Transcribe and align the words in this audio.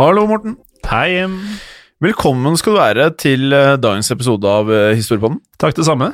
Hallo, 0.00 0.22
Morten. 0.24 0.54
Hei, 0.88 1.20
Velkommen 2.00 2.54
skal 2.56 2.72
du 2.72 2.78
være 2.78 3.06
til 3.20 3.52
eh, 3.52 3.74
dagens 3.76 4.08
episode 4.14 4.48
av 4.48 4.70
eh, 4.72 4.94
Historiepodden. 4.96 5.42
takk 5.60 5.76
det 5.76 5.84
samme. 5.84 6.06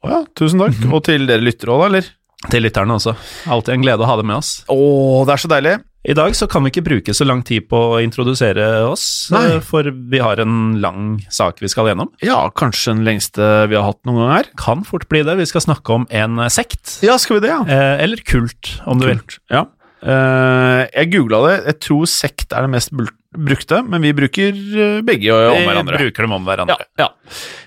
Å 0.00 0.08
ja, 0.08 0.20
tusen 0.38 0.62
takk. 0.62 0.78
Og 0.88 1.02
til 1.04 1.26
dere 1.28 1.44
lyttere 1.44 1.74
òg, 1.74 1.82
da, 1.82 1.90
eller? 1.90 2.08
Til 2.48 2.64
lytterne 2.64 2.96
også. 2.96 3.12
Alltid 3.52 3.74
en 3.74 3.84
glede 3.84 4.06
å 4.06 4.08
ha 4.08 4.14
det 4.16 4.24
med 4.24 4.38
oss. 4.38 4.54
Å, 4.72 4.78
det 5.28 5.34
er 5.36 5.42
så 5.44 5.52
deilig. 5.52 5.74
I 6.08 6.16
dag 6.16 6.38
så 6.38 6.48
kan 6.48 6.64
vi 6.64 6.72
ikke 6.72 6.86
bruke 6.86 7.12
så 7.18 7.26
lang 7.28 7.42
tid 7.44 7.66
på 7.68 7.82
å 7.98 8.00
introdusere 8.00 8.70
oss, 8.88 9.04
Nei. 9.36 9.44
eh, 9.58 9.60
for 9.68 9.84
vi 9.84 10.24
har 10.24 10.40
en 10.40 10.56
lang 10.80 11.12
sak 11.28 11.60
vi 11.60 11.68
skal 11.68 11.90
gjennom. 11.92 12.08
Ja, 12.24 12.40
kanskje 12.56 12.94
den 12.96 13.04
lengste 13.04 13.52
vi 13.68 13.76
har 13.76 13.84
hatt 13.90 14.00
noen 14.08 14.22
gang 14.22 14.32
her. 14.38 14.52
Kan 14.64 14.88
fort 14.88 15.04
bli 15.12 15.20
det. 15.28 15.36
Vi 15.42 15.50
skal 15.52 15.66
snakke 15.68 16.00
om 16.00 16.08
en 16.08 16.40
sekt. 16.48 17.02
Ja, 17.04 17.20
skal 17.20 17.42
vi 17.42 17.44
det, 17.50 17.52
ja? 17.52 17.60
Eller 18.00 18.24
kult, 18.24 18.78
om 18.88 19.04
du 19.04 19.10
vil. 19.10 19.20
Kult. 19.20 19.42
Ja. 19.52 19.66
Jeg 20.06 21.10
googla 21.10 21.38
det. 21.50 21.54
Jeg 21.72 21.80
tror 21.82 22.08
sekt 22.08 22.52
er 22.54 22.64
det 22.64 22.72
mest 22.78 22.92
brukte, 23.38 23.82
men 23.86 24.02
vi 24.02 24.12
bruker 24.16 24.52
eh, 24.56 25.00
begge 25.06 25.32
om 25.34 25.62
hverandre. 25.66 25.98
Vi 26.00 26.06
bruker 26.08 26.26
dem 26.26 26.32
om 26.38 26.44
hverandre. 26.48 26.78
Ja, 26.98 27.06
ja. 27.06 27.10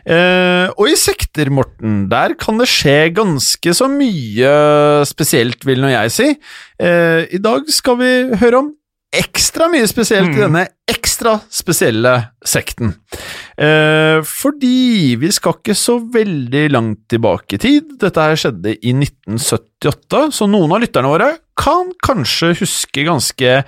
Eh, 0.09 0.71
og 0.75 0.89
i 0.89 0.95
sekter, 0.99 1.51
Morten, 1.53 2.07
der 2.11 2.33
kan 2.39 2.57
det 2.61 2.67
skje 2.71 2.97
ganske 3.13 3.75
så 3.77 3.88
mye 3.91 4.51
spesielt, 5.09 5.63
vil 5.67 5.81
nå 5.83 5.91
jeg 5.94 6.11
si. 6.16 6.29
Eh, 6.81 7.23
I 7.35 7.41
dag 7.44 7.69
skal 7.69 7.97
vi 8.01 8.11
høre 8.41 8.63
om 8.66 8.75
ekstra 9.09 9.66
mye 9.73 9.88
spesielt 9.89 10.29
i 10.29 10.38
Mm. 10.38 10.41
denne 10.44 10.67
ekstra 10.88 11.39
spesielle 11.49 12.11
sekten. 12.45 12.91
Eh, 13.57 14.21
fordi 14.21 15.15
vi 15.17 15.31
skal 15.33 15.55
ikke 15.57 15.73
så 15.73 15.95
veldig 16.13 16.67
langt 16.71 17.07
tilbake 17.09 17.57
i 17.57 17.57
tid. 17.57 17.97
Dette 17.99 18.21
her 18.21 18.38
skjedde 18.38 18.75
i 18.85 18.94
1978, 18.94 20.29
så 20.31 20.45
noen 20.47 20.71
av 20.77 20.83
lytterne 20.83 21.09
våre 21.09 21.31
kan 21.57 21.89
kanskje 22.05 22.53
huske 22.61 23.03
ganske 23.09 23.63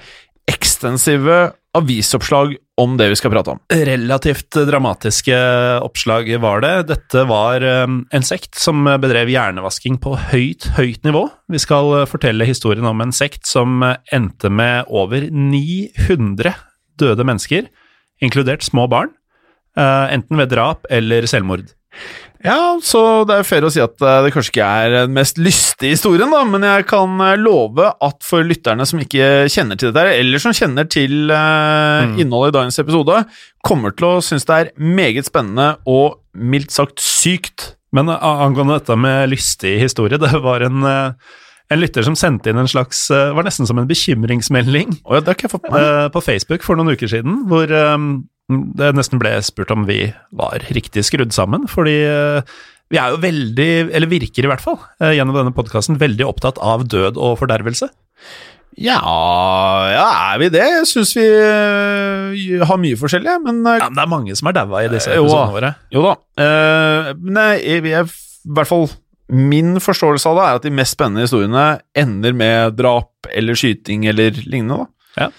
ekstensive 0.51 1.39
avisoppslag 1.77 2.55
om 2.81 2.97
det 2.97 3.07
vi 3.11 3.17
skal 3.19 3.31
prate 3.31 3.53
om. 3.53 3.59
Relativt 3.73 4.55
dramatiske 4.67 5.37
oppslag 5.85 6.27
var 6.43 6.63
det. 6.65 6.73
Dette 6.89 7.23
var 7.29 7.63
um, 7.63 8.01
en 8.11 8.25
sekt 8.25 8.59
som 8.59 8.83
bedrev 9.01 9.31
hjernevasking 9.31 9.99
på 10.03 10.15
høyt, 10.31 10.67
høyt 10.77 11.05
nivå. 11.07 11.27
Vi 11.51 11.61
skal 11.61 11.91
uh, 12.01 12.07
fortelle 12.09 12.47
historien 12.49 12.87
om 12.89 13.03
en 13.03 13.15
sekt 13.15 13.47
som 13.49 13.79
uh, 13.85 13.95
endte 14.11 14.51
med 14.51 14.89
over 14.91 15.29
900 15.31 16.55
døde 17.01 17.27
mennesker, 17.27 17.69
inkludert 18.21 18.65
små 18.65 18.87
barn, 18.91 19.13
uh, 19.79 20.11
enten 20.11 20.41
ved 20.41 20.51
drap 20.51 20.89
eller 20.91 21.29
selvmord. 21.29 21.69
Ja, 22.41 22.79
så 22.81 23.21
det 23.29 23.35
er 23.37 23.45
fair 23.45 23.65
å 23.67 23.69
si 23.69 23.81
at 23.83 24.01
eh, 24.01 24.19
det 24.25 24.31
kanskje 24.33 24.53
ikke 24.55 24.69
er 24.83 24.93
den 24.95 25.13
mest 25.13 25.37
lystige 25.37 25.93
historien, 25.93 26.31
da, 26.33 26.41
men 26.47 26.65
jeg 26.65 26.87
kan 26.89 27.21
eh, 27.21 27.37
love 27.37 27.91
at 28.01 28.25
for 28.25 28.45
lytterne 28.47 28.87
som 28.89 29.01
ikke 29.03 29.45
kjenner 29.51 29.77
til 29.77 29.91
dette, 29.91 30.15
eller 30.17 30.41
som 30.41 30.55
kjenner 30.55 30.89
til 30.89 31.29
uh, 31.29 32.17
innholdet 32.17 32.55
i 32.55 32.57
dagens 32.57 32.81
episode, 32.81 33.19
kommer 33.67 33.93
til 33.93 34.09
å 34.09 34.15
synes 34.25 34.47
det 34.49 34.57
er 34.57 34.73
meget 34.81 35.29
spennende 35.29 35.75
og 35.89 36.17
mildt 36.33 36.73
sagt 36.73 37.03
sykt. 37.03 37.75
Men 37.93 38.09
uh, 38.09 38.17
angående 38.17 38.79
dette 38.79 38.97
med 38.97 39.29
lystig 39.29 39.77
historie, 39.83 40.17
det 40.25 40.33
var 40.41 40.65
en, 40.65 40.81
uh, 40.81 41.37
en 41.69 41.83
lytter 41.83 42.09
som 42.09 42.17
sendte 42.17 42.49
inn 42.49 42.63
en 42.63 42.73
slags 42.73 43.05
var 43.13 43.45
nesten 43.45 43.69
som 43.69 43.77
en 43.77 43.89
bekymringsmelding. 43.89 44.97
Oh 45.05 45.19
ja, 45.19 46.09
på 46.09 46.25
Facebook 46.25 46.65
for 46.65 46.79
noen 46.79 46.97
uker 46.97 47.13
siden, 47.13 47.43
hvor 47.51 47.69
um, 47.69 48.15
det 48.77 48.91
nesten 48.97 49.21
ble 49.21 49.33
spurt 49.45 49.73
om 49.73 49.87
vi 49.89 50.03
var 50.35 50.63
riktig 50.75 51.03
skrudd 51.07 51.33
sammen, 51.35 51.67
fordi 51.71 51.97
uh, 52.05 52.41
vi 52.91 52.99
er 52.99 53.13
jo 53.13 53.21
veldig, 53.23 53.71
eller 53.95 54.11
virker 54.11 54.47
i 54.47 54.51
hvert 54.51 54.63
fall, 54.63 54.79
uh, 55.03 55.11
gjennom 55.15 55.37
denne 55.37 55.55
podkasten, 55.55 55.99
veldig 56.01 56.27
opptatt 56.27 56.61
av 56.61 56.85
død 56.91 57.19
og 57.21 57.37
fordervelse. 57.41 57.91
Ja, 58.79 58.99
ja, 59.91 60.05
er 60.31 60.39
vi 60.39 60.47
det? 60.53 60.63
Jeg 60.63 60.87
syns 60.87 61.11
vi 61.17 61.25
uh, 61.27 62.63
har 62.67 62.79
mye 62.79 62.99
forskjellig, 62.99 63.37
men 63.43 63.61
uh, 63.67 63.75
Ja, 63.75 63.89
men 63.89 63.99
det 63.99 64.05
er 64.05 64.11
mange 64.13 64.35
som 64.39 64.47
er 64.47 64.55
daua 64.55 64.83
i 64.85 64.91
disse 64.91 65.11
Eh, 65.11 65.19
episodene 65.19 65.55
våre. 65.57 65.71
Jo 65.91 66.05
da. 66.05 66.13
Uh, 66.39 67.11
men 67.19 67.41
jeg, 67.59 67.83
jeg, 67.91 68.07
i 68.47 68.55
hvert 68.55 68.71
fall 68.71 68.87
min 69.31 69.77
forståelse 69.79 70.27
av 70.27 70.37
det 70.37 70.45
er 70.45 70.59
at 70.59 70.67
de 70.67 70.73
mest 70.75 70.95
spennende 70.97 71.23
historiene 71.23 71.65
ender 71.95 72.35
med 72.35 72.75
drap 72.79 73.29
eller 73.31 73.59
skyting 73.59 74.07
eller 74.11 74.35
lignende. 74.43 74.87
da. 75.19 75.29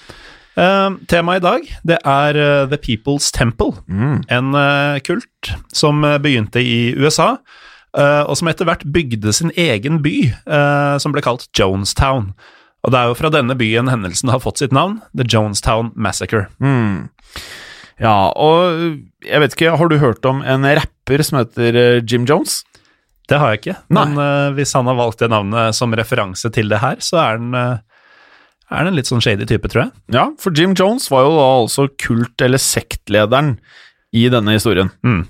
Uh, 0.52 0.98
Temaet 1.08 1.40
i 1.40 1.44
dag 1.46 1.68
det 1.88 1.96
er 2.04 2.36
uh, 2.36 2.64
The 2.68 2.76
People's 2.76 3.30
Temple, 3.32 3.72
en 3.88 4.50
uh, 4.52 4.98
kult 5.06 5.52
som 5.72 6.04
uh, 6.04 6.18
begynte 6.20 6.60
i 6.60 6.92
USA, 6.98 7.36
og 7.92 8.32
som 8.40 8.48
etter 8.48 8.64
hvert 8.64 8.86
bygde 8.88 9.34
sin 9.36 9.50
egen 9.52 9.98
by, 10.00 10.30
som 10.96 11.12
ble 11.12 11.20
kalt 11.20 11.42
Jonestown. 11.52 12.30
Og 12.80 12.94
det 12.94 12.96
er 12.96 13.10
jo 13.10 13.16
fra 13.18 13.28
denne 13.28 13.52
byen 13.52 13.90
hendelsen 13.92 14.30
har 14.32 14.40
fått 14.40 14.62
sitt 14.62 14.72
navn, 14.72 14.94
The 15.12 15.26
Jonestown 15.28 15.90
Massacre. 15.92 16.46
Mm. 16.56 17.10
Ja, 18.00 18.32
og 18.32 18.96
jeg 19.28 19.42
vet 19.44 19.58
ikke, 19.58 19.74
har 19.76 19.92
du 19.92 19.98
hørt 20.00 20.24
om 20.24 20.40
en 20.40 20.64
rapper 20.64 21.20
som 21.20 21.42
heter 21.42 21.76
eh, 21.82 22.00
Jim 22.00 22.24
Jones? 22.24 22.62
Det 23.28 23.36
har 23.36 23.52
jeg 23.52 23.60
ikke, 23.60 23.76
Nei. 23.92 24.06
men 24.08 24.56
hvis 24.56 24.72
han 24.72 24.88
har 24.88 24.96
valgt 24.96 25.20
det 25.20 25.28
navnet 25.34 25.76
som 25.76 25.92
referanse 25.92 26.48
til 26.56 26.72
det 26.72 26.80
her, 26.80 26.96
så 27.04 27.20
er 27.26 27.44
den, 27.44 27.52
er 28.72 28.84
den 28.84 28.92
en 28.94 28.98
litt 28.98 29.10
sånn 29.10 29.22
shady 29.24 29.46
type, 29.48 29.68
tror 29.70 29.86
jeg. 29.86 29.94
Ja, 30.16 30.26
for 30.40 30.56
Jim 30.56 30.76
Jones 30.78 31.08
var 31.12 31.26
jo 31.26 31.36
da 31.36 31.48
altså 31.60 31.88
kult- 32.00 32.44
eller 32.44 32.62
sektlederen 32.62 33.56
i 34.12 34.26
denne 34.28 34.56
historien. 34.58 34.90
Mm. 35.06 35.22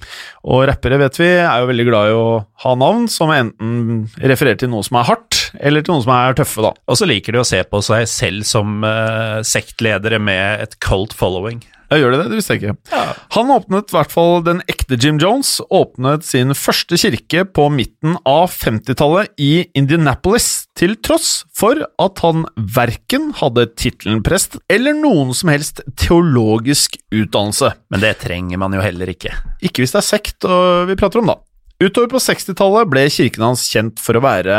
Og 0.51 0.65
rappere, 0.67 0.99
vet 0.99 1.19
vi, 1.21 1.29
er 1.39 1.63
jo 1.63 1.69
veldig 1.71 1.87
glad 1.87 2.11
i 2.11 2.17
å 2.19 2.25
ha 2.65 2.73
navn 2.79 3.07
som 3.11 3.31
enten 3.31 4.09
refererer 4.19 4.59
til 4.59 4.73
noe 4.73 4.83
som 4.87 4.99
er 4.99 5.07
hardt, 5.07 5.39
eller 5.63 5.85
til 5.85 5.95
noe 5.95 6.03
som 6.03 6.15
er 6.17 6.39
tøffe, 6.39 6.65
da. 6.65 6.73
Og 6.91 6.99
så 6.99 7.07
liker 7.07 7.37
de 7.37 7.43
å 7.43 7.47
se 7.47 7.63
på 7.63 7.83
seg 7.87 8.09
selv 8.11 8.49
som 8.49 8.83
uh, 8.83 9.39
sektledere 9.47 10.19
med 10.23 10.67
et 10.67 10.75
cult 10.83 11.15
following. 11.15 11.63
Ja, 11.93 11.99
gjør 12.01 12.15
de 12.15 12.19
det? 12.23 12.29
Det 12.33 12.37
visste 12.39 12.55
jeg 12.57 12.63
ikke. 12.63 13.01
Han 13.35 13.51
åpnet 13.53 13.91
i 13.91 13.97
hvert 13.99 14.13
fall 14.15 14.39
den 14.47 14.63
ekte 14.71 14.97
Jim 14.97 15.19
Jones, 15.21 15.59
åpnet 15.69 16.25
sin 16.25 16.55
første 16.57 16.97
kirke 16.97 17.45
på 17.45 17.67
midten 17.69 18.17
av 18.25 18.49
50-tallet 18.55 19.29
i 19.37 19.67
Indianapolis, 19.77 20.71
til 20.73 20.97
tross 21.05 21.43
for 21.53 21.85
at 21.85 22.25
han 22.25 22.47
verken 22.57 23.35
hadde 23.43 23.69
tittelen 23.77 24.25
prest 24.25 24.57
eller 24.73 24.97
noen 24.97 25.37
som 25.37 25.53
helst 25.53 25.85
teologisk 26.01 26.97
utdannelse. 27.13 27.75
Men 27.93 28.07
det 28.07 28.17
trenger 28.25 28.65
man 28.65 28.73
jo 28.73 28.81
heller 28.81 29.13
ikke. 29.13 29.37
Ikke 29.61 29.85
hvis 29.85 29.93
det 29.93 30.01
er 30.01 30.09
sekt 30.15 30.49
og 30.49 30.89
vi 30.89 30.97
prater 30.97 31.21
om, 31.21 31.29
da. 31.29 31.37
Utover 31.83 32.13
på 32.13 32.21
60-tallet 32.23 32.91
ble 32.93 33.03
kirken 33.11 33.43
hans 33.43 33.65
kjent 33.67 33.99
for 33.99 34.15
å 34.15 34.23
være 34.23 34.57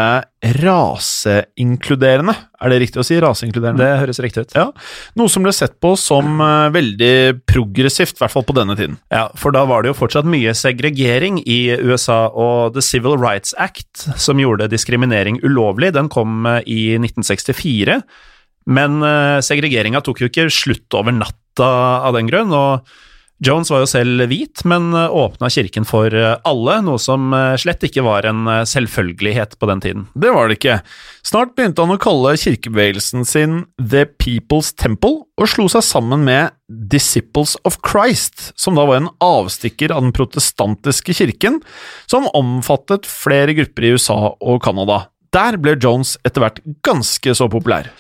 raseinkluderende. 0.59 2.33
Er 2.59 2.73
det 2.73 2.79
riktig 2.81 2.99
å 2.99 3.05
si? 3.07 3.15
Raseinkluderende? 3.21 3.79
Det 3.79 4.01
høres 4.01 4.19
riktig 4.23 4.43
ut. 4.43 4.55
Ja, 4.57 4.65
Noe 5.19 5.31
som 5.31 5.45
ble 5.45 5.53
sett 5.55 5.77
på 5.83 5.93
som 5.99 6.41
eh, 6.43 6.73
veldig 6.75 7.13
progressivt, 7.47 8.17
i 8.17 8.23
hvert 8.23 8.33
fall 8.33 8.45
på 8.49 8.57
denne 8.57 8.75
tiden. 8.79 8.97
Ja, 9.13 9.29
for 9.39 9.55
da 9.55 9.63
var 9.69 9.83
det 9.83 9.93
jo 9.93 9.99
fortsatt 10.01 10.27
mye 10.27 10.51
segregering 10.57 11.39
i 11.45 11.61
USA, 11.79 12.25
og 12.27 12.75
The 12.75 12.83
Civil 12.83 13.15
Rights 13.21 13.55
Act, 13.61 14.03
som 14.19 14.41
gjorde 14.41 14.67
diskriminering 14.73 15.39
ulovlig, 15.45 15.93
den 15.95 16.11
kom 16.11 16.43
eh, 16.49 16.59
i 16.67 16.81
1964. 16.99 18.01
Men 18.73 18.99
uh, 19.03 19.43
segregeringa 19.43 19.99
tok 20.03 20.21
jo 20.23 20.29
ikke 20.29 20.47
slutt 20.51 20.95
over 20.95 21.15
natta 21.15 21.71
av 22.07 22.15
den 22.15 22.29
grunn, 22.29 22.51
og 22.55 22.87
Jones 23.43 23.71
var 23.71 23.81
jo 23.83 23.89
selv 23.89 24.23
hvit, 24.31 24.61
men 24.69 24.93
eh, 24.95 25.11
åpna 25.11 25.49
kirken 25.51 25.83
for 25.87 26.13
eh, 26.15 26.35
alle, 26.47 26.77
noe 26.85 27.01
som 27.01 27.33
eh, 27.35 27.55
slett 27.59 27.83
ikke 27.83 28.05
var 28.05 28.27
en 28.29 28.47
selvfølgelighet 28.69 29.57
på 29.59 29.67
den 29.67 29.83
tiden. 29.83 30.05
Det 30.15 30.31
var 30.31 30.47
det 30.47 30.59
ikke. 30.59 30.77
Snart 31.27 31.51
begynte 31.57 31.83
han 31.83 31.95
å 31.95 31.99
kalle 32.01 32.35
kirkebevegelsen 32.39 33.27
sin 33.27 33.57
The 33.77 34.05
People's 34.07 34.71
Temple, 34.79 35.25
og 35.35 35.49
slo 35.49 35.67
seg 35.71 35.83
sammen 35.85 36.23
med 36.27 36.55
Disciples 36.69 37.57
of 37.67 37.79
Christ, 37.83 38.51
som 38.59 38.79
da 38.79 38.87
var 38.87 39.01
en 39.01 39.11
avstikker 39.23 39.91
av 39.91 40.05
den 40.05 40.15
protestantiske 40.15 41.15
kirken, 41.17 41.59
som 42.07 42.29
omfattet 42.37 43.09
flere 43.09 43.57
grupper 43.57 43.89
i 43.89 43.93
USA 43.97 44.19
og 44.37 44.63
Canada. 44.63 45.07
Der 45.33 45.57
ble 45.59 45.75
Jones 45.81 46.15
etter 46.23 46.45
hvert 46.45 46.63
ganske 46.85 47.35
så 47.35 47.49
populær. 47.51 47.91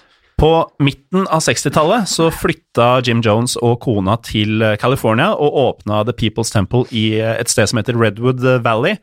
På 0.43 0.69
midten 0.79 1.23
av 1.31 1.39
60-tallet 1.39 2.09
så 2.11 2.25
flytta 2.35 2.97
Jim 3.07 3.21
Jones 3.23 3.53
og 3.63 3.77
kona 3.85 4.17
til 4.27 4.59
California 4.81 5.29
og 5.39 5.55
åpna 5.61 6.01
The 6.03 6.11
People's 6.19 6.51
Temple 6.51 6.83
i 6.91 7.13
et 7.23 7.47
sted 7.47 7.71
som 7.71 7.79
heter 7.79 7.95
Redwood 7.95 8.43
Valley. 8.65 8.97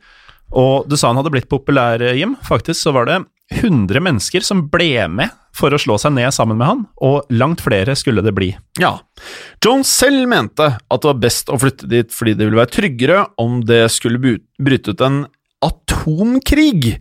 Og 0.53 0.85
du 0.85 0.93
sa 0.93 1.09
han 1.09 1.17
hadde 1.17 1.31
blitt 1.33 1.49
populær, 1.49 2.03
Jim. 2.13 2.35
Faktisk 2.45 2.77
så 2.83 2.93
var 2.93 3.09
det 3.09 3.17
100 3.57 4.05
mennesker 4.05 4.45
som 4.45 4.67
ble 4.69 5.07
med 5.09 5.33
for 5.57 5.73
å 5.73 5.81
slå 5.81 5.97
seg 5.97 6.13
ned 6.13 6.29
sammen 6.29 6.61
med 6.61 6.69
han, 6.69 6.85
og 7.01 7.33
langt 7.33 7.65
flere 7.65 7.97
skulle 7.97 8.21
det 8.21 8.35
bli. 8.37 8.53
Ja. 8.77 8.99
Jones 9.65 9.89
selv 9.89 10.29
mente 10.29 10.75
at 10.77 11.01
det 11.01 11.09
var 11.09 11.25
best 11.25 11.49
å 11.49 11.57
flytte 11.57 11.89
dit 11.89 12.13
fordi 12.13 12.37
det 12.37 12.45
ville 12.51 12.61
være 12.61 12.75
tryggere 12.77 13.25
om 13.41 13.63
det 13.65 13.87
skulle 13.89 14.37
bryte 14.61 14.93
ut 14.93 15.01
en 15.09 15.23
atomkrig. 15.65 16.99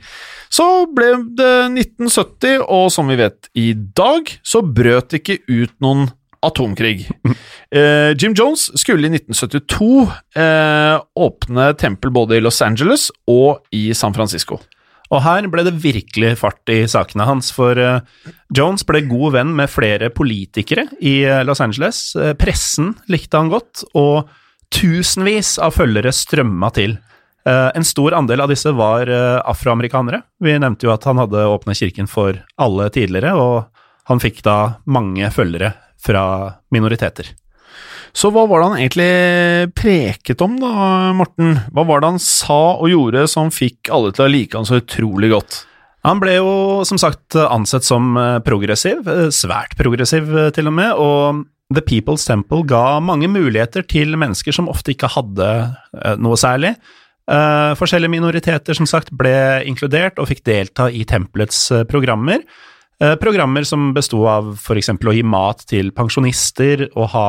Så 0.50 0.66
ble 0.90 1.12
det 1.38 1.52
1970, 1.70 2.64
og 2.66 2.88
som 2.90 3.10
vi 3.10 3.18
vet 3.20 3.50
i 3.54 3.70
dag, 3.74 4.32
så 4.42 4.64
brøt 4.66 5.12
det 5.12 5.22
ikke 5.22 5.38
ut 5.46 5.76
noen 5.84 6.10
atomkrig. 6.46 7.06
Eh, 7.70 8.16
Jim 8.18 8.32
Jones 8.34 8.64
skulle 8.80 9.06
i 9.06 9.12
1972 9.14 10.00
eh, 10.42 10.96
åpne 11.22 11.68
tempel 11.78 12.10
både 12.10 12.34
i 12.34 12.40
Los 12.42 12.58
Angeles 12.66 13.04
og 13.30 13.60
i 13.70 13.92
San 13.94 14.10
Francisco. 14.10 14.56
Og 15.10 15.22
her 15.22 15.46
ble 15.50 15.62
det 15.66 15.76
virkelig 15.82 16.32
fart 16.40 16.70
i 16.70 16.80
sakene 16.90 17.28
hans, 17.28 17.52
for 17.54 17.78
uh, 17.78 18.02
Jones 18.54 18.82
ble 18.86 19.04
god 19.06 19.36
venn 19.36 19.54
med 19.58 19.70
flere 19.70 20.10
politikere 20.14 20.88
i 20.98 21.20
uh, 21.26 21.44
Los 21.46 21.62
Angeles. 21.62 22.02
Uh, 22.18 22.32
pressen 22.38 22.96
likte 23.10 23.38
han 23.38 23.50
godt, 23.50 23.84
og 23.94 24.30
tusenvis 24.74 25.56
av 25.62 25.74
følgere 25.78 26.14
strømma 26.14 26.70
til. 26.74 26.98
Uh, 27.48 27.70
en 27.74 27.86
stor 27.86 28.12
andel 28.12 28.42
av 28.44 28.50
disse 28.52 28.68
var 28.76 29.08
uh, 29.08 29.40
afroamerikanere. 29.48 30.20
Vi 30.44 30.58
nevnte 30.60 30.84
jo 30.84 30.92
at 30.92 31.06
han 31.08 31.20
hadde 31.22 31.46
åpna 31.48 31.76
kirken 31.76 32.10
for 32.10 32.36
alle 32.60 32.90
tidligere, 32.92 33.32
og 33.32 34.10
han 34.10 34.20
fikk 34.20 34.42
da 34.44 34.56
mange 34.90 35.30
følgere 35.32 35.72
fra 36.00 36.24
minoriteter. 36.74 37.30
Så 38.12 38.32
hva 38.34 38.42
var 38.50 38.60
det 38.60 38.68
han 38.68 38.80
egentlig 38.80 39.72
preket 39.78 40.42
om, 40.44 40.58
da, 40.60 40.70
Morten? 41.16 41.60
Hva 41.70 41.84
var 41.86 42.02
det 42.02 42.12
han 42.12 42.22
sa 42.22 42.74
og 42.74 42.90
gjorde 42.90 43.26
som 43.30 43.52
fikk 43.54 43.92
alle 43.94 44.10
til 44.12 44.26
å 44.26 44.32
like 44.32 44.58
han 44.58 44.66
så 44.66 44.80
utrolig 44.80 45.30
godt? 45.32 45.62
Han 46.08 46.18
ble 46.20 46.38
jo 46.38 46.52
som 46.88 46.98
sagt 46.98 47.36
ansett 47.36 47.84
som 47.84 48.16
eh, 48.16 48.38
progressiv, 48.42 49.04
svært 49.36 49.76
progressiv 49.78 50.32
til 50.56 50.70
og 50.70 50.74
med, 50.74 50.96
og 50.96 51.44
The 51.76 51.84
People's 51.86 52.24
Temple 52.26 52.64
ga 52.66 52.98
mange 53.04 53.28
muligheter 53.30 53.84
til 53.86 54.16
mennesker 54.18 54.56
som 54.56 54.70
ofte 54.72 54.96
ikke 54.96 55.12
hadde 55.14 55.50
noe 56.18 56.40
særlig. 56.40 56.74
Uh, 57.30 57.76
forskjellige 57.78 58.10
minoriteter 58.10 58.74
som 58.74 58.88
sagt 58.90 59.12
ble 59.14 59.62
inkludert 59.70 60.18
og 60.18 60.26
fikk 60.32 60.42
delta 60.48 60.88
i 60.90 61.04
tempelets 61.06 61.68
uh, 61.70 61.84
programmer. 61.86 62.42
Uh, 62.98 63.14
programmer 63.22 63.62
som 63.68 63.92
besto 63.94 64.24
av 64.26 64.56
f.eks. 64.56 64.90
å 64.98 65.14
gi 65.14 65.22
mat 65.22 65.62
til 65.70 65.92
pensjonister 65.94 66.88
og 66.90 67.12
ha 67.14 67.28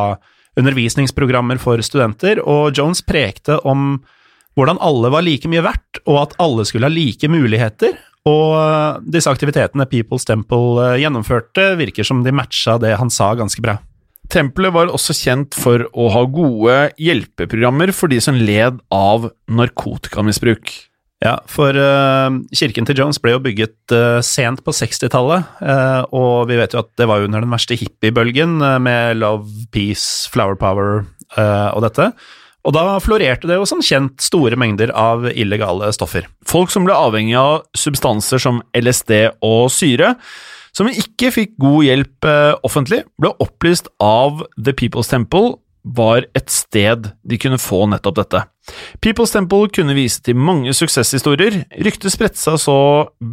undervisningsprogrammer 0.57 1.61
for 1.61 1.79
studenter, 1.85 2.41
og 2.41 2.73
Jones 2.75 3.03
prekte 3.05 3.59
om 3.61 4.01
hvordan 4.57 4.81
alle 4.83 5.13
var 5.13 5.23
like 5.23 5.47
mye 5.47 5.61
verdt, 5.63 6.01
og 6.09 6.17
at 6.25 6.33
alle 6.43 6.65
skulle 6.67 6.89
ha 6.89 6.91
like 6.91 7.29
muligheter. 7.31 7.93
Og 8.27 9.05
disse 9.05 9.31
aktivitetene 9.31 9.87
People's 9.89 10.25
Temple 10.27 10.97
gjennomførte, 10.99 11.71
virker 11.79 12.05
som 12.05 12.25
de 12.25 12.33
matcha 12.35 12.75
det 12.81 12.97
han 12.99 13.13
sa 13.13 13.31
ganske 13.37 13.63
bra. 13.63 13.77
Tempelet 14.31 14.71
var 14.71 14.91
også 14.93 15.15
kjent 15.17 15.55
for 15.59 15.83
å 15.91 16.07
ha 16.13 16.21
gode 16.31 16.75
hjelpeprogrammer 17.01 17.91
for 17.95 18.11
de 18.11 18.21
som 18.23 18.37
led 18.39 18.79
av 18.95 19.27
narkotikamisbruk. 19.51 20.71
Ja, 21.21 21.35
for 21.51 21.75
uh, 21.77 22.33
kirken 22.55 22.87
til 22.87 22.97
Jones 22.97 23.19
ble 23.21 23.35
jo 23.35 23.41
bygget 23.43 23.93
uh, 23.93 24.23
sent 24.25 24.63
på 24.65 24.73
60-tallet, 24.73 25.49
uh, 25.61 26.07
og 26.15 26.47
vi 26.49 26.57
vet 26.57 26.73
jo 26.73 26.81
at 26.81 26.89
det 26.97 27.05
var 27.11 27.27
under 27.27 27.43
den 27.43 27.51
verste 27.51 27.77
hippiebølgen 27.77 28.55
med 28.81 29.19
love, 29.19 29.67
peace, 29.75 30.29
flower 30.31 30.57
power 30.57 31.03
og 31.31 31.79
dette. 31.85 32.09
Og 32.67 32.73
da 32.75 32.97
florerte 32.99 33.47
det 33.47 33.55
jo 33.55 33.67
som 33.69 33.79
kjent 33.79 34.19
store 34.21 34.57
mengder 34.59 34.91
av 34.91 35.29
illegale 35.31 35.87
stoffer. 35.95 36.25
Folk 36.43 36.73
som 36.73 36.83
ble 36.83 36.97
avhengig 36.97 37.37
av 37.39 37.61
substanser 37.77 38.41
som 38.43 38.59
LSD 38.75 39.13
og 39.47 39.69
syre, 39.71 40.17
som 40.75 40.87
ikke 40.87 41.31
fikk 41.35 41.57
god 41.61 41.83
hjelp 41.87 42.27
eh, 42.29 42.53
offentlig, 42.67 43.03
ble 43.19 43.33
opplyst 43.43 43.91
av 44.03 44.45
The 44.55 44.75
People's 44.77 45.11
Temple 45.11 45.57
var 45.81 46.27
et 46.37 46.51
sted 46.53 47.09
de 47.25 47.37
kunne 47.41 47.57
få 47.61 47.83
nettopp 47.89 48.19
dette. 48.19 48.43
People's 49.01 49.33
Temple 49.33 49.71
kunne 49.73 49.95
vise 49.97 50.21
til 50.23 50.37
mange 50.37 50.73
suksesshistorier, 50.77 51.63
ryktet 51.81 52.13
spredte 52.13 52.39
seg 52.39 52.59
så 52.61 52.79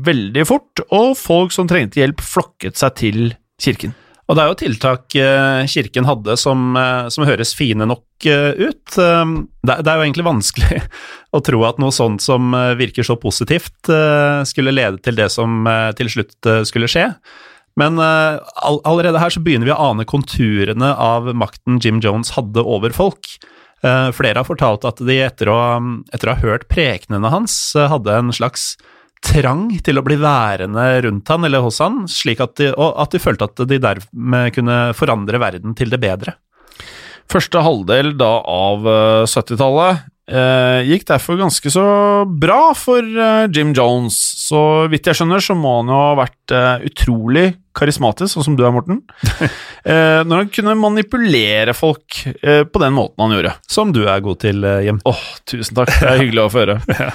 veldig 0.08 0.46
fort, 0.48 0.84
og 0.88 1.12
folk 1.20 1.54
som 1.54 1.68
trengte 1.68 2.00
hjelp, 2.00 2.24
flokket 2.24 2.80
seg 2.80 2.96
til 2.98 3.20
kirken. 3.60 3.94
Og 4.28 4.36
det 4.36 4.42
er 4.42 4.50
jo 4.50 4.56
tiltak 4.60 5.14
eh, 5.16 5.62
kirken 5.72 6.04
hadde 6.04 6.34
som, 6.36 6.74
eh, 6.76 7.06
som 7.12 7.24
høres 7.24 7.54
fine 7.56 7.86
nok 7.88 8.26
eh, 8.28 8.60
ut. 8.60 8.92
Det 8.92 9.76
er 9.78 9.88
jo 9.88 10.04
egentlig 10.04 10.26
vanskelig 10.26 10.82
å 11.36 11.40
tro 11.44 11.62
at 11.64 11.80
noe 11.80 11.94
sånt 11.94 12.24
som 12.24 12.52
virker 12.76 13.06
så 13.06 13.16
positivt, 13.20 13.90
skulle 14.48 14.74
lede 14.74 15.00
til 15.04 15.16
det 15.18 15.28
som 15.32 15.66
til 15.96 16.08
slutt 16.12 16.48
skulle 16.68 16.88
skje. 16.90 17.10
Men 17.78 18.00
allerede 18.00 19.20
her 19.20 19.30
så 19.30 19.42
begynner 19.44 19.68
vi 19.68 19.74
å 19.74 19.90
ane 19.90 20.06
konturene 20.08 20.88
av 20.98 21.28
makten 21.36 21.76
Jim 21.84 22.00
Jones 22.02 22.32
hadde 22.34 22.64
over 22.64 22.96
folk. 22.96 23.28
Flere 23.84 24.40
har 24.40 24.48
fortalt 24.48 24.88
at 24.88 25.04
de 25.04 25.20
etter 25.22 25.52
å, 25.52 25.60
etter 26.10 26.32
å 26.32 26.34
ha 26.34 26.42
hørt 26.42 26.66
prekenene 26.72 27.30
hans, 27.30 27.54
hadde 27.76 28.16
en 28.16 28.32
slags 28.34 28.72
trang 29.24 29.68
til 29.84 29.98
å 29.98 30.04
bli 30.06 30.18
værende 30.20 30.86
rundt 31.04 31.32
han 31.32 31.46
eller 31.48 31.64
hos 31.64 31.80
han, 31.84 32.04
slik 32.10 32.42
at 32.44 32.56
de, 32.60 32.72
og 32.74 32.98
at 33.02 33.14
de 33.14 33.22
følte 33.22 33.48
at 33.48 33.64
de 33.68 33.80
dermed 33.82 34.54
kunne 34.56 34.78
forandre 34.98 35.40
verden 35.42 35.74
til 35.78 35.90
det 35.92 36.00
bedre. 36.02 36.36
Første 37.28 37.60
halvdel 37.60 38.14
da 38.16 38.30
av 38.48 38.86
70-tallet 39.28 39.98
eh, 39.98 40.38
eh, 40.38 40.86
gikk 40.88 41.04
derfor 41.10 41.36
ganske 41.36 41.72
så 41.72 41.84
bra 42.24 42.72
for 42.76 43.04
eh, 43.04 43.48
Jim 43.52 43.74
Jones. 43.76 44.16
Så 44.48 44.60
vidt 44.88 45.10
jeg 45.10 45.18
skjønner, 45.18 45.42
så 45.44 45.56
må 45.58 45.74
han 45.82 45.92
jo 45.92 45.98
ha 45.98 46.14
vært 46.22 46.54
eh, 46.56 46.86
utrolig 46.88 47.46
karismatisk, 47.76 48.32
sånn 48.32 48.46
som 48.46 48.56
du 48.58 48.64
er, 48.66 48.74
Morten. 48.74 49.02
Eh, 49.88 50.20
når 50.26 50.42
han 50.42 50.48
kunne 50.52 50.72
manipulere 50.76 51.72
folk 51.72 52.18
eh, 52.26 52.60
på 52.68 52.80
den 52.82 52.92
måten 52.92 53.22
han 53.22 53.32
gjorde. 53.32 53.54
Som 53.72 53.92
du 53.96 54.02
er 54.04 54.20
god 54.20 54.40
til, 54.42 54.66
Jim. 54.84 54.98
Åh, 55.08 55.14
oh, 55.16 55.38
tusen 55.48 55.78
takk. 55.78 55.94
Det 55.94 56.10
er 56.10 56.20
hyggelig 56.20 56.42
å 56.42 56.50
få 56.52 56.60
høre. 56.60 56.74
ja. 56.98 57.06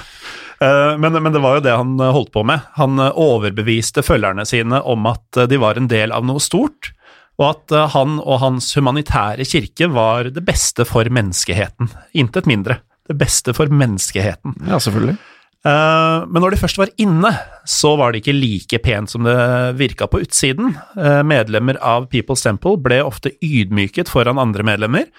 Eh, 0.64 0.98
men, 0.98 1.24
men, 1.24 1.34
det 1.34 1.42
var 1.44 1.58
jo 1.58 1.66
det 1.66 1.76
han 1.76 1.96
eh, 2.00 2.14
holdt 2.16 2.34
på 2.34 2.44
med. 2.48 2.64
Han 2.78 3.00
eh, 3.02 3.20
overbeviste 3.20 4.04
følgerne 4.06 4.46
sine 4.48 4.80
om 4.80 5.08
at 5.10 5.44
de 5.50 5.60
var 5.62 5.80
en 5.80 5.90
del 5.92 6.14
av 6.16 6.26
noe 6.28 6.42
stort, 6.44 6.94
og 7.42 7.48
at 7.50 7.74
han 7.96 8.20
og 8.22 8.44
hans 8.44 8.68
humanitære 8.78 9.46
kirke 9.50 9.88
var 9.90 10.30
det 10.36 10.44
beste 10.46 10.86
for 10.86 11.08
menneskeheten. 11.10 11.90
Intet 12.22 12.46
mindre. 12.50 12.84
Det 13.10 13.16
beste 13.18 13.56
for 13.58 13.74
menneskeheten. 13.74 14.54
Ja, 14.70 14.78
selvfølgelig. 14.78 15.16
Men 15.64 16.44
når 16.44 16.54
de 16.54 16.60
først 16.60 16.78
var 16.78 16.92
inne, 17.02 17.32
så 17.66 17.96
var 17.98 18.14
det 18.14 18.22
ikke 18.22 18.36
like 18.36 18.80
pent 18.84 19.10
som 19.10 19.26
det 19.26 19.34
virka 19.80 20.06
på 20.12 20.22
utsiden. 20.22 20.76
Medlemmer 21.26 21.80
av 21.82 22.06
People's 22.12 22.46
Temple 22.46 22.78
ble 22.86 23.02
ofte 23.02 23.34
ydmyket 23.42 24.12
foran 24.14 24.38
andre 24.44 24.68
medlemmer, 24.68 25.10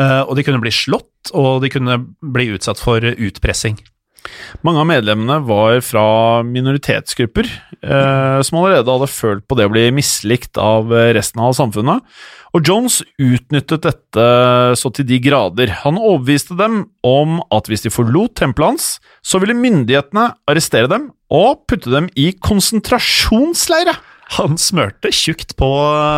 og 0.00 0.34
de 0.34 0.44
kunne 0.48 0.64
bli 0.64 0.74
slått, 0.74 1.30
og 1.30 1.62
de 1.62 1.70
kunne 1.70 2.00
bli 2.18 2.50
utsatt 2.56 2.82
for 2.82 3.06
utpressing. 3.14 3.78
Mange 4.66 4.82
av 4.82 4.88
medlemmene 4.90 5.38
var 5.46 5.78
fra 5.84 6.42
minoritetsgrupper, 6.46 7.48
eh, 7.82 8.40
som 8.44 8.58
allerede 8.60 8.90
hadde 8.90 9.08
følt 9.12 9.46
på 9.48 9.56
det 9.56 9.68
å 9.68 9.72
bli 9.72 9.86
mislikt 9.96 10.58
av 10.60 10.90
resten 11.16 11.40
av 11.40 11.54
samfunnet. 11.56 12.02
Og 12.50 12.66
Jones 12.66 12.96
utnyttet 13.22 13.84
dette 13.86 14.24
så 14.76 14.90
til 14.92 15.06
de 15.06 15.20
grader. 15.22 15.70
Han 15.84 16.00
overbeviste 16.00 16.56
dem 16.58 16.80
om 17.06 17.38
at 17.54 17.70
hvis 17.70 17.84
de 17.86 17.92
forlot 17.94 18.34
tempelet 18.40 18.72
hans, 18.72 18.88
så 19.22 19.38
ville 19.38 19.54
myndighetene 19.54 20.32
arrestere 20.50 20.90
dem 20.90 21.12
og 21.30 21.62
putte 21.70 21.92
dem 21.94 22.08
i 22.18 22.32
konsentrasjonsleire. 22.42 23.94
Han 24.36 24.58
smørte 24.58 25.10
tjukt 25.14 25.56
på 25.58 25.66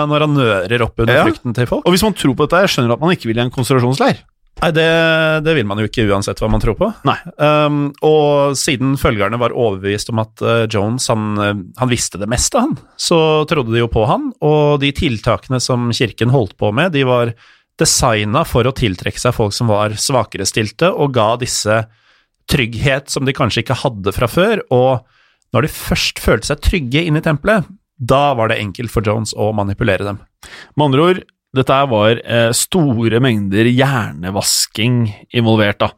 når 0.09 0.25
han 0.27 0.35
nører 0.37 0.83
opp 0.85 1.01
under 1.01 1.15
Ja. 1.21 1.25
frykten 1.29 1.55
til 1.57 1.67
folk. 1.69 1.85
Og 1.87 1.93
hvis 1.95 2.03
man 2.05 2.13
tror 2.17 2.35
på 2.37 2.49
dette, 2.49 2.61
jeg 2.65 2.73
skjønner 2.75 2.93
at 2.97 3.01
man 3.01 3.13
ikke 3.15 3.29
vil 3.29 3.39
i 3.39 3.45
en 3.45 3.51
konsentrasjonsleir. 3.53 4.21
Nei, 4.61 4.69
det, 4.77 4.91
det 5.43 5.55
vil 5.57 5.67
man 5.67 5.81
jo 5.81 5.89
ikke 5.89 6.05
uansett 6.07 6.39
hva 6.43 6.51
man 6.53 6.63
tror 6.63 6.77
på. 6.79 6.91
Nei. 7.09 7.17
Um, 7.41 7.81
og 8.07 8.55
siden 8.59 8.95
følgerne 9.01 9.41
var 9.41 9.55
overbevist 9.57 10.13
om 10.13 10.21
at 10.23 10.43
uh, 10.45 10.67
Jones 10.71 11.09
han, 11.11 11.25
eh, 11.41 11.65
han 11.81 11.91
visste 11.91 12.21
det 12.21 12.29
meste, 12.31 12.61
han, 12.63 12.77
så 13.01 13.19
trodde 13.51 13.75
de 13.75 13.83
jo 13.83 13.91
på 13.91 14.05
han, 14.07 14.31
og 14.45 14.79
de 14.85 14.93
tiltakene 14.95 15.59
som 15.63 15.91
kirken 15.97 16.31
holdt 16.35 16.55
på 16.61 16.71
med, 16.75 16.95
de 16.95 17.03
var 17.09 17.35
designa 17.81 18.45
for 18.47 18.69
å 18.69 18.75
tiltrekke 18.77 19.19
seg 19.19 19.35
folk 19.35 19.57
som 19.57 19.73
var 19.73 19.97
svakere 19.99 20.47
stilte, 20.47 20.93
og 20.93 21.15
ga 21.17 21.33
disse 21.41 21.83
trygghet 22.53 23.11
som 23.11 23.27
de 23.27 23.35
kanskje 23.35 23.65
ikke 23.65 23.81
hadde 23.83 24.15
fra 24.15 24.29
før, 24.31 24.63
og 24.75 25.03
når 25.57 25.67
de 25.67 25.75
først 25.75 26.23
følte 26.23 26.53
seg 26.53 26.63
trygge 26.65 27.03
inne 27.03 27.23
i 27.23 27.25
tempelet, 27.25 27.67
da 28.03 28.33
var 28.39 28.51
det 28.51 28.61
enkelt 28.63 28.93
for 28.93 29.05
Jones 29.07 29.35
å 29.35 29.51
manipulere 29.57 30.07
dem. 30.07 30.21
Med 30.75 30.87
andre 30.87 31.09
ord, 31.09 31.23
dette 31.57 31.79
var 31.91 32.21
eh, 32.25 32.51
store 32.57 33.21
mengder 33.21 33.69
hjernevasking 33.69 35.03
involvert. 35.37 35.83
da. 35.83 35.91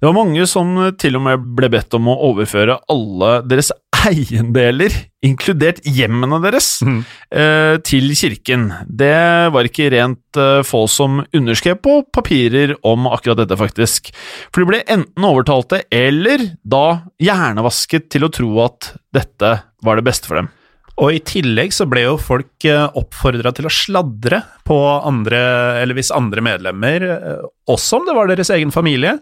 Det 0.00 0.08
var 0.08 0.16
mange 0.16 0.46
som 0.48 0.74
til 1.00 1.16
og 1.16 1.24
med 1.24 1.46
ble 1.56 1.70
bedt 1.72 1.96
om 1.96 2.10
å 2.12 2.18
overføre 2.32 2.76
alle 2.92 3.30
deres 3.48 3.72
eiendeler, 4.08 4.92
inkludert 5.24 5.80
hjemmene 5.84 6.40
deres, 6.44 6.68
eh, 6.84 7.76
til 7.84 8.12
kirken. 8.16 8.68
Det 8.86 9.16
var 9.52 9.68
ikke 9.68 9.90
rent 9.92 10.40
eh, 10.40 10.60
få 10.66 10.84
som 10.90 11.22
underskrev 11.36 11.80
på 11.84 11.96
papirer 12.12 12.76
om 12.86 13.08
akkurat 13.10 13.42
dette, 13.42 13.58
faktisk. 13.60 14.12
For 14.52 14.62
de 14.62 14.70
ble 14.70 14.84
enten 14.84 15.28
overtalte 15.28 15.84
eller 15.92 16.50
da 16.62 17.02
hjernevasket 17.22 18.08
til 18.12 18.28
å 18.28 18.32
tro 18.32 18.52
at 18.68 18.94
dette 19.16 19.56
var 19.84 20.00
det 20.00 20.08
beste 20.08 20.28
for 20.28 20.40
dem. 20.42 20.52
Og 21.00 21.16
i 21.16 21.20
tillegg 21.24 21.72
så 21.72 21.86
ble 21.88 22.04
jo 22.04 22.16
folk 22.20 22.66
oppfordra 22.68 23.54
til 23.56 23.68
å 23.68 23.72
sladre 23.72 24.42
på 24.68 24.76
andre, 25.00 25.40
eller 25.80 25.96
hvis 25.96 26.12
andre 26.12 26.44
medlemmer, 26.44 27.06
eh, 27.16 27.44
også 27.72 28.00
om 28.00 28.08
det 28.08 28.16
var 28.18 28.28
deres 28.28 28.52
egen 28.52 28.72
familie, 28.74 29.16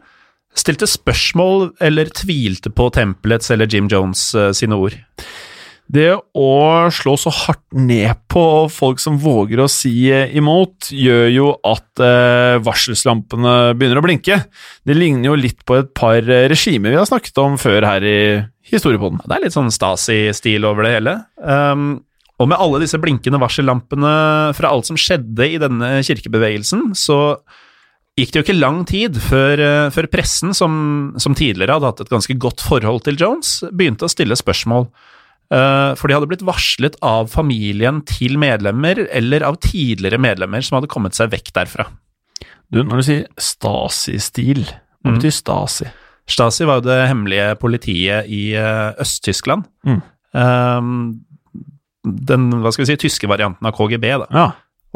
stilte 0.58 0.88
spørsmål 0.90 1.68
eller 1.84 2.10
tvilte 2.16 2.72
på 2.74 2.88
tempelets 2.96 3.52
eller 3.54 3.70
Jim 3.70 3.88
Jones 3.90 4.30
eh, 4.34 4.50
sine 4.56 4.78
ord. 4.78 4.96
Det 5.88 6.10
å 6.36 6.48
slå 6.92 7.14
så 7.16 7.32
hardt 7.32 7.64
ned 7.72 8.20
på 8.28 8.42
folk 8.68 9.00
som 9.00 9.16
våger 9.22 9.62
å 9.64 9.70
si 9.72 10.10
imot, 10.36 10.90
gjør 10.92 11.30
jo 11.32 11.46
at 11.64 12.02
eh, 12.04 12.58
varselslampene 12.60 13.54
begynner 13.78 14.02
å 14.02 14.04
blinke. 14.04 14.42
Det 14.84 14.96
ligner 14.96 15.30
jo 15.30 15.38
litt 15.40 15.64
på 15.64 15.78
et 15.80 15.94
par 15.96 16.20
regimer 16.20 16.92
vi 16.92 17.00
har 17.00 17.08
snakket 17.08 17.40
om 17.40 17.56
før 17.60 17.88
her 17.88 18.04
i 18.04 18.20
Historiepodden. 18.68 19.22
Det 19.24 19.32
er 19.32 19.46
litt 19.46 19.54
sånn 19.56 19.72
Stasi-stil 19.72 20.66
over 20.68 20.84
det 20.84 20.90
hele. 20.98 21.14
Um, 21.40 22.02
og 22.38 22.50
med 22.50 22.60
alle 22.60 22.82
disse 22.82 23.00
blinkende 23.02 23.40
varsellampene 23.42 24.10
fra 24.54 24.70
alt 24.70 24.90
som 24.90 24.98
skjedde 24.98 25.46
i 25.48 25.56
denne 25.62 25.98
kirkebevegelsen, 26.06 26.92
så 26.98 27.18
gikk 28.18 28.32
det 28.32 28.40
jo 28.40 28.44
ikke 28.46 28.58
lang 28.58 28.82
tid 28.88 29.18
før, 29.22 29.62
eh, 29.62 29.88
før 29.94 30.08
pressen, 30.10 30.54
som, 30.54 30.72
som 31.22 31.36
tidligere 31.38 31.78
hadde 31.78 31.90
hatt 31.90 32.02
et 32.04 32.12
ganske 32.12 32.36
godt 32.38 32.62
forhold 32.66 33.06
til 33.06 33.18
Jones, 33.18 33.60
begynte 33.72 34.06
å 34.06 34.12
stille 34.12 34.38
spørsmål. 34.38 34.88
Eh, 35.48 35.94
for 35.96 36.08
de 36.10 36.16
hadde 36.16 36.28
blitt 36.28 36.44
varslet 36.44 36.98
av 37.04 37.30
familien 37.32 38.02
til 38.04 38.36
medlemmer, 38.40 39.06
eller 39.16 39.44
av 39.48 39.56
tidligere 39.64 40.20
medlemmer 40.20 40.60
som 40.64 40.76
hadde 40.76 40.90
kommet 40.92 41.16
seg 41.16 41.30
vekk 41.32 41.52
derfra. 41.56 41.86
Du, 42.68 42.82
når 42.84 43.00
du 43.00 43.06
sier 43.06 43.24
Stasi-stil, 43.40 44.64
hva 44.66 45.12
Mm. 45.12 45.16
betyr 45.18 45.32
Stasi? 45.32 45.86
Stasi 46.28 46.66
var 46.68 46.80
jo 46.82 46.88
det 46.90 47.08
hemmelige 47.08 47.54
politiet 47.56 48.26
i 48.28 48.52
eh, 48.52 48.92
Øst-Tyskland. 49.00 49.64
Mm. 49.86 50.02
Um, 50.36 51.20
den, 52.04 52.50
hva 52.60 52.72
skal 52.72 52.84
vi 52.84 52.90
si, 52.92 52.96
tyske 53.08 53.28
varianten 53.30 53.64
av 53.66 53.72
KGB, 53.78 54.04
da. 54.24 54.26
Ja. 54.34 54.48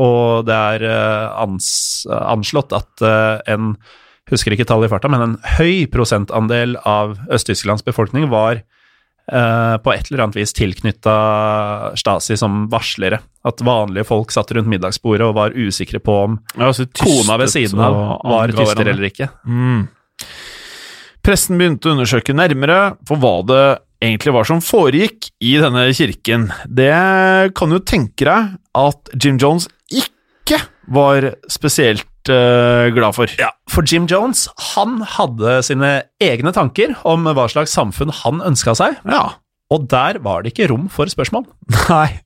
Og 0.03 0.45
det 0.49 0.53
er 0.59 0.85
eh, 0.85 1.41
ans, 1.41 2.05
anslått 2.09 2.73
at 2.77 3.05
en 3.49 3.77
husker 4.31 4.53
ikke 4.55 4.65
tallet 4.69 4.89
i 4.89 4.93
farta, 4.93 5.09
men 5.13 5.23
en 5.25 5.39
høy 5.59 5.87
prosentandel 5.93 6.77
av 6.85 7.17
Øst-Tysklands 7.33 7.85
befolkning 7.85 8.29
var 8.33 8.61
på 9.27 9.93
et 9.95 10.09
eller 10.11 10.25
annet 10.25 10.37
vis 10.41 10.53
tilknytta 10.57 11.13
Stasi 11.97 12.35
som 12.37 12.65
varslere. 12.73 13.21
At 13.47 13.63
vanlige 13.65 14.07
folk 14.09 14.35
satt 14.35 14.51
rundt 14.57 14.71
middagsbordet 14.71 15.29
og 15.29 15.37
var 15.39 15.55
usikre 15.55 16.03
på 16.03 16.17
om 16.25 16.37
Ja, 16.59 16.73
kona 16.99 17.39
ved 17.41 17.53
siden 17.55 17.81
av 17.81 17.97
var 18.27 18.53
tyster 18.53 18.91
eller 18.93 19.07
ikke. 19.09 19.31
Mm. 19.47 19.87
Pressen 21.23 21.59
begynte 21.61 21.89
å 21.89 21.95
undersøke 21.95 22.35
nærmere 22.35 22.97
for 23.07 23.23
hva 23.23 23.37
det 23.47 23.65
egentlig 24.03 24.35
var 24.35 24.49
som 24.49 24.63
foregikk 24.65 25.31
i 25.43 25.55
denne 25.63 25.87
kirken. 25.95 26.49
Det 26.67 27.55
kan 27.55 27.75
jo 27.75 27.83
tenke 27.87 28.27
deg 28.27 28.57
at 28.83 29.13
Jim 29.15 29.39
Jones 29.39 29.69
ikke 29.87 30.59
var 30.91 31.29
spesielt 31.51 32.03
eh, 32.03 32.12
glad 32.27 33.15
for. 33.17 33.31
Ja, 33.39 33.51
for 33.71 33.83
Jim 33.89 34.07
Jones, 34.11 34.47
han 34.75 35.01
hadde 35.17 35.59
sine 35.67 35.93
egne 36.23 36.53
tanker 36.55 36.95
om 37.09 37.25
hva 37.27 37.49
slags 37.51 37.73
samfunn 37.75 38.13
han 38.23 38.43
ønska 38.53 38.75
seg, 38.79 38.99
Ja. 39.09 39.35
og 39.73 39.89
der 39.89 40.19
var 40.21 40.43
det 40.43 40.53
ikke 40.53 40.69
rom 40.71 40.89
for 40.93 41.07
spørsmål. 41.09 41.47
Nei, 41.89 42.21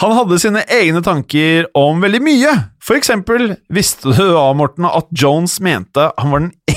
han 0.00 0.16
hadde 0.16 0.38
sine 0.42 0.62
egne 0.70 1.02
tanker 1.02 1.66
om 1.74 2.00
veldig 2.04 2.22
mye. 2.22 2.54
For 2.80 2.96
eksempel 2.96 3.56
visste 3.68 4.12
du 4.14 4.22
da, 4.34 4.46
Morten, 4.54 4.86
at 4.86 5.08
Jones 5.12 5.58
mente 5.60 6.10
han 6.18 6.30
var 6.30 6.46
den 6.46 6.52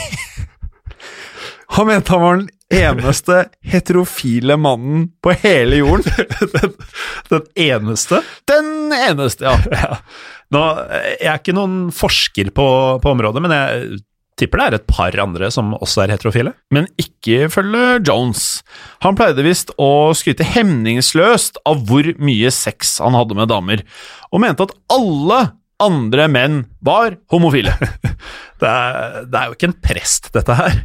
Han 1.77 1.87
mente 1.89 2.11
han 2.15 2.21
var 2.23 2.37
den 2.39 2.49
eneste 2.73 3.41
heterofile 3.63 4.55
mannen 4.59 5.09
på 5.23 5.31
hele 5.43 5.77
jorden. 5.81 6.11
Den 7.29 7.43
eneste 7.55 8.21
Den 8.47 8.91
eneste, 8.95 9.45
ja. 9.45 9.57
ja. 9.71 9.97
Nå, 10.55 10.61
Jeg 11.17 11.31
er 11.31 11.41
ikke 11.41 11.55
noen 11.57 11.89
forsker 11.95 12.53
på, 12.55 12.67
på 13.03 13.15
området, 13.15 13.43
men 13.43 13.55
jeg 13.55 13.99
tipper 14.37 14.61
det 14.61 14.65
er 14.67 14.77
et 14.77 14.89
par 14.89 15.15
andre 15.19 15.49
som 15.53 15.73
også 15.75 16.03
er 16.03 16.13
heterofile. 16.13 16.53
Men 16.73 16.87
ikke 17.01 17.47
ifølge 17.47 17.99
Jones. 18.05 18.61
Han 19.05 19.17
pleide 19.17 19.45
visst 19.45 19.73
å 19.81 20.13
skryte 20.17 20.45
hemningsløst 20.45 21.59
av 21.67 21.81
hvor 21.89 22.09
mye 22.21 22.51
sex 22.53 22.97
han 23.03 23.17
hadde 23.17 23.37
med 23.37 23.49
damer, 23.51 23.83
og 24.31 24.43
mente 24.43 24.67
at 24.69 24.75
alle 24.93 25.41
andre 25.83 26.25
menn 26.31 26.61
var 26.85 27.19
homofile. 27.33 27.75
Det 28.57 28.65
er, 28.65 29.25
det 29.29 29.37
er 29.37 29.49
jo 29.51 29.53
ikke 29.53 29.67
en 29.69 29.73
prest, 29.85 30.31
dette 30.33 30.53
her. 30.57 30.77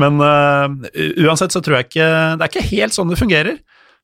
Men 0.00 0.14
uh, 0.24 0.72
uansett 1.20 1.52
så 1.52 1.60
tror 1.60 1.76
jeg 1.76 1.90
ikke 1.90 2.06
Det 2.40 2.46
er 2.46 2.48
ikke 2.48 2.70
helt 2.70 2.96
sånn 2.96 3.10
det 3.12 3.18
fungerer. 3.20 3.58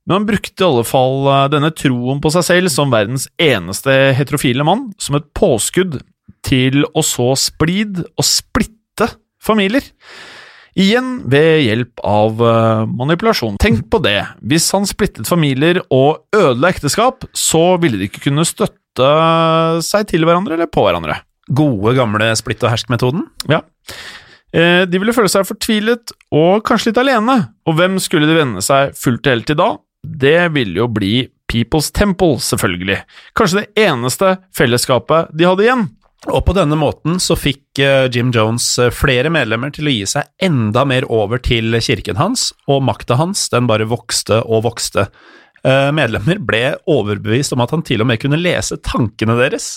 Men 0.07 0.21
han 0.21 0.27
brukte 0.29 0.63
i 0.63 0.67
alle 0.69 0.85
fall 0.87 1.27
eh, 1.33 1.45
denne 1.57 1.73
troen 1.75 2.21
på 2.23 2.31
seg 2.35 2.47
selv 2.47 2.73
som 2.73 2.93
verdens 2.95 3.27
eneste 3.43 3.95
heterofile 4.19 4.67
mann 4.67 4.89
som 5.03 5.19
et 5.19 5.27
påskudd 5.37 5.99
til 6.47 6.85
å 6.95 7.03
så 7.03 7.33
splid 7.39 8.05
og 8.07 8.27
splitte 8.27 9.09
familier. 9.43 9.83
Igjen 10.77 11.23
ved 11.33 11.63
hjelp 11.65 12.03
av 12.05 12.43
eh, 12.45 12.83
manipulasjon. 13.01 13.57
Tenk 13.63 13.87
på 13.91 13.99
det. 14.05 14.19
Hvis 14.45 14.69
han 14.77 14.87
splittet 14.89 15.27
familier 15.29 15.81
og 15.89 16.27
ødela 16.37 16.69
ekteskap, 16.75 17.25
så 17.33 17.65
ville 17.83 17.99
de 17.99 18.11
ikke 18.11 18.27
kunne 18.29 18.45
støtte 18.47 19.09
seg 19.85 20.07
til 20.13 20.25
hverandre 20.29 20.55
eller 20.59 20.69
på 20.73 20.85
hverandre. 20.87 21.19
Gode, 21.57 21.95
gamle 21.97 22.29
splitt 22.39 22.63
og 22.67 22.73
hersk-metoden. 22.75 23.25
Ja. 23.51 23.63
Eh, 24.53 24.85
De 24.87 25.01
ville 25.01 25.15
føle 25.17 25.31
seg 25.33 25.49
fortvilet 25.49 26.13
og 26.35 26.63
kanskje 26.69 26.93
litt 26.93 27.01
alene, 27.03 27.39
og 27.67 27.77
hvem 27.81 27.99
skulle 28.03 28.29
de 28.29 28.37
vende 28.39 28.63
seg 28.65 28.95
fullt 28.99 29.25
og 29.27 29.33
helt 29.35 29.49
til 29.51 29.59
da? 29.59 29.73
Det 30.07 30.49
ville 30.55 30.81
jo 30.83 30.89
bli 30.93 31.27
People's 31.51 31.93
Temple, 31.95 32.41
selvfølgelig. 32.43 33.01
Kanskje 33.39 33.63
det 33.63 33.87
eneste 33.87 34.37
fellesskapet 34.57 35.31
de 35.37 35.47
hadde 35.49 35.67
igjen. 35.67 35.87
Og 36.27 36.43
på 36.47 36.55
denne 36.57 36.75
måten 36.79 37.21
så 37.23 37.37
fikk 37.39 37.79
eh, 37.83 38.09
Jim 38.11 38.33
Jones 38.35 38.65
eh, 38.83 38.91
flere 38.95 39.31
medlemmer 39.31 39.71
til 39.75 39.87
å 39.87 39.93
gi 39.93 40.07
seg 40.11 40.27
enda 40.43 40.83
mer 40.89 41.07
over 41.13 41.39
til 41.39 41.77
kirken 41.85 42.19
hans, 42.19 42.49
og 42.67 42.83
makta 42.89 43.19
hans 43.21 43.45
den 43.53 43.69
bare 43.71 43.87
vokste 43.87 44.41
og 44.43 44.65
vokste. 44.67 45.07
Eh, 45.63 45.91
Medlemmer 45.95 46.41
ble 46.43 46.65
overbevist 46.91 47.55
om 47.55 47.63
at 47.63 47.75
han 47.75 47.85
til 47.87 48.03
og 48.03 48.11
med 48.11 48.21
kunne 48.23 48.41
lese 48.41 48.81
tankene 48.83 49.39
deres. 49.39 49.69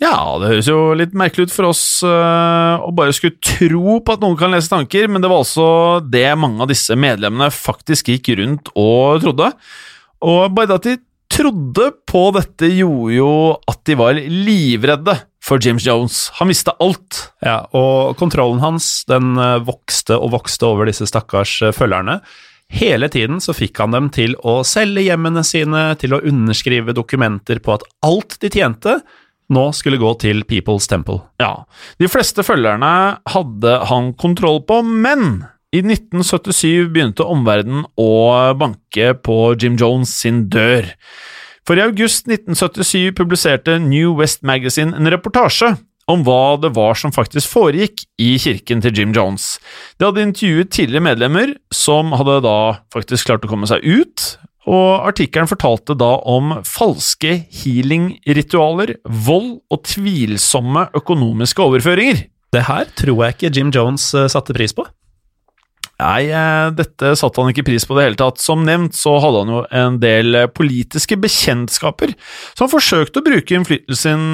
Ja, 0.00 0.16
det 0.40 0.48
høres 0.48 0.68
jo 0.70 0.78
litt 0.96 1.12
merkelig 1.12 1.50
ut 1.50 1.52
for 1.52 1.68
oss 1.68 1.82
øh, 2.06 2.80
å 2.80 2.88
bare 2.96 3.12
skulle 3.12 3.36
tro 3.44 3.98
på 4.00 4.14
at 4.16 4.22
noen 4.24 4.38
kan 4.40 4.52
lese 4.54 4.72
tanker, 4.72 5.10
men 5.12 5.20
det 5.20 5.28
var 5.28 5.42
altså 5.42 5.66
det 6.08 6.24
mange 6.40 6.64
av 6.64 6.70
disse 6.72 6.96
medlemmene 6.96 7.50
faktisk 7.52 8.08
gikk 8.08 8.32
rundt 8.40 8.72
og 8.80 9.20
trodde. 9.26 9.50
Og 10.24 10.56
bare 10.56 10.80
at 10.80 10.88
de 10.88 10.96
trodde 11.30 11.90
på 12.08 12.22
dette, 12.34 12.72
gjorde 12.80 13.14
jo 13.14 13.32
at 13.70 13.82
de 13.86 13.96
var 14.00 14.18
livredde 14.18 15.14
for 15.44 15.62
James 15.62 15.84
Jones. 15.86 16.26
Han 16.40 16.50
visste 16.50 16.74
alt. 16.82 17.22
Ja, 17.44 17.62
og 17.76 18.16
kontrollen 18.20 18.60
hans 18.64 19.04
den 19.08 19.36
eh, 19.40 19.58
vokste 19.64 20.18
og 20.18 20.34
vokste 20.34 20.68
over 20.68 20.90
disse 20.90 21.08
stakkars 21.08 21.58
eh, 21.64 21.76
følgerne. 21.76 22.20
Hele 22.70 23.08
tiden 23.10 23.40
så 23.42 23.54
fikk 23.56 23.80
han 23.82 23.94
dem 23.94 24.10
til 24.14 24.36
å 24.46 24.60
selge 24.66 25.02
hjemmene 25.06 25.42
sine, 25.46 25.90
til 25.98 26.14
å 26.14 26.22
underskrive 26.22 26.94
dokumenter 26.94 27.58
på 27.62 27.74
at 27.74 27.86
alt 28.06 28.36
de 28.42 28.50
tjente, 28.52 29.00
nå 29.50 29.66
skulle 29.76 30.00
gå 30.00 30.12
til 30.22 30.44
People's 30.48 30.88
Temple. 30.90 31.20
Ja, 31.42 31.66
De 31.98 32.08
fleste 32.10 32.44
følgerne 32.46 33.18
hadde 33.34 33.74
han 33.90 34.12
kontroll 34.14 34.62
på, 34.66 34.80
men 34.86 35.44
i 35.74 35.82
1977 35.84 36.88
begynte 36.90 37.26
omverdenen 37.26 37.84
å 38.00 38.10
banke 38.58 39.12
på 39.22 39.54
Jim 39.60 39.76
Jones 39.78 40.14
sin 40.22 40.48
dør. 40.50 40.88
For 41.66 41.78
i 41.78 41.84
august 41.84 42.26
1977 42.26 43.12
publiserte 43.14 43.76
New 43.82 44.16
West 44.18 44.42
Magazine 44.42 44.96
en 44.96 45.10
reportasje 45.12 45.76
om 46.10 46.24
hva 46.26 46.56
det 46.58 46.72
var 46.74 46.98
som 46.98 47.12
faktisk 47.14 47.52
foregikk 47.52 48.02
i 48.18 48.32
kirken 48.42 48.82
til 48.82 48.96
Jim 48.96 49.14
Jones. 49.14 49.58
De 49.98 50.08
hadde 50.08 50.24
intervjuet 50.26 50.72
tidligere 50.74 51.06
medlemmer 51.06 51.54
som 51.74 52.10
hadde 52.18 52.40
da 52.46 52.56
faktisk 52.94 53.30
klart 53.30 53.46
å 53.46 53.52
komme 53.52 53.68
seg 53.70 53.84
ut, 53.86 54.32
og 54.68 55.08
artikkelen 55.08 55.48
fortalte 55.48 55.96
da 55.96 56.10
om 56.28 56.58
falske 56.68 57.32
healing-ritualer, 57.62 58.98
vold 59.08 59.60
og 59.72 59.82
tvilsomme 59.88 60.88
økonomiske 61.00 61.64
overføringer. 61.64 62.26
Det 62.52 62.66
her 62.66 62.88
tror 62.98 63.24
jeg 63.24 63.36
ikke 63.36 63.52
Jim 63.56 63.70
Jones 63.74 64.10
eh, 64.14 64.28
satte 64.30 64.56
pris 64.56 64.74
på. 64.76 64.84
Nei, 66.00 66.30
eh, 66.32 66.70
dette 66.74 67.12
satte 67.18 67.40
han 67.40 67.52
ikke 67.52 67.66
pris 67.68 67.86
på 67.86 67.96
det 67.96 68.06
hele 68.08 68.18
tatt. 68.20 68.40
Som 68.42 68.64
nevnt 68.66 68.96
så 68.98 69.14
hadde 69.22 69.44
han 69.44 69.52
jo 69.54 69.60
en 69.80 69.98
del 70.02 70.38
eh, 70.42 70.48
politiske 70.50 71.16
bekjentskaper, 71.20 72.12
så 72.52 72.66
han 72.66 72.72
forsøkte 72.72 73.22
å 73.22 73.26
bruke 73.26 73.56
innflytelsen, 73.56 74.26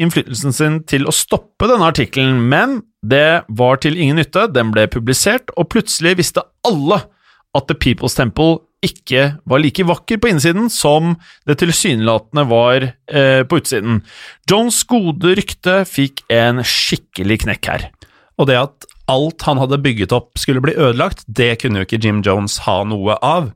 innflytelsen 0.00 0.56
sin 0.56 0.80
til 0.90 1.06
å 1.06 1.14
stoppe 1.14 1.68
denne 1.70 1.90
artikkelen, 1.92 2.40
men 2.50 2.80
det 3.06 3.44
var 3.60 3.78
til 3.84 3.98
ingen 4.00 4.18
nytte. 4.18 4.48
Den 4.50 4.72
ble 4.74 4.88
publisert, 4.90 5.52
og 5.54 5.70
plutselig 5.74 6.16
visste 6.18 6.46
alle 6.66 7.04
at 7.56 7.68
The 7.68 7.76
People's 7.78 8.16
Temple 8.18 8.58
ikke 8.84 9.24
var 9.48 9.62
like 9.62 9.86
vakker 9.86 10.20
på 10.22 10.30
innsiden 10.30 10.68
som 10.70 11.16
det 11.48 11.58
tilsynelatende 11.62 12.44
var 12.50 12.86
eh, 12.86 13.42
på 13.42 13.58
utsiden. 13.60 14.02
Jones' 14.50 14.84
gode 14.88 15.34
rykte 15.38 15.80
fikk 15.88 16.22
en 16.32 16.62
skikkelig 16.62 17.42
knekk 17.46 17.72
her. 17.72 17.88
Og 18.38 18.50
det 18.50 18.60
at 18.60 18.86
alt 19.10 19.42
han 19.48 19.58
hadde 19.58 19.80
bygget 19.82 20.14
opp 20.14 20.38
skulle 20.38 20.62
bli 20.62 20.76
ødelagt, 20.76 21.24
det 21.26 21.56
kunne 21.62 21.82
jo 21.82 21.88
ikke 21.88 22.00
Jim 22.04 22.22
Jones 22.22 22.60
ha 22.68 22.82
noe 22.86 23.18
av. 23.24 23.50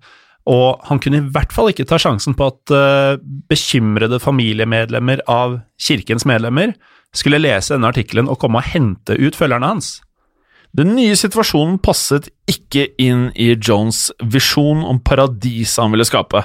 Og 0.50 0.80
han 0.88 0.98
kunne 0.98 1.20
i 1.20 1.30
hvert 1.34 1.52
fall 1.54 1.70
ikke 1.70 1.86
ta 1.86 2.00
sjansen 2.02 2.34
på 2.34 2.48
at 2.50 2.74
eh, 2.74 3.20
bekymrede 3.52 4.18
familiemedlemmer 4.22 5.22
av 5.30 5.60
kirkens 5.78 6.26
medlemmer 6.26 6.74
skulle 7.14 7.42
lese 7.42 7.76
denne 7.76 7.92
artikkelen 7.92 8.30
og 8.32 8.40
komme 8.42 8.58
og 8.58 8.72
hente 8.72 9.14
ut 9.20 9.38
følgerne 9.38 9.74
hans. 9.74 10.00
Den 10.72 10.94
nye 10.96 11.12
situasjonen 11.18 11.76
passet 11.84 12.30
ikke 12.48 12.86
inn 13.00 13.26
i 13.36 13.50
Jones' 13.52 14.06
visjon 14.24 14.80
om 14.88 15.02
paradiset 15.04 15.82
han 15.82 15.92
ville 15.92 16.06
skape. 16.08 16.40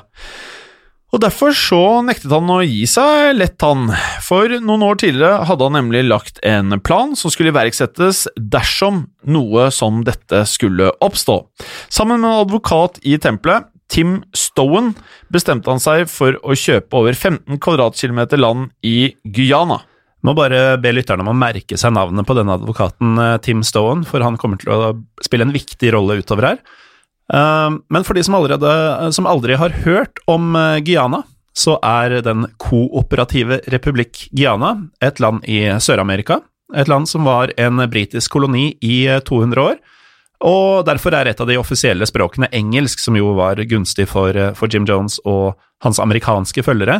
Og 1.15 1.21
Derfor 1.23 1.53
så 1.55 1.79
nektet 2.03 2.33
han 2.33 2.51
å 2.51 2.59
gi 2.67 2.83
seg 2.91 3.37
lett, 3.37 3.55
han. 3.63 3.87
For 4.25 4.51
noen 4.59 4.83
år 4.83 4.99
tidligere 4.99 5.47
hadde 5.47 5.69
han 5.69 5.77
nemlig 5.79 6.03
lagt 6.09 6.41
en 6.43 6.75
plan 6.83 7.15
som 7.15 7.31
skulle 7.31 7.53
iverksettes 7.53 8.25
dersom 8.35 9.05
noe 9.23 9.69
som 9.71 10.03
dette 10.03 10.43
skulle 10.51 10.91
oppstå. 10.99 11.39
Sammen 11.87 12.19
med 12.19 12.27
en 12.27 12.43
advokat 12.43 12.99
i 13.07 13.15
tempelet, 13.23 13.71
Tim 13.87 14.17
Stowen, 14.35 14.91
bestemte 15.31 15.71
han 15.71 15.79
seg 15.79 16.09
for 16.11 16.35
å 16.43 16.57
kjøpe 16.59 16.99
over 16.99 17.15
15 17.15 17.55
kvadratkilometer 17.63 18.43
land 18.43 18.73
i 18.83 19.13
Guyana. 19.23 19.85
Må 20.25 20.33
bare 20.37 20.79
be 20.81 20.91
lytterne 20.95 21.21
om 21.21 21.31
å 21.31 21.37
merke 21.37 21.77
seg 21.77 21.93
navnet 21.93 22.25
på 22.25 22.35
denne 22.37 22.55
advokaten, 22.57 23.17
eh, 23.21 23.37
Tim 23.45 23.61
Stowen, 23.63 24.03
for 24.07 24.23
han 24.25 24.37
kommer 24.37 24.57
til 24.57 24.73
å 24.73 24.93
spille 25.21 25.45
en 25.45 25.53
viktig 25.53 25.93
rolle 25.93 26.17
utover 26.17 26.51
her. 26.51 26.61
Eh, 27.33 27.77
men 27.89 28.03
for 28.07 28.17
de 28.17 28.23
som, 28.25 28.35
allerede, 28.35 29.13
som 29.13 29.29
aldri 29.29 29.57
har 29.59 29.75
hørt 29.85 30.21
om 30.27 30.55
eh, 30.55 30.79
Guyana, 30.81 31.23
så 31.57 31.77
er 31.85 32.21
den 32.21 32.45
kooperative 32.61 33.61
republikk 33.73 34.27
Guyana 34.31 34.89
et 35.01 35.21
land 35.21 35.45
i 35.49 35.65
Sør-Amerika. 35.81 36.41
Et 36.75 36.89
land 36.89 37.07
som 37.09 37.25
var 37.25 37.53
en 37.57 37.81
britisk 37.89 38.35
koloni 38.35 38.75
i 38.81 39.05
200 39.25 39.63
år. 39.63 39.77
Og 40.45 40.85
derfor 40.85 41.15
er 41.17 41.31
et 41.31 41.39
av 41.41 41.49
de 41.49 41.57
offisielle 41.57 42.05
språkene 42.05 42.49
engelsk, 42.53 43.01
som 43.01 43.17
jo 43.17 43.31
var 43.37 43.57
gunstig 43.65 44.05
for, 44.11 44.37
for 44.53 44.69
Jim 44.69 44.85
Jones 44.85 45.17
og 45.25 45.57
hans 45.81 45.97
amerikanske 46.01 46.61
følgere. 46.65 46.99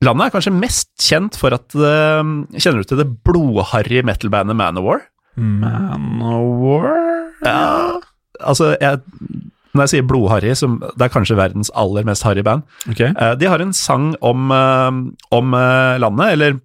Landet 0.00 0.30
er 0.30 0.32
kanskje 0.32 0.54
mest 0.56 0.90
kjent 1.04 1.36
for 1.36 1.52
at 1.52 1.74
uh, 1.76 2.22
Kjenner 2.56 2.80
du 2.80 2.88
til 2.88 3.02
det 3.02 3.08
blodharry 3.26 4.00
metal-bandet 4.06 4.56
Manowar? 4.56 5.04
Manowar? 5.36 6.88
Ja, 7.44 7.98
altså 8.40 8.72
jeg, 8.80 9.00
Når 9.72 9.84
jeg 9.84 9.92
sier 9.92 10.06
blodharry, 10.08 10.54
så 10.56 10.70
det 10.80 11.04
er 11.04 11.12
kanskje 11.12 11.36
verdens 11.38 11.72
aller 11.78 12.08
mest 12.08 12.24
harry 12.26 12.44
band. 12.46 12.64
Okay. 12.88 13.12
Uh, 13.12 13.34
de 13.36 13.48
har 13.52 13.60
en 13.60 13.76
sang 13.76 14.14
om, 14.24 14.48
uh, 14.52 14.90
om 15.36 15.56
landet, 16.00 16.32
eller 16.32 16.58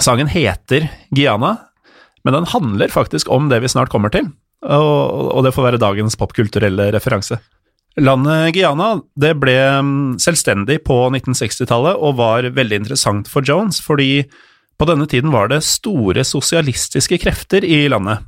sangen 0.00 0.30
heter 0.30 0.86
Guyana, 1.14 1.56
men 2.22 2.38
den 2.38 2.46
handler 2.48 2.94
faktisk 2.94 3.30
om 3.34 3.50
det 3.50 3.58
vi 3.64 3.70
snart 3.70 3.90
kommer 3.90 4.12
til. 4.14 4.30
Og, 4.62 5.34
og 5.34 5.42
det 5.42 5.50
får 5.56 5.66
være 5.66 5.82
dagens 5.82 6.14
popkulturelle 6.18 6.92
referanse. 6.94 7.40
Landet 8.00 8.54
Guyana 8.56 8.94
det 9.20 9.34
ble 9.40 9.56
mm, 9.84 10.18
selvstendig 10.22 10.80
på 10.86 10.96
1960-tallet 11.10 12.00
og 12.00 12.18
var 12.20 12.48
veldig 12.56 12.82
interessant 12.84 13.28
for 13.28 13.44
Jones, 13.44 13.82
fordi 13.84 14.24
på 14.80 14.88
denne 14.88 15.06
tiden 15.06 15.32
var 15.34 15.50
det 15.52 15.60
store 15.66 16.24
sosialistiske 16.24 17.20
krefter 17.22 17.66
i 17.66 17.84
landet. 17.92 18.24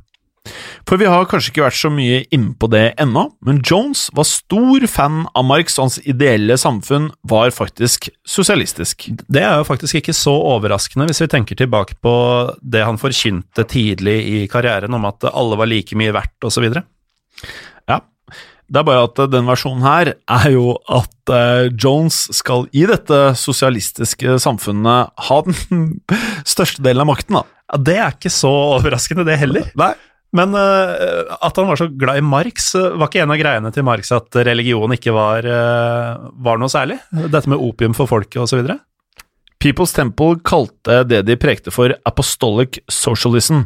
For 0.85 1.01
vi 1.01 1.07
har 1.09 1.25
kanskje 1.25 1.49
ikke 1.51 1.63
vært 1.63 1.79
så 1.79 1.89
mye 1.89 2.19
innpå 2.35 2.67
det 2.69 2.83
ennå, 3.01 3.23
men 3.47 3.61
Jones 3.65 4.05
var 4.15 4.27
stor 4.29 4.85
fan 4.91 5.23
av 5.33 5.47
Marx, 5.49 5.79
og 5.79 5.87
hans 5.87 5.97
ideelle 6.05 6.57
samfunn 6.61 7.09
var 7.25 7.53
faktisk 7.55 8.11
sosialistisk. 8.29 9.07
Det 9.25 9.41
er 9.41 9.57
jo 9.57 9.67
faktisk 9.67 9.97
ikke 9.99 10.13
så 10.13 10.35
overraskende 10.53 11.09
hvis 11.09 11.23
vi 11.23 11.31
tenker 11.33 11.57
tilbake 11.57 11.97
på 12.05 12.15
det 12.61 12.85
han 12.85 13.01
forkynte 13.01 13.65
tidlig 13.71 14.19
i 14.29 14.43
karrieren 14.51 14.93
om 14.93 15.09
at 15.09 15.25
alle 15.33 15.57
var 15.57 15.71
like 15.71 15.97
mye 15.97 16.13
verdt, 16.13 16.37
osv. 16.45 16.69
Det 18.65 18.81
er 18.81 18.87
bare 18.87 19.05
at 19.05 19.19
den 19.29 19.45
versjonen 19.45 19.85
her 19.85 20.11
er 20.15 20.47
jo 20.53 20.73
at 20.89 21.31
uh, 21.33 21.67
Jones 21.69 22.25
skal 22.33 22.65
i 22.73 22.85
dette 22.89 23.19
sosialistiske 23.37 24.39
samfunnet 24.41 25.13
ha 25.27 25.37
den 25.45 25.99
største 26.53 26.83
delen 26.85 27.05
av 27.05 27.11
makten, 27.11 27.37
da. 27.37 27.45
Ja, 27.71 27.81
det 27.81 27.97
er 27.99 28.17
ikke 28.17 28.33
så 28.33 28.51
overraskende, 28.79 29.25
det 29.27 29.37
heller. 29.41 29.69
Nei. 29.77 29.93
Men 30.35 30.57
uh, 30.57 31.37
at 31.37 31.61
han 31.61 31.69
var 31.69 31.79
så 31.79 31.87
glad 31.93 32.19
i 32.19 32.25
Marx, 32.25 32.73
var 32.75 33.07
ikke 33.07 33.21
en 33.23 33.35
av 33.35 33.39
greiene 33.39 33.71
til 33.75 33.85
Marx 33.87 34.11
at 34.15 34.41
religion 34.47 34.97
ikke 34.97 35.13
var, 35.15 35.45
uh, 35.45 36.25
var 36.43 36.59
noe 36.59 36.71
særlig? 36.71 36.99
Dette 37.13 37.47
med 37.51 37.61
opium 37.61 37.95
for 37.97 38.09
folket 38.09 38.41
osv.? 38.43 38.65
People's 39.61 39.95
Temple 39.95 40.41
kalte 40.45 41.03
det 41.07 41.23
de 41.25 41.37
prekte 41.39 41.71
for 41.73 41.93
apostolic 42.05 42.81
socialism, 42.91 43.63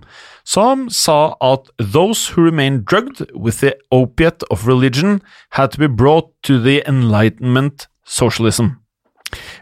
som 0.49 0.87
sa 0.89 1.35
at 1.45 1.69
those 1.77 2.33
who 2.33 2.41
remain 2.45 2.81
drugged 2.83 3.21
with 3.35 3.61
the 3.61 3.75
opiate 3.91 4.43
of 4.49 4.65
religion 4.67 5.21
had 5.53 5.71
to 5.71 5.79
be 5.79 5.87
brought 5.87 6.33
to 6.43 6.57
the 6.57 6.81
enlightenment 6.89 7.87
socialism. 8.05 8.79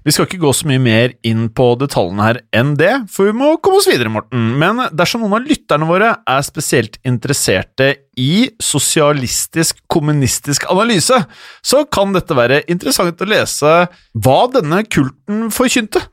Vi 0.08 0.14
skal 0.16 0.30
ikke 0.30 0.40
gå 0.40 0.52
så 0.56 0.68
mye 0.70 0.80
mer 0.80 1.14
inn 1.28 1.50
på 1.52 1.66
detaljene 1.82 2.24
her 2.24 2.38
enn 2.56 2.70
det, 2.80 2.94
for 3.12 3.28
vi 3.28 3.36
må 3.36 3.50
komme 3.60 3.82
oss 3.82 3.90
videre, 3.90 4.12
Morten. 4.14 4.54
Men 4.62 4.80
dersom 4.96 5.26
noen 5.26 5.42
av 5.42 5.50
lytterne 5.50 5.90
våre 5.90 6.14
er 6.24 6.46
spesielt 6.48 6.96
interesserte 7.08 7.90
i 8.16 8.48
sosialistisk, 8.64 9.82
kommunistisk 9.92 10.70
analyse, 10.72 11.20
så 11.60 11.84
kan 11.92 12.16
dette 12.16 12.38
være 12.38 12.62
interessant 12.72 13.20
å 13.20 13.28
lese 13.28 13.74
hva 14.16 14.40
denne 14.56 14.86
kulten 14.88 15.50
forkynte. 15.52 16.06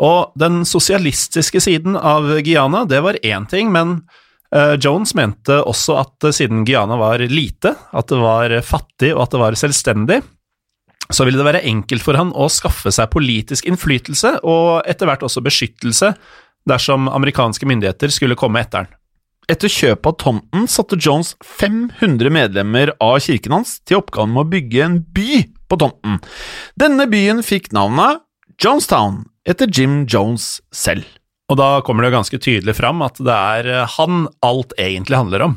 Og 0.00 0.32
den 0.40 0.62
sosialistiske 0.68 1.60
siden 1.60 1.96
av 1.96 2.28
Guyana, 2.40 2.86
det 2.88 3.02
var 3.04 3.18
én 3.20 3.46
ting, 3.50 3.68
men 3.72 3.98
uh, 4.54 4.74
Jones 4.80 5.12
mente 5.18 5.60
også 5.60 5.98
at 6.00 6.28
uh, 6.28 6.32
siden 6.34 6.64
Guyana 6.64 6.96
var 7.00 7.20
lite, 7.28 7.74
at 7.76 8.08
det 8.08 8.20
var 8.20 8.54
fattig 8.64 9.12
og 9.14 9.26
at 9.26 9.34
det 9.34 9.42
var 9.42 9.58
selvstendig, 9.60 10.20
så 11.10 11.26
ville 11.26 11.40
det 11.40 11.48
være 11.48 11.64
enkelt 11.66 12.04
for 12.06 12.16
han 12.16 12.30
å 12.32 12.46
skaffe 12.52 12.92
seg 12.94 13.10
politisk 13.12 13.66
innflytelse 13.68 14.38
og 14.46 14.86
etter 14.88 15.10
hvert 15.10 15.24
også 15.26 15.42
beskyttelse 15.42 16.12
dersom 16.70 17.08
amerikanske 17.10 17.66
myndigheter 17.66 18.12
skulle 18.14 18.38
komme 18.38 18.62
etter 18.62 18.84
han. 18.84 18.96
Etter 19.50 19.72
kjøpet 19.72 20.06
av 20.06 20.18
tomten 20.20 20.68
satte 20.70 20.98
Jones 21.00 21.32
500 21.42 22.30
medlemmer 22.30 22.92
av 23.02 23.16
kirken 23.24 23.56
hans 23.56 23.80
til 23.82 23.98
oppgaven 23.98 24.36
med 24.36 24.44
å 24.44 24.50
bygge 24.52 24.84
en 24.84 24.98
by 25.02 25.40
på 25.70 25.78
tomten. 25.80 26.20
Denne 26.78 27.08
byen 27.10 27.42
fikk 27.46 27.72
navnet 27.74 28.22
Jonestown, 28.60 29.22
etter 29.48 29.70
Jim 29.72 30.02
Jones 30.04 30.58
selv. 30.68 31.06
Og 31.48 31.56
da 31.56 31.80
kommer 31.80 32.04
det 32.04 32.12
ganske 32.12 32.36
tydelig 32.36 32.74
fram 32.76 33.00
at 33.00 33.16
det 33.16 33.32
er 33.32 33.86
han 33.96 34.26
alt 34.44 34.74
egentlig 34.76 35.16
handler 35.16 35.44
om. 35.46 35.54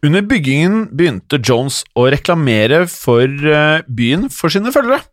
Under 0.00 0.24
byggingen 0.24 0.86
begynte 0.96 1.36
Jones 1.44 1.82
å 1.92 2.06
reklamere 2.08 2.86
for 2.88 3.28
eh, 3.28 3.84
byen 3.84 4.30
for 4.32 4.48
sine 4.48 4.72
følgere. 4.72 5.04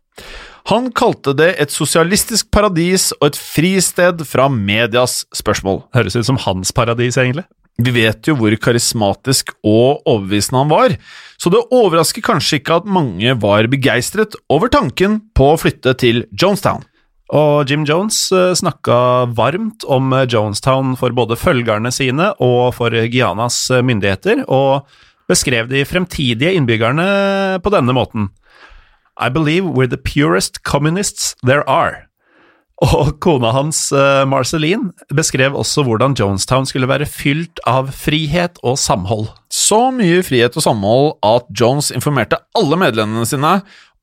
Han 0.72 0.88
kalte 0.96 1.36
det 1.36 1.52
et 1.60 1.72
sosialistisk 1.72 2.48
paradis 2.48 3.10
og 3.20 3.28
et 3.28 3.42
fristed 3.42 4.24
fra 4.24 4.48
medias 4.48 5.20
spørsmål. 5.36 5.84
Høres 5.92 6.16
ut 6.16 6.32
som 6.32 6.40
hans 6.48 6.72
paradis, 6.72 7.20
egentlig. 7.20 7.44
Vi 7.78 7.92
vet 7.92 8.24
jo 8.24 8.40
hvor 8.40 8.56
karismatisk 8.56 9.52
og 9.60 10.00
overbevisende 10.08 10.64
han 10.64 10.72
var, 10.72 10.96
så 11.36 11.52
det 11.52 11.66
overrasker 11.68 12.24
kanskje 12.24 12.62
ikke 12.62 12.80
at 12.80 12.88
mange 12.88 13.36
var 13.38 13.68
begeistret 13.68 14.32
over 14.48 14.72
tanken 14.72 15.26
på 15.36 15.52
å 15.52 15.58
flytte 15.60 15.92
til 16.00 16.24
Jonestown. 16.32 16.88
Og 17.28 17.68
Jim 17.68 17.84
Jones 17.84 18.16
eh, 18.32 18.54
snakka 18.56 19.28
varmt 19.36 19.84
om 19.84 20.12
eh, 20.16 20.24
Jonestown 20.24 20.94
for 20.96 21.12
både 21.12 21.36
følgerne 21.36 21.92
sine 21.92 22.30
og 22.40 22.72
for 22.78 22.94
Guianas 22.94 23.66
eh, 23.70 23.84
myndigheter, 23.84 24.46
og 24.48 24.88
beskrev 25.28 25.68
de 25.68 25.84
fremtidige 25.84 26.54
innbyggerne 26.56 27.60
på 27.60 27.72
denne 27.74 27.92
måten. 27.92 28.30
I 29.20 29.28
believe 29.28 29.68
we're 29.68 29.90
the 29.90 30.00
purest 30.00 30.62
communists 30.64 31.34
there 31.44 31.68
are. 31.68 32.06
Og 32.94 33.16
kona 33.18 33.50
hans, 33.50 33.88
Marceline, 34.30 34.92
beskrev 35.10 35.56
også 35.58 35.82
hvordan 35.82 36.14
Jonestown 36.14 36.68
skulle 36.70 36.86
være 36.86 37.08
fylt 37.10 37.58
av 37.66 37.90
frihet 37.90 38.60
og 38.62 38.78
samhold. 38.78 39.26
Så 39.50 39.88
mye 39.90 40.22
frihet 40.22 40.54
og 40.54 40.62
samhold 40.62 41.08
at 41.26 41.50
Jones 41.58 41.90
informerte 41.90 42.38
alle 42.54 42.78
medlemmene 42.78 43.26
sine 43.26 43.56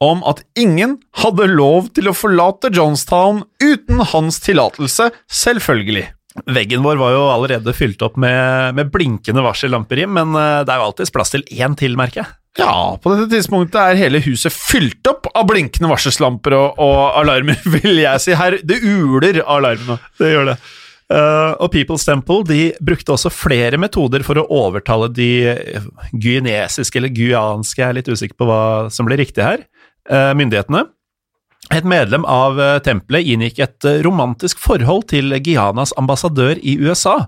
om 0.04 0.24
at 0.28 0.42
ingen 0.60 0.98
hadde 1.22 1.48
lov 1.52 1.90
til 1.96 2.10
å 2.10 2.16
forlate 2.16 2.72
Jonestown 2.76 3.44
uten 3.64 4.04
hans 4.12 4.42
tillatelse, 4.44 5.12
selvfølgelig. 5.32 6.10
Veggen 6.52 6.84
vår 6.84 7.00
var 7.00 7.14
jo 7.16 7.28
allerede 7.32 7.74
fylt 7.76 8.02
opp 8.04 8.18
med, 8.20 8.76
med 8.76 8.90
blinkende 8.92 9.44
varsellamper 9.46 10.04
i, 10.04 10.08
men 10.10 10.36
eh, 10.36 10.64
det 10.68 10.74
er 10.74 10.82
jo 10.82 10.90
alltids 10.90 11.14
plass 11.16 11.32
til 11.32 11.46
én 11.56 11.78
til, 11.80 11.96
merker 11.96 12.26
jeg. 12.26 12.34
Ja, 12.60 12.96
på 13.00 13.12
dette 13.12 13.28
tidspunktet 13.34 13.76
er 13.82 14.00
hele 14.00 14.22
huset 14.24 14.54
fylt 14.54 15.08
opp 15.12 15.28
av 15.36 15.48
blinkende 15.50 15.90
varselslamper 15.92 16.56
og, 16.56 16.80
og 16.80 17.20
alarmer, 17.22 17.60
vil 17.78 18.02
jeg 18.04 18.24
si. 18.24 18.36
Her, 18.36 18.60
det 18.64 18.82
uler 18.84 19.42
av 19.44 19.62
alarmene. 19.62 20.00
Det 20.20 20.32
gjør 20.32 20.52
det. 20.54 20.58
Uh, 21.06 21.54
og 21.62 21.70
People's 21.70 22.02
Temple 22.08 22.42
de 22.50 22.72
brukte 22.82 23.14
også 23.14 23.30
flere 23.30 23.78
metoder 23.78 24.24
for 24.26 24.42
å 24.42 24.48
overtale 24.50 25.12
de 25.14 25.30
guinesiske 26.18 26.98
eller 26.98 27.14
guianske, 27.14 27.78
jeg 27.78 27.92
er 27.92 27.98
litt 28.00 28.10
usikker 28.10 28.40
på 28.40 28.48
hva 28.50 28.64
som 28.90 29.06
blir 29.06 29.22
riktig 29.22 29.46
her, 29.46 29.62
myndighetene. 30.12 30.86
Et 31.74 31.86
medlem 31.88 32.28
av 32.30 32.60
uh, 32.62 32.78
tempelet 32.86 33.26
inngikk 33.34 33.58
et 33.64 33.88
romantisk 34.06 34.60
forhold 34.62 35.08
til 35.10 35.34
Guianas 35.42 35.96
ambassadør 35.98 36.60
i 36.62 36.76
USA. 36.78 37.24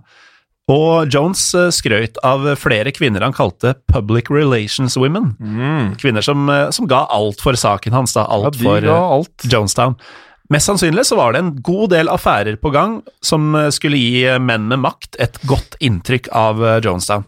Og 0.70 1.08
Jones 1.10 1.42
skrøt 1.72 2.20
av 2.28 2.44
flere 2.60 2.92
kvinner 2.92 3.24
han 3.24 3.34
kalte 3.34 3.72
public 3.90 4.30
relations 4.30 4.98
women. 5.00 5.32
Mm. 5.40 5.94
Kvinner 5.98 6.22
som, 6.22 6.46
som, 6.76 6.90
ga 6.92 7.06
alt 7.08 7.42
for 7.42 7.56
saken 7.56 7.96
hans, 7.96 8.14
da. 8.18 8.28
Alt 8.28 8.60
ja, 8.60 8.66
for 8.68 8.90
alt. 8.92 9.48
Jonestown. 9.48 9.96
Mest 10.50 10.70
sannsynlig 10.70 11.06
så 11.06 11.18
var 11.20 11.34
det 11.34 11.40
en 11.40 11.56
god 11.64 11.90
del 11.92 12.12
affærer 12.12 12.56
på 12.62 12.72
gang 12.72 13.02
som 13.24 13.56
skulle 13.74 14.00
gi 14.00 14.24
menn 14.40 14.70
med 14.72 14.80
makt 14.80 15.18
et 15.20 15.40
godt 15.48 15.76
inntrykk 15.84 16.30
av 16.32 16.64
eh, 16.64 16.78
Jonestown. 16.86 17.26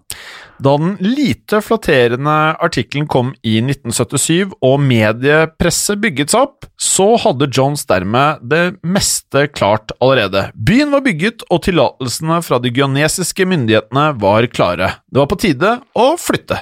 Da 0.60 0.74
den 0.78 0.98
lite 1.00 1.62
flatterende 1.64 2.36
artikkelen 2.60 3.08
kom 3.08 3.30
i 3.48 3.62
1977 3.62 4.58
og 4.60 4.82
mediepresset 4.84 6.02
bygget 6.04 6.34
seg 6.34 6.50
opp, 6.50 6.68
så 6.76 7.14
hadde 7.24 7.48
Jones 7.56 7.86
dermed 7.88 8.44
det 8.52 8.64
meste 8.84 9.46
klart 9.56 9.94
allerede. 10.04 10.50
Byen 10.56 10.92
var 10.92 11.06
bygget, 11.06 11.46
og 11.48 11.64
tillatelsene 11.64 12.42
fra 12.44 12.60
de 12.60 12.74
guyanesiske 12.76 13.48
myndighetene 13.48 14.10
var 14.20 14.48
klare. 14.52 14.98
Det 15.08 15.22
var 15.22 15.30
på 15.32 15.40
tide 15.40 15.78
å 15.96 16.10
flytte. 16.20 16.60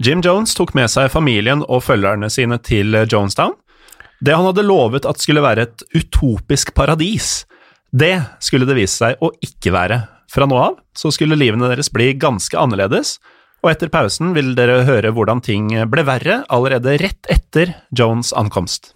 Jim 0.00 0.24
Jones 0.24 0.56
tok 0.56 0.72
med 0.72 0.88
seg 0.88 1.10
familien 1.12 1.60
og 1.68 1.84
følgerne 1.84 2.30
sine 2.32 2.56
til 2.64 2.96
Jonestown. 3.04 3.52
Det 4.24 4.32
han 4.32 4.48
hadde 4.48 4.64
lovet 4.64 5.04
at 5.08 5.20
skulle 5.20 5.44
være 5.44 5.68
et 5.68 5.84
utopisk 5.92 6.72
paradis, 6.76 7.42
det 7.92 8.14
skulle 8.40 8.68
det 8.68 8.78
vise 8.78 8.96
seg 8.96 9.20
å 9.20 9.32
ikke 9.44 9.72
være. 9.76 10.00
Fra 10.30 10.46
nå 10.46 10.58
av 10.58 10.78
så 10.96 11.10
skulle 11.10 11.38
livene 11.38 11.68
deres 11.72 11.90
bli 11.90 12.12
ganske 12.14 12.54
annerledes, 12.58 13.16
og 13.64 13.72
etter 13.72 13.90
pausen 13.92 14.30
vil 14.36 14.54
dere 14.56 14.84
høre 14.86 15.10
hvordan 15.12 15.42
ting 15.44 15.72
ble 15.90 16.06
verre 16.06 16.40
allerede 16.48 16.96
rett 17.02 17.28
etter 17.32 17.74
Jones' 17.90 18.32
ankomst. 18.36 18.94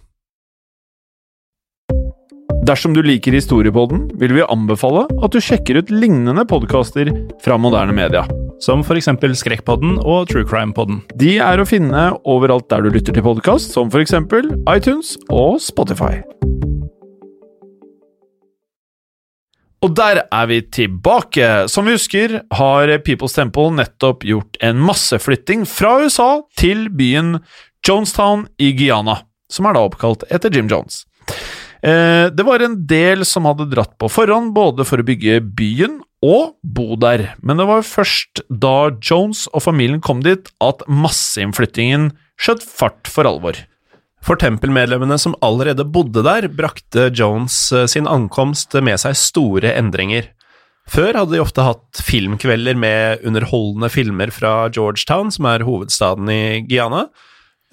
Dersom 2.65 2.95
du 2.95 3.03
liker 3.05 3.35
Historiepodden, 3.35 4.07
vil 4.17 4.33
vi 4.33 4.45
anbefale 4.47 5.03
at 5.21 5.35
du 5.35 5.43
sjekker 5.43 5.77
ut 5.77 5.91
lignende 5.93 6.47
podkaster 6.49 7.11
fra 7.43 7.59
moderne 7.61 7.93
media. 7.93 8.23
Som 8.63 8.81
eksempel 8.81 9.35
Skrekkpodden 9.37 9.99
og 10.01 10.31
True 10.31 10.47
Crime-podden. 10.49 11.03
De 11.19 11.35
er 11.43 11.61
å 11.61 11.67
finne 11.67 12.07
overalt 12.23 12.71
der 12.71 12.81
du 12.81 12.89
lytter 12.95 13.13
til 13.13 13.27
podkast, 13.27 13.75
som 13.75 13.91
eksempel 13.93 14.49
iTunes 14.71 15.13
og 15.29 15.59
Spotify. 15.61 16.23
Og 19.85 19.91
der 19.93 20.23
er 20.23 20.47
vi 20.49 20.63
tilbake. 20.73 21.67
Som 21.69 21.85
vi 21.85 21.93
husker, 21.93 22.39
har 22.57 22.89
People's 23.05 23.35
Temple 23.37 23.69
nettopp 23.77 24.23
gjort 24.25 24.57
en 24.65 24.79
masseflytting 24.81 25.67
fra 25.69 25.99
USA 26.01 26.29
til 26.57 26.87
byen 26.89 27.35
Jonestown 27.85 28.47
i 28.57 28.71
Guyana, 28.73 29.19
som 29.51 29.67
er 29.69 29.77
da 29.77 29.83
oppkalt 29.85 30.25
etter 30.33 30.49
Jim 30.49 30.71
Jones. 30.71 31.03
Eh, 31.85 32.31
det 32.33 32.47
var 32.47 32.65
en 32.65 32.79
del 32.89 33.21
som 33.29 33.45
hadde 33.45 33.69
dratt 33.69 33.93
på 34.01 34.09
forhånd, 34.09 34.55
både 34.57 34.87
for 34.89 35.03
å 35.03 35.05
bygge 35.05 35.37
byen 35.53 35.99
og 36.25 36.55
bo 36.63 36.97
der, 36.97 37.35
men 37.45 37.61
det 37.61 37.69
var 37.69 37.85
først 37.85 38.41
da 38.49 38.89
Jones 39.05 39.45
og 39.53 39.67
familien 39.67 40.01
kom 40.01 40.25
dit 40.25 40.49
at 40.65 40.81
masseinnflyttingen 40.89 42.09
skjøt 42.41 42.65
fart 42.65 43.11
for 43.11 43.29
alvor. 43.29 43.59
For 44.25 44.39
tempelmedlemmene 44.41 45.19
som 45.21 45.35
allerede 45.45 45.85
bodde 45.85 46.23
der, 46.25 46.47
brakte 46.49 47.11
Jones 47.13 47.69
eh, 47.71 47.85
sin 47.89 48.09
ankomst 48.09 48.73
med 48.81 48.97
seg 49.01 49.17
store 49.19 49.75
endringer. 49.77 50.31
Før 50.89 51.17
hadde 51.17 51.35
de 51.35 51.41
ofte 51.41 51.65
hatt 51.65 52.01
filmkvelder 52.05 52.77
med 52.77 53.25
underholdende 53.25 53.89
filmer 53.93 54.33
fra 54.33 54.67
Georgetown, 54.73 55.31
som 55.33 55.47
er 55.49 55.65
hovedstaden 55.65 56.29
i 56.29 56.41
Guyana. 56.65 57.07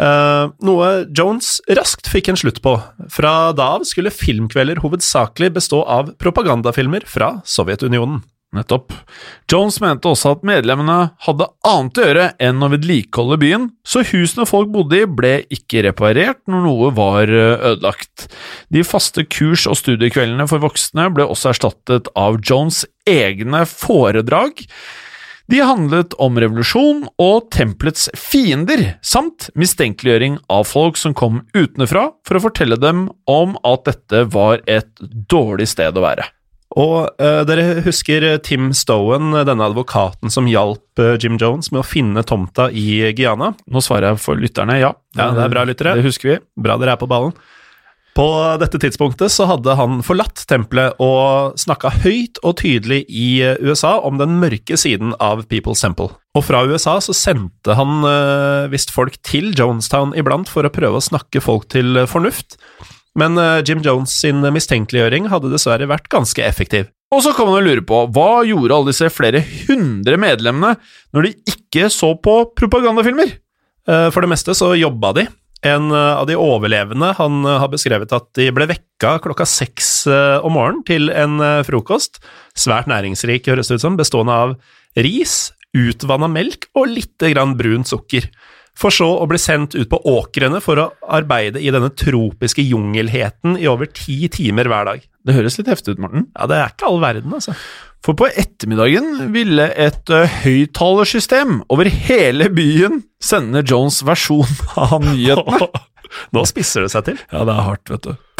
Uh, 0.01 0.49
noe 0.65 1.05
Jones 1.13 1.59
raskt 1.77 2.09
fikk 2.09 2.31
en 2.33 2.41
slutt 2.41 2.63
på. 2.65 2.73
Fra 3.13 3.53
da 3.57 3.75
av 3.77 3.85
skulle 3.87 4.13
filmkvelder 4.13 4.81
hovedsakelig 4.83 5.53
bestå 5.59 5.83
av 5.85 6.15
propagandafilmer 6.21 7.05
fra 7.09 7.35
Sovjetunionen. 7.45 8.23
Nettopp. 8.53 8.93
Jones 9.49 9.79
mente 9.81 10.11
også 10.11 10.35
at 10.35 10.43
medlemmene 10.45 11.15
hadde 11.25 11.47
annet 11.65 11.99
å 11.99 12.05
gjøre 12.05 12.27
enn 12.43 12.61
å 12.61 12.69
vedlikeholde 12.75 13.39
byen, 13.41 13.69
så 13.81 14.03
husene 14.05 14.45
folk 14.49 14.69
bodde 14.75 14.99
i 15.01 15.07
ble 15.09 15.31
ikke 15.57 15.87
reparert 15.87 16.43
når 16.51 16.67
noe 16.67 16.91
var 16.97 17.33
ødelagt. 17.33 18.27
De 18.69 18.85
faste 18.85 19.25
kurs- 19.25 19.65
og 19.71 19.79
studiekveldene 19.81 20.45
for 20.51 20.61
voksne 20.65 21.09
ble 21.17 21.25
også 21.25 21.55
erstattet 21.55 22.13
av 22.13 22.43
Jones' 22.45 22.85
egne 23.09 23.65
foredrag. 23.69 24.61
De 25.51 25.59
handlet 25.65 26.15
om 26.23 26.37
revolusjon 26.39 27.03
og 27.21 27.49
tempelets 27.57 28.07
fiender, 28.17 28.85
samt 29.01 29.49
mistenkeliggjøring 29.59 30.39
av 30.53 30.69
folk 30.69 31.01
som 31.01 31.17
kom 31.17 31.43
utenfra 31.57 32.11
for 32.25 32.39
å 32.39 32.45
fortelle 32.47 32.79
dem 32.81 33.09
om 33.29 33.57
at 33.65 33.89
dette 33.89 34.27
var 34.33 34.63
et 34.71 34.93
dårlig 35.33 35.73
sted 35.73 35.99
å 35.99 36.05
være. 36.05 36.29
Og 36.81 37.09
uh, 37.21 37.43
dere 37.49 37.83
husker 37.85 38.25
Tim 38.45 38.71
Stowen, 38.77 39.33
denne 39.45 39.69
advokaten 39.69 40.33
som 40.33 40.49
hjalp 40.49 41.03
uh, 41.03 41.15
Jim 41.21 41.37
Jones 41.41 41.73
med 41.73 41.83
å 41.83 41.87
finne 41.87 42.25
tomta 42.25 42.71
i 42.71 43.03
Guyana? 43.13 43.53
Nå 43.69 43.83
svarer 43.85 44.13
jeg 44.13 44.23
for 44.25 44.41
lytterne, 44.41 44.79
ja. 44.81 44.95
ja 45.19 45.33
det 45.37 45.45
er 45.45 45.53
bra, 45.53 45.67
lyttere. 45.69 45.97
Det 45.99 46.07
husker 46.07 46.35
vi. 46.35 46.39
Bra 46.65 46.79
dere 46.81 46.97
er 46.97 47.03
på 47.03 47.11
ballen. 47.11 47.37
På 48.13 48.27
dette 48.61 48.77
tidspunktet 48.77 49.33
så 49.33 49.47
hadde 49.49 49.73
han 49.79 50.03
forlatt 50.05 50.43
tempelet 50.49 50.99
og 51.01 51.57
snakka 51.61 51.95
høyt 52.03 52.43
og 52.45 52.59
tydelig 52.61 53.07
i 53.09 53.29
eh, 53.41 53.57
USA 53.65 53.95
om 54.05 54.19
den 54.21 54.37
mørke 54.43 54.77
siden 54.77 55.15
av 55.17 55.47
People's 55.49 55.81
Temple. 55.81 56.11
Og 56.37 56.45
fra 56.45 56.61
USA 56.69 56.99
så 57.05 57.17
sendte 57.17 57.77
han 57.77 58.05
uh, 58.05 58.69
visst 58.73 58.93
folk 58.93 59.17
til 59.25 59.51
Jonestown 59.57 60.13
iblant 60.17 60.49
for 60.49 60.65
å 60.65 60.73
prøve 60.73 61.01
å 61.01 61.05
snakke 61.05 61.41
folk 61.45 61.71
til 61.73 62.05
fornuft. 62.09 62.59
Men 63.19 63.37
uh, 63.37 63.61
Jim 63.65 63.83
Jones 63.85 64.15
sin 64.23 64.41
mistenkeliggjøring 64.55 65.29
hadde 65.33 65.53
dessverre 65.53 65.89
vært 65.91 66.09
ganske 66.13 66.45
effektiv. 66.45 66.89
Og 67.13 67.21
så 67.25 67.35
kan 67.37 67.49
man 67.49 67.61
jo 67.61 67.69
lure 67.69 67.85
på, 67.85 68.07
hva 68.15 68.41
gjorde 68.49 68.77
alle 68.77 68.93
disse 68.93 69.11
flere 69.13 69.43
hundre 69.67 70.17
medlemmene 70.21 70.79
når 71.13 71.29
de 71.29 71.35
ikke 71.53 71.91
så 71.93 72.15
på 72.17 72.39
propagandafilmer? 72.57 73.37
Uh, 73.89 74.09
for 74.15 74.25
det 74.25 74.33
meste 74.33 74.57
så 74.57 74.73
jobba 74.79 75.13
de. 75.19 75.27
En 75.69 75.93
uh, 75.93 76.17
av 76.17 76.27
de 76.31 76.39
overlevende 76.41 77.13
han 77.19 77.43
har 77.47 77.69
beskrevet 77.71 78.15
at 78.17 78.31
de 78.39 78.49
ble 78.55 78.71
vekka 78.71 79.19
klokka 79.23 79.47
seks 79.47 79.93
om 80.09 80.57
morgenen 80.57 80.83
til 80.89 81.13
en 81.13 81.37
frokost, 81.67 82.19
svært 82.59 82.89
næringsrik 82.91 83.47
høres 83.51 83.71
det 83.71 83.79
ut 83.79 83.85
som, 83.85 83.99
bestående 83.99 84.39
av 84.47 84.57
ris, 84.99 85.53
utvanna 85.77 86.29
melk 86.33 86.67
og 86.77 86.91
lite 86.97 87.31
grann 87.33 87.55
brunt 87.59 87.91
sukker 87.91 88.27
for 88.79 88.95
så 88.95 89.09
å 89.21 89.29
bli 89.29 89.39
sendt 89.41 89.77
ut 89.77 89.89
på 89.91 90.01
åkrene 90.09 90.61
for 90.65 90.81
å 90.81 90.91
arbeide 91.13 91.61
i 91.61 91.71
denne 91.75 91.93
tropiske 91.93 92.65
jungelheten 92.65 93.59
i 93.61 93.69
over 93.71 93.91
ti 93.93 94.25
timer 94.33 94.71
hver 94.71 94.89
dag. 94.89 95.07
Det 95.23 95.37
høres 95.37 95.59
litt 95.61 95.71
heftig 95.71 95.97
ut, 95.97 96.03
Morten. 96.03 96.29
Ja, 96.35 96.49
det 96.51 96.59
er 96.59 96.73
ikke 96.73 96.89
all 96.89 97.01
verden, 97.03 97.35
altså. 97.37 97.55
For 98.03 98.19
på 98.19 98.27
ettermiddagen 98.27 99.29
ville 99.35 99.69
et 99.79 100.11
uh, 100.11 100.27
høyttalersystem 100.43 101.61
over 101.71 101.87
hele 101.87 102.49
byen 102.51 103.05
sende 103.23 103.63
Jones 103.63 104.01
versjon 104.07 104.51
av 104.75 104.99
nyhetene. 105.05 105.71
Nå 106.35 106.43
spisser 106.49 106.85
det 106.85 106.91
seg 106.93 107.07
til. 107.07 107.23
Ja, 107.31 107.45
det 107.47 107.55
er 107.55 107.69
hardt, 107.69 107.93
vet 107.93 108.09
du. 108.09 108.32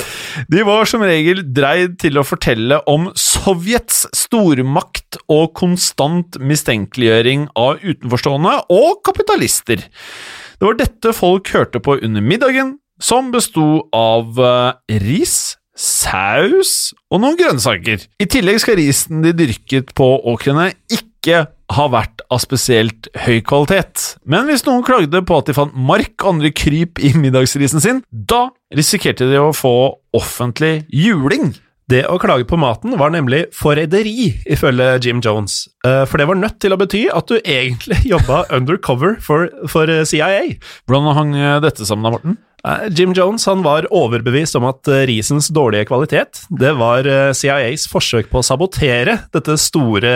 De 0.53 0.65
var 0.67 0.89
som 0.89 1.05
regel 1.05 1.43
dreid 1.55 1.99
til 2.03 2.19
å 2.19 2.27
fortelle 2.27 2.81
om 2.91 3.11
Sovjets 3.19 4.05
stormakt 4.17 5.19
og 5.33 5.53
konstant 5.59 6.39
mistenkeliggjøring 6.41 7.49
av 7.59 7.83
utenforstående 7.83 8.55
og 8.73 9.03
kapitalister. 9.07 9.83
Det 10.59 10.69
var 10.69 10.79
dette 10.79 11.15
folk 11.17 11.51
hørte 11.55 11.83
på 11.83 11.99
under 12.01 12.25
middagen, 12.25 12.77
som 13.03 13.33
besto 13.35 13.89
av 13.97 14.39
uh, 14.39 14.73
ris, 15.03 15.57
saus 15.75 16.93
og 17.11 17.23
noen 17.25 17.39
grønnsaker. 17.41 18.05
I 18.23 18.29
tillegg 18.31 18.61
skal 18.63 18.79
risen 18.79 19.25
de 19.25 19.33
dyrket 19.35 19.91
på 19.99 20.07
åkrene 20.33 20.71
ikke 20.87 21.12
ha 21.73 21.85
vært 21.93 22.23
av 22.33 22.41
spesielt 22.43 23.09
høy 23.25 23.41
kvalitet. 23.47 24.17
Men 24.29 24.49
hvis 24.49 24.65
noen 24.67 24.85
klagde 24.87 25.23
på 25.25 25.39
at 25.39 25.49
de 25.49 25.57
fant 25.57 25.75
mark 25.75 26.15
og 26.21 26.35
andre 26.35 26.53
kryp 26.55 27.01
i 27.01 27.13
middagsrisen 27.17 27.83
sin, 27.83 28.03
da 28.11 28.49
risikerte 28.75 29.29
de 29.31 29.41
å 29.41 29.53
få 29.57 29.75
offentlig 30.17 30.83
juling. 30.93 31.55
Det 31.93 32.07
å 32.09 32.15
klage 32.17 32.47
på 32.49 32.57
maten 32.57 32.95
var 32.97 33.11
nemlig 33.13 33.43
forræderi, 33.53 34.31
ifølge 34.49 34.95
Jim 35.05 35.19
Jones. 35.21 35.67
Eh, 35.85 36.05
For 36.09 36.17
det 36.17 36.29
var 36.31 36.39
nødt 36.41 36.57
til 36.63 36.73
å 36.73 36.79
bety 36.81 37.03
at 37.13 37.29
du 37.29 37.37
egentlig 37.43 37.99
jobba 38.15 38.47
undercover 38.55 39.19
for, 39.21 39.51
for 39.69 39.93
eh, 39.93 40.07
CIA. 40.09 40.57
Hvordan 40.89 41.19
hang 41.19 41.37
eh, 41.37 41.59
dette 41.65 41.85
sammen 41.89 42.09
da, 42.09 42.15
Morten? 42.15 42.41
Jim 42.95 43.11
Jones 43.11 43.43
han 43.51 43.65
var 43.65 43.89
overbevist 43.91 44.55
om 44.55 44.69
at 44.69 44.87
risens 45.11 45.49
dårlige 45.51 45.89
kvalitet 45.89 46.45
det 46.61 46.71
var 46.79 47.09
CIAs 47.35 47.89
forsøk 47.91 48.29
på 48.31 48.39
å 48.39 48.45
sabotere 48.47 49.17
dette 49.35 49.57
store 49.59 50.13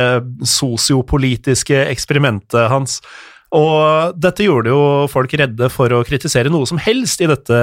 sosiopolitiske 0.47 1.81
eksperimentet 1.91 2.71
hans. 2.71 3.01
Og 3.51 4.15
dette 4.15 4.47
gjorde 4.47 4.71
jo 4.71 4.85
folk 5.11 5.35
redde 5.43 5.67
for 5.75 5.91
å 5.91 6.05
kritisere 6.07 6.53
noe 6.55 6.71
som 6.71 6.79
helst 6.79 7.27
i 7.27 7.33
dette 7.33 7.59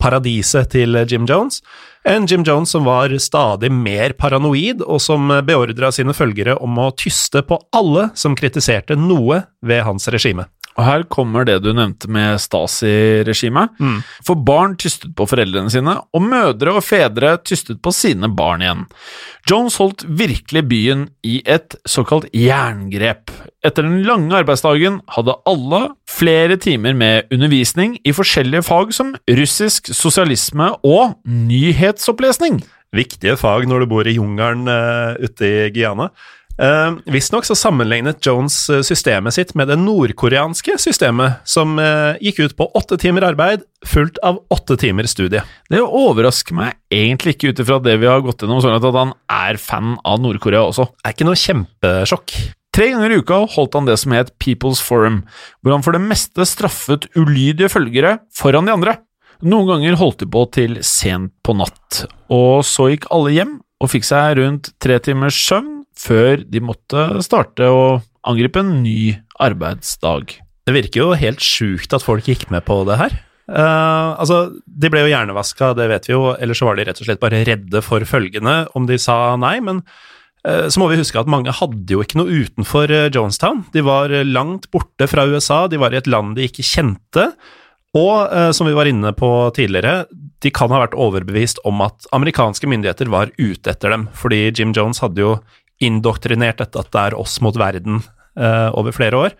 paradiset 0.00 0.72
til 0.72 0.96
Jim 1.04 1.28
Jones. 1.28 1.60
En 2.08 2.26
Jim 2.26 2.44
Jones 2.44 2.70
som 2.70 2.84
var 2.84 3.10
stadig 3.18 3.72
mer 3.72 4.12
paranoid, 4.14 4.84
og 4.86 5.00
som 5.02 5.26
beordra 5.42 5.90
sine 5.90 6.14
følgere 6.14 6.54
om 6.62 6.78
å 6.78 6.92
tyste 6.94 7.42
på 7.42 7.58
alle 7.74 8.12
som 8.14 8.36
kritiserte 8.38 8.94
noe 8.94 9.40
ved 9.66 9.82
hans 9.82 10.06
regime. 10.14 10.46
Og 10.76 10.84
her 10.84 11.04
kommer 11.08 11.46
det 11.48 11.62
du 11.64 11.70
nevnte 11.72 12.08
med 12.12 12.36
Stasi-regimet. 12.42 13.78
For 14.26 14.36
barn 14.36 14.76
tystet 14.76 15.14
på 15.16 15.24
foreldrene 15.28 15.72
sine, 15.72 15.96
og 16.12 16.22
mødre 16.22 16.76
og 16.76 16.84
fedre 16.84 17.36
tystet 17.48 17.80
på 17.80 17.92
sine 17.96 18.28
barn 18.28 18.64
igjen. 18.64 18.84
Jones 19.48 19.78
holdt 19.80 20.04
virkelig 20.18 20.64
byen 20.68 21.08
i 21.24 21.40
et 21.48 21.78
såkalt 21.88 22.28
jerngrep. 22.34 23.32
Etter 23.64 23.86
den 23.86 24.02
lange 24.06 24.36
arbeidsdagen 24.36 25.00
hadde 25.16 25.38
alle 25.48 25.82
flere 26.10 26.58
timer 26.60 26.94
med 26.94 27.32
undervisning 27.32 27.96
i 28.04 28.12
forskjellige 28.14 28.66
fag 28.66 28.92
som 28.94 29.14
russisk, 29.30 29.92
sosialisme 29.94 30.74
og 30.84 31.16
nyhetsopplesning. 31.24 32.60
Viktige 32.96 33.36
fag 33.40 33.66
når 33.68 33.82
du 33.82 33.90
bor 33.90 34.06
i 34.06 34.16
jungelen 34.16 34.68
uh, 34.68 35.16
ute 35.18 35.46
i 35.46 35.70
Guyana. 35.74 36.10
Uh, 36.56 36.96
Visstnok 37.12 37.44
så 37.44 37.52
sammenlignet 37.58 38.24
Jones 38.24 38.54
eh, 38.72 38.80
systemet 38.80 39.34
sitt 39.36 39.50
med 39.58 39.68
det 39.68 39.76
nordkoreanske 39.76 40.78
systemet, 40.80 41.42
som 41.44 41.74
uh, 41.76 42.16
gikk 42.16 42.40
ut 42.46 42.54
på 42.56 42.68
åtte 42.78 42.96
timer 43.00 43.26
arbeid, 43.28 43.66
fulgt 43.84 44.16
av 44.24 44.38
åtte 44.52 44.78
timer 44.80 45.08
studie. 45.10 45.42
Det 45.68 45.82
overrasker 45.84 46.56
meg 46.56 46.78
egentlig 46.88 47.36
ikke 47.36 47.52
ut 47.52 47.60
ifra 47.60 47.76
det 47.84 47.98
vi 48.00 48.08
har 48.08 48.24
gått 48.24 48.40
gjennom, 48.40 48.62
sånn 48.64 48.78
at 48.78 48.88
han 48.88 49.12
er 49.28 49.60
fan 49.60 49.98
av 50.00 50.22
Nord-Korea 50.24 50.64
også. 50.70 50.88
Det 50.96 51.10
er 51.10 51.18
ikke 51.18 51.28
noe 51.28 51.42
kjempesjokk. 51.42 52.38
Tre 52.76 52.90
ganger 52.92 53.12
i 53.12 53.20
uka 53.20 53.42
holdt 53.52 53.76
han 53.76 53.86
det 53.88 53.98
som 54.00 54.16
het 54.16 54.32
People's 54.40 54.80
Forum, 54.84 55.22
hvor 55.60 55.76
han 55.76 55.84
for 55.84 55.96
det 55.96 56.04
meste 56.04 56.48
straffet 56.48 57.08
ulydige 57.16 57.70
følgere 57.72 58.18
foran 58.36 58.68
de 58.68 58.76
andre. 58.76 58.98
Noen 59.44 59.68
ganger 59.68 60.00
holdt 60.00 60.24
de 60.24 60.32
på 60.32 60.48
til 60.56 60.80
sent 60.84 61.36
på 61.44 61.52
natt, 61.56 62.06
og 62.32 62.64
så 62.64 62.88
gikk 62.94 63.10
alle 63.12 63.36
hjem 63.36 63.56
og 63.84 63.92
fikk 63.92 64.06
seg 64.08 64.38
rundt 64.40 64.72
tre 64.80 64.96
timers 65.04 65.36
søvn 65.36 65.75
før 65.96 66.42
de 66.44 66.62
måtte 66.64 67.08
starte 67.24 67.68
å 67.72 67.86
angripe 68.26 68.60
en 68.60 68.80
ny 68.82 69.16
arbeidsdag. 69.42 70.36
Det 70.66 70.74
virker 70.74 71.02
jo 71.02 71.14
helt 71.18 71.42
sjukt 71.42 71.94
at 71.94 72.04
folk 72.04 72.26
gikk 72.26 72.48
med 72.50 72.64
på 72.66 72.80
det 72.88 72.98
her. 73.00 73.14
Uh, 73.46 74.18
altså, 74.18 74.58
De 74.66 74.90
ble 74.90 75.04
jo 75.04 75.12
hjernevaska, 75.12 75.70
det 75.78 75.86
vet 75.92 76.08
vi 76.08 76.16
jo, 76.16 76.32
eller 76.34 76.58
så 76.58 76.66
var 76.66 76.78
de 76.78 76.86
rett 76.88 77.00
og 77.00 77.06
slett 77.06 77.22
bare 77.22 77.44
redde 77.46 77.82
for 77.84 78.02
følgene 78.08 78.64
om 78.78 78.88
de 78.88 78.98
sa 78.98 79.36
nei. 79.38 79.58
Men 79.62 79.84
uh, 80.46 80.66
så 80.66 80.82
må 80.82 80.90
vi 80.90 80.98
huske 80.98 81.20
at 81.20 81.30
mange 81.30 81.54
hadde 81.54 81.94
jo 81.94 82.02
ikke 82.02 82.18
noe 82.18 82.42
utenfor 82.42 82.90
uh, 82.90 83.06
Jonestown. 83.14 83.62
De 83.76 83.84
var 83.86 84.12
langt 84.26 84.66
borte 84.74 85.06
fra 85.10 85.28
USA, 85.30 85.64
de 85.70 85.80
var 85.80 85.94
i 85.94 86.00
et 86.00 86.10
land 86.10 86.34
de 86.36 86.48
ikke 86.50 86.66
kjente. 86.66 87.30
Og 87.96 88.52
som 88.52 88.66
vi 88.68 88.74
var 88.76 88.84
inne 88.90 89.08
på 89.16 89.28
tidligere, 89.56 90.02
de 90.44 90.50
kan 90.52 90.68
ha 90.68 90.82
vært 90.82 90.96
overbevist 91.00 91.62
om 91.64 91.78
at 91.80 92.04
amerikanske 92.12 92.68
myndigheter 92.68 93.08
var 93.08 93.30
ute 93.38 93.72
etter 93.72 93.94
dem, 93.94 94.04
fordi 94.12 94.50
Jim 94.50 94.74
Jones 94.76 95.00
hadde 95.00 95.22
jo 95.22 95.30
indoktrinert 95.82 96.62
dette 96.62 96.80
at 96.80 96.92
det 96.92 97.02
er 97.02 97.18
oss 97.18 97.38
mot 97.44 97.56
verden 97.58 98.00
eh, 98.38 98.68
over 98.72 98.94
flere 98.96 99.26
år. 99.26 99.36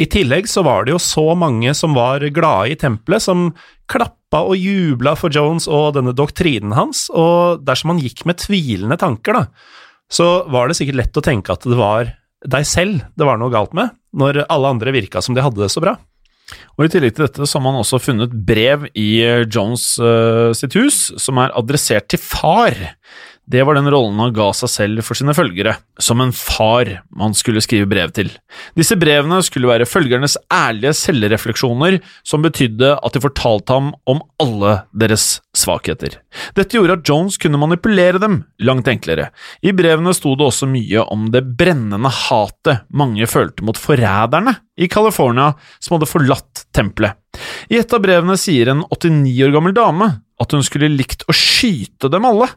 I 0.00 0.06
tillegg 0.08 0.46
så 0.48 0.62
var 0.64 0.86
det 0.86 0.94
jo 0.94 1.02
så 1.02 1.32
mange 1.36 1.72
som 1.76 1.96
var 1.96 2.22
glade 2.32 2.72
i 2.72 2.78
tempelet, 2.78 3.24
som 3.24 3.50
klappa 3.90 4.44
og 4.46 4.56
jubla 4.56 5.16
for 5.18 5.34
Jones 5.34 5.66
og 5.68 5.96
denne 5.96 6.14
doktrinen 6.16 6.72
hans, 6.76 7.08
og 7.10 7.64
dersom 7.66 7.94
han 7.94 8.02
gikk 8.02 8.24
med 8.28 8.38
tvilende 8.40 8.96
tanker, 9.00 9.36
da, 9.36 9.44
så 10.10 10.30
var 10.50 10.68
det 10.68 10.78
sikkert 10.78 11.02
lett 11.02 11.20
å 11.20 11.24
tenke 11.26 11.54
at 11.54 11.66
det 11.66 11.78
var 11.78 12.14
deg 12.40 12.64
selv 12.64 13.02
det 13.18 13.26
var 13.26 13.36
noe 13.40 13.52
galt 13.52 13.74
med, 13.76 13.92
når 14.16 14.44
alle 14.46 14.70
andre 14.72 14.94
virka 14.94 15.20
som 15.22 15.36
de 15.36 15.44
hadde 15.44 15.60
det 15.60 15.68
så 15.72 15.82
bra. 15.84 15.98
Og 16.78 16.86
I 16.86 16.90
tillegg 16.90 17.14
til 17.14 17.26
dette 17.26 17.46
så 17.46 17.58
har 17.58 17.64
man 17.66 17.78
også 17.78 18.00
funnet 18.02 18.32
brev 18.46 18.88
i 18.98 19.22
Jones 19.46 19.92
uh, 20.02 20.50
sitt 20.56 20.74
hus 20.78 21.10
som 21.20 21.38
er 21.42 21.52
adressert 21.58 22.08
til 22.10 22.22
far. 22.22 22.74
Det 23.50 23.64
var 23.66 23.74
den 23.74 23.90
rollen 23.90 24.20
han 24.22 24.34
ga 24.34 24.52
seg 24.54 24.70
selv 24.70 25.02
for 25.02 25.18
sine 25.18 25.34
følgere, 25.34 25.72
som 25.98 26.20
en 26.22 26.30
far 26.36 26.86
man 27.18 27.34
skulle 27.34 27.62
skrive 27.64 27.88
brev 27.90 28.12
til. 28.14 28.30
Disse 28.78 28.94
brevene 29.00 29.40
skulle 29.42 29.70
være 29.72 29.88
følgernes 29.90 30.36
ærlige 30.54 30.92
selvrefleksjoner, 30.94 31.98
som 32.22 32.44
betydde 32.46 32.92
at 32.94 33.16
de 33.16 33.24
fortalte 33.24 33.74
ham 33.74 33.90
om 34.10 34.22
alle 34.42 34.76
deres 34.94 35.40
svakheter. 35.56 36.20
Dette 36.54 36.78
gjorde 36.78 37.00
at 37.00 37.10
Jones 37.10 37.40
kunne 37.42 37.58
manipulere 37.58 38.22
dem 38.22 38.44
langt 38.62 38.90
enklere. 38.92 39.32
I 39.66 39.74
brevene 39.74 40.14
sto 40.14 40.36
det 40.38 40.46
også 40.46 40.70
mye 40.70 41.02
om 41.10 41.26
det 41.34 41.42
brennende 41.58 42.14
hatet 42.28 42.86
mange 42.94 43.26
følte 43.30 43.66
mot 43.66 43.78
forræderne 43.78 44.60
i 44.78 44.86
California 44.88 45.56
som 45.82 45.98
hadde 45.98 46.12
forlatt 46.12 46.68
tempelet. 46.76 47.18
I 47.70 47.78
et 47.82 47.92
av 47.94 48.02
brevene 48.02 48.38
sier 48.38 48.70
en 48.70 48.86
89 48.86 49.46
år 49.46 49.54
gammel 49.54 49.74
dame 49.74 50.12
at 50.40 50.56
hun 50.56 50.64
skulle 50.64 50.88
likt 50.92 51.26
å 51.28 51.34
skyte 51.36 52.08
dem 52.12 52.24
alle, 52.28 52.48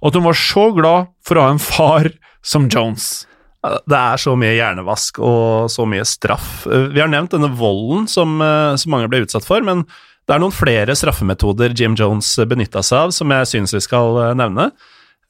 og 0.00 0.08
at 0.10 0.18
hun 0.18 0.26
var 0.28 0.38
så 0.38 0.68
glad 0.76 1.10
for 1.26 1.38
å 1.38 1.46
ha 1.46 1.54
en 1.54 1.62
far 1.62 2.10
som 2.46 2.68
Jones. 2.70 3.26
Det 3.62 3.98
er 3.98 4.18
så 4.18 4.34
mye 4.38 4.56
hjernevask 4.56 5.20
og 5.22 5.68
så 5.70 5.84
mye 5.86 6.06
straff. 6.06 6.64
Vi 6.66 6.98
har 6.98 7.10
nevnt 7.10 7.34
denne 7.34 7.52
volden 7.54 8.08
som, 8.10 8.40
eh, 8.42 8.74
som 8.78 8.90
mange 8.90 9.10
ble 9.10 9.22
utsatt 9.22 9.46
for, 9.46 9.62
men 9.62 9.84
det 10.26 10.34
er 10.34 10.42
noen 10.42 10.54
flere 10.54 10.94
straffemetoder 10.98 11.74
Jim 11.78 11.94
Jones 11.98 12.30
benytta 12.46 12.82
seg 12.82 13.06
av, 13.08 13.14
som 13.14 13.30
jeg 13.30 13.50
syns 13.50 13.74
vi 13.74 13.82
skal 13.82 14.18
eh, 14.22 14.34
nevne. 14.38 14.70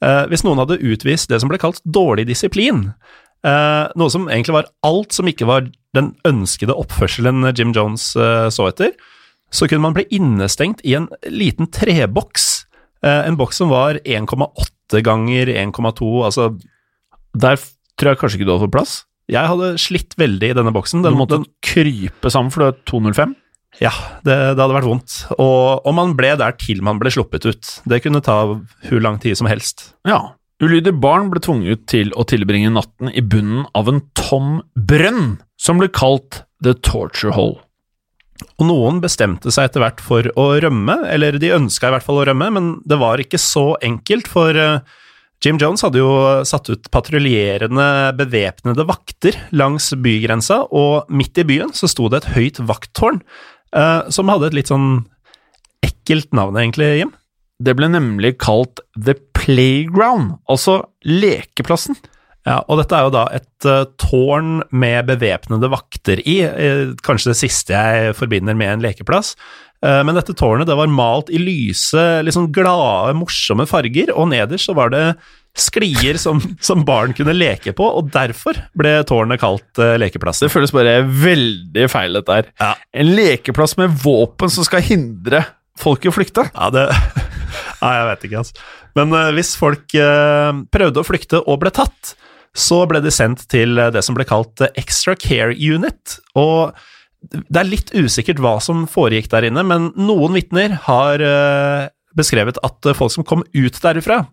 Eh, 0.03 0.25
Hvis 0.29 0.43
noen 0.45 0.61
hadde 0.61 0.81
utvist 0.81 1.29
det 1.29 1.41
som 1.41 1.49
ble 1.51 1.61
kalt 1.61 1.81
dårlig 1.85 2.25
disiplin, 2.29 2.93
eh, 3.45 3.85
noe 3.95 4.09
som 4.13 4.27
egentlig 4.29 4.57
var 4.57 4.69
alt 4.85 5.13
som 5.13 5.29
ikke 5.29 5.49
var 5.49 5.69
den 5.93 6.15
ønskede 6.25 6.73
oppførselen 6.73 7.45
Jim 7.53 7.73
Jones 7.73 8.15
eh, 8.17 8.49
så 8.53 8.69
etter, 8.71 8.93
så 9.53 9.67
kunne 9.69 9.85
man 9.85 9.93
bli 9.95 10.07
innestengt 10.17 10.81
i 10.83 10.95
en 10.97 11.07
liten 11.29 11.69
treboks. 11.71 12.65
Eh, 13.05 13.27
En 13.29 13.37
boks 13.37 13.59
som 13.61 13.69
var 13.69 13.99
1,8 14.03 15.01
ganger 15.05 15.47
1,2, 15.53 16.09
altså 16.25 16.49
Der 17.37 17.57
tror 17.97 18.13
jeg 18.13 18.19
kanskje 18.21 18.39
ikke 18.39 18.45
du 18.49 18.53
hadde 18.55 18.65
fått 18.67 18.73
plass. 18.75 18.93
Jeg 19.31 19.47
hadde 19.47 19.71
slitt 19.79 20.17
veldig 20.19 20.49
i 20.51 20.55
denne 20.57 20.73
boksen. 20.75 21.01
Du 21.01 21.09
Den, 21.09 21.17
måtte 21.17 21.37
den, 21.39 21.47
krype 21.63 22.29
sammen, 22.33 22.51
for 22.51 22.65
det 22.65 22.67
er 22.73 22.79
205. 22.91 23.35
ja, 23.81 23.91
det, 24.25 24.35
det 24.53 24.61
hadde 24.61 24.75
vært 24.75 24.89
vondt. 24.89 25.15
Og, 25.37 25.81
og 25.85 25.93
man 25.97 26.11
ble 26.19 26.33
der 26.37 26.53
til 26.59 26.81
man 26.85 26.99
ble 27.01 27.09
sluppet 27.13 27.45
ut. 27.47 27.71
Det 27.89 28.01
kunne 28.03 28.21
ta 28.25 28.35
hvor 28.51 29.01
lang 29.01 29.19
tid 29.23 29.37
som 29.39 29.47
helst. 29.49 29.93
Ja. 30.05 30.33
Ulydige 30.63 30.93
barn 31.01 31.31
ble 31.31 31.41
tvunget 31.43 31.87
til 31.91 32.11
å 32.15 32.23
tilbringe 32.29 32.69
natten 32.71 33.09
i 33.11 33.23
bunnen 33.25 33.65
av 33.75 33.89
en 33.89 34.03
tom 34.15 34.61
brønn, 34.77 35.39
som 35.59 35.79
ble 35.81 35.89
kalt 35.91 36.43
The 36.63 36.75
Torture 36.85 37.33
Hole. 37.35 37.59
Og 38.59 38.67
noen 38.69 38.99
bestemte 39.03 39.51
seg 39.53 39.69
etter 39.69 39.83
hvert 39.83 40.01
for 40.03 40.27
å 40.39 40.47
rømme, 40.63 40.99
eller 41.11 41.39
de 41.41 41.53
ønska 41.55 41.89
i 41.89 41.95
hvert 41.95 42.05
fall 42.05 42.21
å 42.21 42.27
rømme, 42.29 42.49
men 42.55 42.69
det 42.87 42.99
var 43.01 43.21
ikke 43.21 43.41
så 43.41 43.73
enkelt, 43.83 44.29
for 44.31 44.57
eh, 44.57 44.83
Jim 45.43 45.57
Jones 45.59 45.83
hadde 45.83 45.99
jo 45.99 46.11
satt 46.47 46.69
ut 46.71 46.87
patruljerende 46.93 47.87
bevæpnede 48.19 48.85
vakter 48.87 49.37
langs 49.51 49.89
bygrensa, 49.99 50.61
og 50.71 51.11
midt 51.11 51.41
i 51.41 51.47
byen 51.47 51.73
så 51.75 51.89
sto 51.91 52.07
det 52.11 52.21
et 52.21 52.31
høyt 52.37 52.61
vakttårn, 52.63 53.19
eh, 53.75 53.99
som 54.13 54.31
hadde 54.31 54.51
et 54.51 54.59
litt 54.61 54.71
sånn 54.71 55.03
ekkelt 55.83 56.31
navn, 56.35 56.55
egentlig, 56.61 56.93
Jim. 57.01 57.11
Det 57.63 57.75
ble 57.77 57.89
nemlig 57.91 58.37
kalt 58.41 58.81
The 58.95 59.17
playground, 59.35 60.37
altså 60.51 60.81
lekeplassen. 61.03 61.99
Ja, 62.43 62.59
og 62.67 62.79
dette 62.81 62.97
er 62.97 63.05
jo 63.05 63.13
da 63.13 63.23
et 63.31 63.67
uh, 63.67 63.85
tårn 64.01 64.57
med 64.75 65.07
bevæpnede 65.07 65.69
vakter 65.71 66.19
i, 66.27 66.41
uh, 66.43 66.91
kanskje 67.05 67.31
det 67.31 67.39
siste 67.39 67.75
jeg 67.75 68.15
forbinder 68.19 68.57
med 68.59 68.71
en 68.73 68.83
lekeplass. 68.83 69.33
Uh, 69.83 70.01
men 70.03 70.17
dette 70.17 70.35
tårnet 70.35 70.67
det 70.67 70.75
var 70.79 70.91
malt 70.91 71.31
i 71.31 71.39
lyse, 71.39 72.03
liksom 72.27 72.49
glade, 72.55 73.15
morsomme 73.19 73.67
farger, 73.69 74.11
og 74.11 74.27
nederst 74.33 74.67
så 74.67 74.75
var 74.75 74.91
det 74.91 75.05
sklier 75.55 76.19
som, 76.19 76.41
som 76.67 76.83
barn 76.87 77.15
kunne 77.15 77.35
leke 77.35 77.75
på, 77.77 77.87
og 77.87 78.11
derfor 78.11 78.59
ble 78.75 78.97
tårnet 79.07 79.39
kalt 79.43 79.83
lekeplass. 80.01 80.43
Det 80.43 80.51
føles 80.51 80.75
bare 80.75 80.99
veldig 81.07 81.87
feil, 81.91 82.19
dette 82.19 82.39
her. 82.41 82.49
Ja. 82.59 82.73
En 82.91 83.13
lekeplass 83.15 83.77
med 83.79 83.95
våpen 84.03 84.51
som 84.51 84.67
skal 84.67 84.83
hindre 84.83 85.45
folk 85.79 86.03
i 86.03 86.11
å 86.11 86.15
flykte. 86.15 86.49
Ja, 86.51 86.67
det 86.73 86.89
Nei, 87.83 87.95
jeg 87.99 88.07
vet 88.07 88.27
ikke, 88.27 88.41
altså. 88.43 88.67
Men 88.95 89.15
hvis 89.35 89.49
folk 89.59 89.95
prøvde 90.71 91.01
å 91.01 91.05
flykte 91.07 91.41
og 91.41 91.57
ble 91.59 91.71
tatt, 91.75 92.13
så 92.53 92.83
ble 92.89 93.01
de 93.01 93.11
sendt 93.13 93.47
til 93.51 93.79
det 93.93 94.03
som 94.05 94.17
ble 94.17 94.25
kalt 94.29 94.61
Extra 94.77 95.15
Care 95.17 95.55
Unit. 95.57 96.19
Og 96.37 96.75
det 97.31 97.59
er 97.59 97.69
litt 97.69 97.93
usikkert 97.95 98.41
hva 98.43 98.57
som 98.61 98.85
foregikk 98.89 99.29
der 99.31 99.47
inne, 99.47 99.63
men 99.65 99.91
noen 99.97 100.35
vitner 100.35 100.75
har 100.85 101.23
eh, 101.23 101.87
beskrevet 102.17 102.59
at 102.65 102.91
folk 102.97 103.13
som 103.13 103.25
kom 103.27 103.45
ut 103.55 103.79
derifra, 103.83 104.23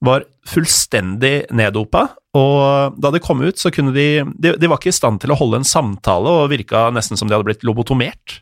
var 0.00 0.24
fullstendig 0.48 1.50
neddopa. 1.52 2.06
Og 2.36 2.96
da 3.00 3.10
de 3.12 3.20
kom 3.22 3.42
ut, 3.44 3.58
så 3.60 3.72
kunne 3.74 3.92
de, 3.92 4.24
de 4.40 4.54
De 4.56 4.70
var 4.70 4.80
ikke 4.80 4.92
i 4.92 4.96
stand 4.96 5.20
til 5.20 5.34
å 5.34 5.38
holde 5.38 5.60
en 5.60 5.68
samtale, 5.68 6.30
og 6.30 6.52
virka 6.52 6.88
nesten 6.94 7.20
som 7.20 7.28
de 7.28 7.36
hadde 7.36 7.48
blitt 7.48 7.66
lobotomert. 7.66 8.40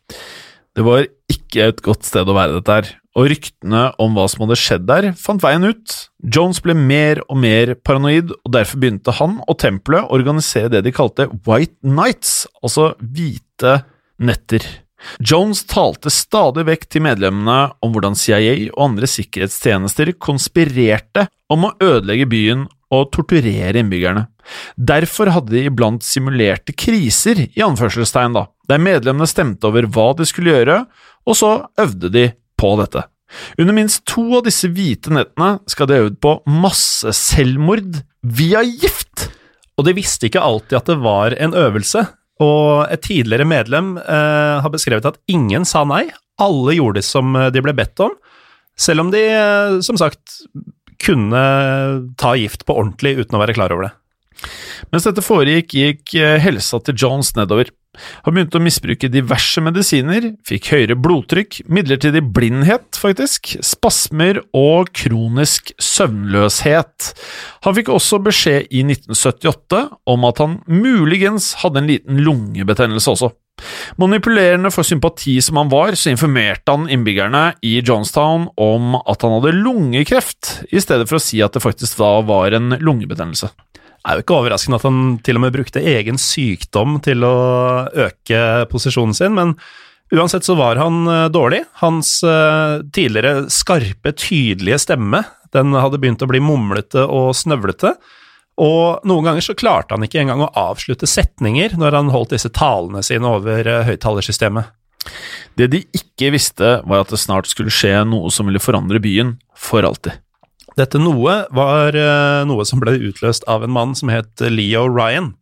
Det 0.78 0.84
var 0.86 1.06
ikke 1.30 1.72
et 1.72 1.82
godt 1.82 2.06
sted 2.06 2.28
å 2.28 2.36
være, 2.36 2.60
dette 2.60 2.76
her, 2.76 2.90
og 3.18 3.26
ryktene 3.32 3.82
om 3.98 4.14
hva 4.14 4.28
som 4.30 4.44
hadde 4.44 4.58
skjedd 4.60 4.84
der, 4.88 5.10
fant 5.18 5.42
veien 5.42 5.66
ut. 5.66 5.94
Jones 6.22 6.60
ble 6.62 6.76
mer 6.78 7.20
og 7.26 7.40
mer 7.42 7.74
paranoid, 7.82 8.30
og 8.44 8.52
derfor 8.54 8.82
begynte 8.82 9.14
han 9.18 9.40
og 9.44 9.58
tempelet 9.58 10.06
å 10.06 10.18
organisere 10.18 10.70
det 10.70 10.84
de 10.86 10.94
kalte 10.94 11.26
White 11.48 11.82
Nights, 11.82 12.44
altså 12.62 12.92
hvite 13.02 13.80
netter. 14.22 14.62
Jones 15.22 15.62
talte 15.70 16.10
stadig 16.10 16.64
vekk 16.66 16.88
til 16.90 17.04
medlemmene 17.06 17.58
om 17.84 17.92
hvordan 17.94 18.18
CIA 18.18 18.70
og 18.72 18.82
andre 18.88 19.10
sikkerhetstjenester 19.10 20.10
konspirerte 20.18 21.28
om 21.50 21.68
å 21.68 21.74
ødelegge 21.82 22.26
byen 22.30 22.66
og 22.94 23.10
torturere 23.14 23.78
innbyggerne. 23.78 24.26
Derfor 24.74 25.30
hadde 25.34 25.52
de 25.52 25.66
iblant 25.68 26.04
simulerte 26.06 26.72
kriser, 26.72 27.44
i 27.52 27.64
anførselstegn, 27.64 28.34
da, 28.34 28.46
der 28.70 28.82
medlemmene 28.82 29.28
stemte 29.28 29.68
over 29.68 29.86
hva 29.92 30.12
de 30.18 30.26
skulle 30.28 30.54
gjøre, 30.54 30.82
og 31.28 31.36
så 31.36 31.52
øvde 31.80 32.10
de 32.14 32.28
på 32.58 32.74
dette. 32.80 33.04
Under 33.60 33.76
minst 33.76 34.04
to 34.08 34.24
av 34.38 34.46
disse 34.46 34.70
hvite 34.72 35.12
nettene 35.12 35.58
skal 35.68 35.88
de 35.88 35.96
ha 35.96 36.06
øvd 36.06 36.20
på 36.24 36.36
masseselvmord 36.48 38.00
via 38.22 38.64
gift! 38.64 39.28
Og 39.78 39.86
de 39.86 39.94
visste 39.94 40.26
ikke 40.26 40.42
alltid 40.42 40.80
at 40.80 40.88
det 40.90 40.98
var 41.04 41.36
en 41.38 41.54
øvelse, 41.54 42.02
og 42.42 42.88
et 42.90 43.02
tidligere 43.04 43.46
medlem 43.48 43.96
eh, 43.98 44.56
har 44.62 44.72
beskrevet 44.72 45.06
at 45.06 45.20
ingen 45.30 45.66
sa 45.68 45.84
nei, 45.86 46.08
alle 46.38 46.74
gjorde 46.74 47.00
det 47.00 47.06
som 47.06 47.34
de 47.34 47.62
ble 47.62 47.74
bedt 47.78 48.02
om, 48.02 48.14
selv 48.78 49.06
om 49.06 49.12
de, 49.14 49.22
eh, 49.34 49.78
som 49.86 49.98
sagt, 49.98 50.40
kunne 50.98 51.42
ta 52.18 52.34
gift 52.38 52.64
på 52.66 52.74
ordentlig 52.74 53.16
uten 53.20 53.38
å 53.38 53.42
være 53.42 53.54
klar 53.58 53.74
over 53.74 53.88
det. 53.88 53.94
Mens 54.92 55.06
dette 55.08 55.24
foregikk, 55.24 55.74
gikk 55.74 56.16
eh, 56.18 56.38
helsa 56.42 56.80
til 56.84 56.96
Jones 56.98 57.34
nedover. 57.38 57.70
Han 58.26 58.34
begynte 58.36 58.60
å 58.60 58.62
misbruke 58.62 59.10
diverse 59.10 59.62
medisiner, 59.64 60.30
fikk 60.46 60.70
høyere 60.74 60.96
blodtrykk, 61.00 61.62
midlertidig 61.72 62.22
blindhet, 62.34 62.98
faktisk, 63.00 63.56
spasmer 63.64 64.40
og 64.56 64.92
kronisk 64.96 65.72
søvnløshet. 65.82 67.10
Han 67.66 67.76
fikk 67.78 67.90
også 67.94 68.20
beskjed 68.22 68.70
i 68.70 68.84
1978 68.86 69.82
om 70.14 70.30
at 70.30 70.42
han 70.44 70.58
muligens 70.70 71.56
hadde 71.64 71.82
en 71.82 71.90
liten 71.90 72.22
lungebetennelse 72.22 73.16
også. 73.16 73.32
Manipulerende 73.98 74.70
for 74.70 74.86
sympati 74.86 75.40
som 75.42 75.58
han 75.58 75.70
var, 75.72 75.96
så 75.98 76.12
informerte 76.12 76.70
han 76.70 76.86
innbyggerne 76.92 77.56
i 77.66 77.80
Jonestown 77.80 78.46
om 78.54 78.94
at 79.00 79.24
han 79.26 79.34
hadde 79.38 79.56
lungekreft, 79.58 80.60
i 80.70 80.78
stedet 80.82 81.08
for 81.10 81.18
å 81.18 81.22
si 81.22 81.42
at 81.42 81.56
det 81.56 81.64
faktisk 81.64 81.98
da 81.98 82.18
var 82.28 82.54
en 82.54 82.76
lungebetennelse. 82.78 83.50
Det 84.08 84.14
er 84.14 84.22
jo 84.22 84.24
ikke 84.24 84.36
overraskende 84.38 84.78
at 84.78 84.84
han 84.86 85.00
til 85.20 85.36
og 85.36 85.42
med 85.42 85.52
brukte 85.52 85.82
egen 85.84 86.16
sykdom 86.16 86.94
til 87.04 87.26
å 87.28 87.32
øke 87.92 88.38
posisjonen 88.70 89.12
sin, 89.12 89.34
men 89.36 89.50
uansett 90.16 90.46
så 90.48 90.54
var 90.56 90.80
han 90.80 91.02
eh, 91.12 91.26
dårlig. 91.28 91.58
Hans 91.82 92.14
uh, 92.24 92.80
tidligere 92.88 93.50
skarpe, 93.52 94.14
tydelige 94.16 94.78
stemme 94.86 95.20
den 95.52 95.76
hadde 95.76 96.00
begynt 96.00 96.24
å 96.24 96.28
bli 96.30 96.40
mumlete 96.40 97.04
og 97.04 97.34
snøvlete, 97.36 97.92
og 98.64 99.04
noen 99.04 99.28
ganger 99.28 99.44
så 99.44 99.56
klarte 99.60 99.92
han 99.92 100.06
ikke 100.08 100.22
engang 100.22 100.46
å 100.46 100.48
avslutte 100.56 101.06
setninger 101.08 101.76
når 101.76 101.98
han 102.00 102.08
holdt 102.14 102.32
disse 102.32 102.48
talene 102.56 103.04
sine 103.04 103.28
over 103.28 103.68
uh, 103.68 103.82
høyttalersystemet. 103.90 104.72
Det 105.60 105.68
de 105.68 105.82
ikke 106.00 106.32
visste, 106.32 106.78
var 106.88 107.04
at 107.04 107.12
det 107.12 107.20
snart 107.20 107.52
skulle 107.52 107.72
skje 107.76 107.92
noe 108.08 108.32
som 108.32 108.48
ville 108.48 108.64
forandre 108.64 109.04
byen 109.04 109.36
for 109.52 109.84
alltid. 109.84 110.16
Dette 110.78 111.00
noe 111.00 111.40
var 111.54 111.96
uh, 111.96 112.46
noe 112.46 112.66
som 112.68 112.82
ble 112.82 112.96
utløst 113.10 113.46
av 113.50 113.64
en 113.66 113.74
mann 113.74 113.94
som 113.98 114.12
het 114.12 114.42
Leo 114.46 114.86
Ryan. 114.90 115.32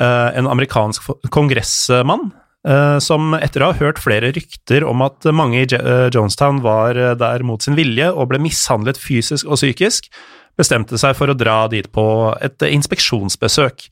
Uh, 0.00 0.30
en 0.38 0.48
amerikansk 0.48 1.10
kongressmann 1.34 2.30
uh, 2.68 2.96
som 3.02 3.34
etter 3.36 3.64
å 3.64 3.72
ha 3.72 3.80
hørt 3.80 4.00
flere 4.00 4.30
rykter 4.32 4.86
om 4.88 5.04
at 5.04 5.28
mange 5.36 5.64
i 5.64 5.68
Jonestown 5.68 6.62
var 6.64 6.96
der 7.20 7.44
mot 7.44 7.60
sin 7.64 7.76
vilje 7.76 8.08
og 8.14 8.30
ble 8.30 8.40
mishandlet 8.40 9.00
fysisk 9.00 9.48
og 9.50 9.60
psykisk, 9.60 10.08
bestemte 10.56 10.96
seg 11.00 11.16
for 11.18 11.32
å 11.32 11.36
dra 11.36 11.66
dit 11.72 11.88
på 11.92 12.06
et 12.40 12.64
inspeksjonsbesøk. 12.70 13.90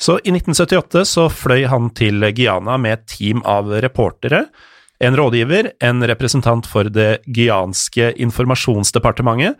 Så 0.00 0.16
i 0.22 0.32
1978 0.32 1.02
så 1.08 1.26
fløy 1.28 1.66
han 1.68 1.90
til 1.96 2.22
Guyana 2.32 2.78
med 2.80 3.00
et 3.00 3.08
team 3.10 3.42
av 3.48 3.68
reportere, 3.82 4.46
en 5.00 5.16
rådgiver, 5.16 5.72
en 5.80 6.04
representant 6.08 6.66
for 6.68 6.88
det 6.92 7.22
guyanske 7.24 8.12
informasjonsdepartementet 8.20 9.56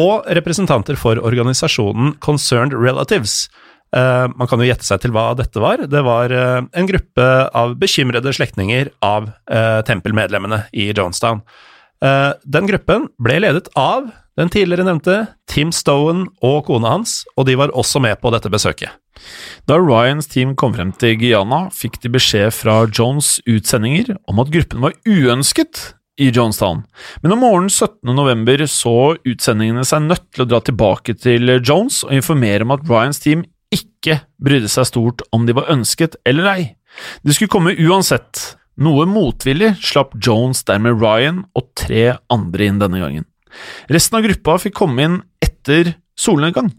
og 0.00 0.26
representanter 0.36 0.98
for 0.98 1.20
organisasjonen 1.22 2.16
Concerned 2.24 2.74
Relatives. 2.74 3.46
Uh, 3.94 4.26
man 4.34 4.48
kan 4.50 4.58
jo 4.58 4.66
gjette 4.66 4.86
seg 4.86 5.04
til 5.04 5.14
hva 5.14 5.28
dette 5.38 5.60
var. 5.62 5.84
Det 5.86 6.02
var 6.02 6.32
uh, 6.34 6.64
en 6.66 6.88
gruppe 6.90 7.28
av 7.54 7.76
bekymrede 7.78 8.32
slektninger 8.34 8.90
av 9.06 9.30
uh, 9.30 9.80
tempelmedlemmene 9.86 10.64
i 10.74 10.90
Jonestown. 10.90 11.44
den 12.44 12.66
gruppen 12.68 13.06
ble 13.22 13.38
ledet 13.40 13.70
av 13.80 14.10
den 14.36 14.50
tidligere 14.52 14.84
nevnte 14.84 15.14
Tim 15.48 15.70
Stowen 15.72 16.26
og 16.44 16.66
kona 16.66 16.90
hans, 16.96 17.22
og 17.38 17.46
de 17.48 17.54
var 17.56 17.72
også 17.72 18.02
med 18.02 18.18
på 18.20 18.32
dette 18.34 18.50
besøket. 18.52 18.90
Da 19.64 19.78
Ryans 19.78 20.26
team 20.28 20.52
kom 20.58 20.74
frem 20.74 20.90
til 20.92 21.14
Guyana, 21.20 21.68
fikk 21.72 22.00
de 22.02 22.10
beskjed 22.12 22.50
fra 22.52 22.82
Jones' 22.90 23.38
utsendinger 23.46 24.18
om 24.28 24.42
at 24.42 24.50
gruppen 24.52 24.82
var 24.84 24.98
uønsket 25.06 25.94
i 26.20 26.30
Jonestown. 26.30 26.84
Men 27.22 27.34
om 27.34 27.42
morgenen 27.42 27.72
17. 27.72 28.14
november 28.14 28.62
så 28.70 29.16
utsendingene 29.26 29.84
seg 29.86 30.06
nødt 30.06 30.28
til 30.34 30.44
å 30.44 30.48
dra 30.48 30.60
tilbake 30.62 31.16
til 31.18 31.56
Jones 31.58 32.02
og 32.06 32.14
informere 32.14 32.66
om 32.66 32.74
at 32.76 32.86
Ryans 32.88 33.22
team 33.24 33.44
ikke 33.74 34.20
brydde 34.42 34.70
seg 34.70 34.88
stort 34.92 35.24
om 35.34 35.48
de 35.48 35.56
var 35.56 35.70
ønsket 35.72 36.16
eller 36.28 36.50
ei. 36.52 36.62
De 37.26 37.34
skulle 37.34 37.52
komme 37.52 37.74
uansett. 37.74 38.54
Noe 38.78 39.06
motvillig 39.06 39.74
slapp 39.82 40.16
Jones 40.22 40.64
dermed 40.66 40.98
Ryan 41.02 41.44
og 41.54 41.68
tre 41.78 42.16
andre 42.32 42.70
inn 42.70 42.80
denne 42.82 43.02
gangen. 43.02 43.26
Resten 43.90 44.18
av 44.18 44.24
gruppa 44.26 44.58
fikk 44.62 44.74
komme 44.80 45.06
inn 45.06 45.20
etter 45.42 45.94
solnedgang. 46.18 46.72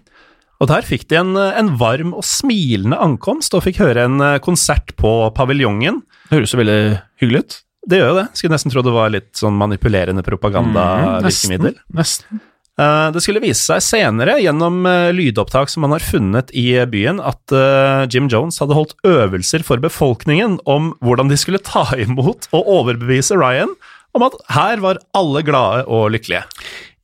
Og 0.63 0.69
der 0.71 0.87
fikk 0.87 1.07
de 1.11 1.19
en, 1.19 1.35
en 1.35 1.73
varm 1.79 2.13
og 2.15 2.23
smilende 2.23 2.99
ankomst, 3.03 3.55
og 3.55 3.65
fikk 3.65 3.81
høre 3.83 4.07
en 4.07 4.23
konsert 4.43 4.93
på 4.99 5.11
paviljongen. 5.35 5.99
Det 6.29 6.37
Høres 6.37 6.55
jo 6.55 6.61
veldig 6.61 6.79
hyggelig 7.23 7.43
ut. 7.43 7.57
Det 7.85 8.01
gjør 8.01 8.11
jo 8.11 8.17
det. 8.17 8.25
Skulle 8.33 8.55
nesten 8.55 8.73
tro 8.73 8.83
det 8.85 8.93
var 8.95 9.13
litt 9.13 9.31
sånn 9.37 9.57
manipulerende 9.59 10.25
propagandavirkemiddel. 10.25 11.77
Mm, 11.77 11.97
nesten. 11.99 12.43
Uh, 12.75 13.07
det 13.15 13.21
skulle 13.23 13.39
vise 13.39 13.61
seg 13.63 13.83
senere, 13.85 14.33
gjennom 14.43 14.81
uh, 14.83 15.13
lydopptak 15.15 15.69
som 15.71 15.85
man 15.85 15.93
har 15.95 16.03
funnet 16.03 16.49
i 16.51 16.73
byen, 16.91 17.21
at 17.23 17.53
uh, 17.55 18.03
Jim 18.11 18.27
Jones 18.31 18.59
hadde 18.59 18.75
holdt 18.75 18.97
øvelser 19.07 19.63
for 19.63 19.79
befolkningen 19.79 20.57
om 20.67 20.91
hvordan 21.05 21.31
de 21.31 21.37
skulle 21.39 21.63
ta 21.63 21.87
imot 22.05 22.49
og 22.51 22.73
overbevise 22.81 23.37
Ryan 23.39 23.71
om 24.15 24.27
at 24.27 24.35
her 24.55 24.83
var 24.83 24.99
alle 25.15 25.43
glade 25.47 25.85
og 25.91 26.09
lykkelige. 26.15 26.43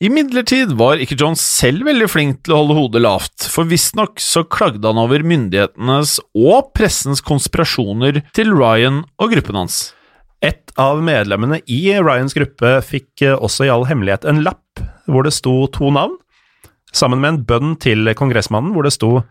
Imidlertid 0.02 0.74
var 0.80 1.00
ikke 1.00 1.16
Jones 1.20 1.44
selv 1.46 1.86
veldig 1.86 2.08
flink 2.10 2.40
til 2.44 2.56
å 2.56 2.62
holde 2.64 2.78
hodet 2.80 3.04
lavt, 3.04 3.48
for 3.54 3.70
visstnok 3.70 4.20
så 4.24 4.42
klagde 4.44 4.90
han 4.90 5.00
over 5.00 5.22
myndighetenes 5.22 6.18
og 6.34 6.72
pressens 6.76 7.22
konspirasjoner 7.24 8.24
til 8.36 8.50
Ryan 8.56 9.04
og 9.22 9.36
gruppen 9.36 9.60
hans. 9.62 9.84
Et 10.42 10.74
av 10.82 11.02
medlemmene 11.06 11.60
i 11.70 11.84
Ryans 12.02 12.34
gruppe 12.34 12.80
fikk 12.86 13.22
eh, 13.26 13.38
også 13.38 13.68
i 13.68 13.74
all 13.74 13.86
hemmelighet 13.90 14.26
en 14.26 14.42
lapp 14.46 14.82
hvor 15.12 15.26
det 15.28 15.36
sto 15.36 15.68
to 15.74 15.92
navn, 15.94 16.16
sammen 16.96 17.22
med 17.22 17.34
en 17.34 17.44
bønn 17.48 17.76
til 17.82 18.10
kongressmannen 18.18 18.74
hvor 18.76 18.88
det 18.88 18.96
sto 18.96 19.22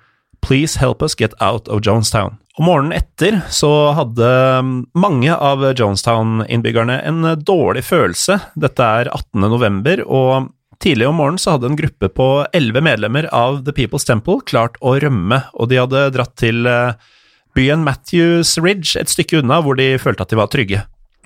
Please 0.41 0.81
help 0.81 1.03
us 1.05 1.13
get 1.21 1.35
out 1.45 1.67
of 1.69 1.83
Jonestown. 1.85 2.39
Og 2.57 2.65
morgenen 2.65 2.95
etter 2.97 3.43
så 3.53 3.91
hadde 3.93 4.31
mm, 4.65 4.71
mange 4.97 5.35
av 5.37 5.67
Jonestown-innbyggerne 5.77 6.97
en 7.05 7.27
dårlig 7.45 7.83
følelse. 7.85 8.39
Dette 8.57 8.87
er 9.03 9.11
18. 9.13 9.45
november, 9.53 10.01
og 10.09 10.49
Tidlig 10.81 11.05
om 11.11 11.19
morgenen 11.21 11.37
så 11.37 11.59
hadde 11.59 11.69
en 11.69 11.77
gruppe 11.77 12.09
på 12.17 12.27
elleve 12.57 12.81
medlemmer 12.81 13.27
av 13.37 13.59
The 13.67 13.75
People's 13.77 14.07
Temple 14.09 14.41
klart 14.49 14.79
å 14.81 14.95
rømme, 15.03 15.43
og 15.53 15.69
de 15.69 15.77
hadde 15.77 16.07
dratt 16.15 16.33
til 16.41 16.65
eh, 16.65 16.95
byen 17.53 17.85
Matthews 17.85 18.55
Ridge, 18.57 18.95
et 18.97 19.13
stykke 19.13 19.43
unna, 19.43 19.59
hvor 19.61 19.77
de 19.77 19.91
følte 20.01 20.25
at 20.25 20.33
de 20.33 20.39
var 20.41 20.49
trygge. 20.49 20.81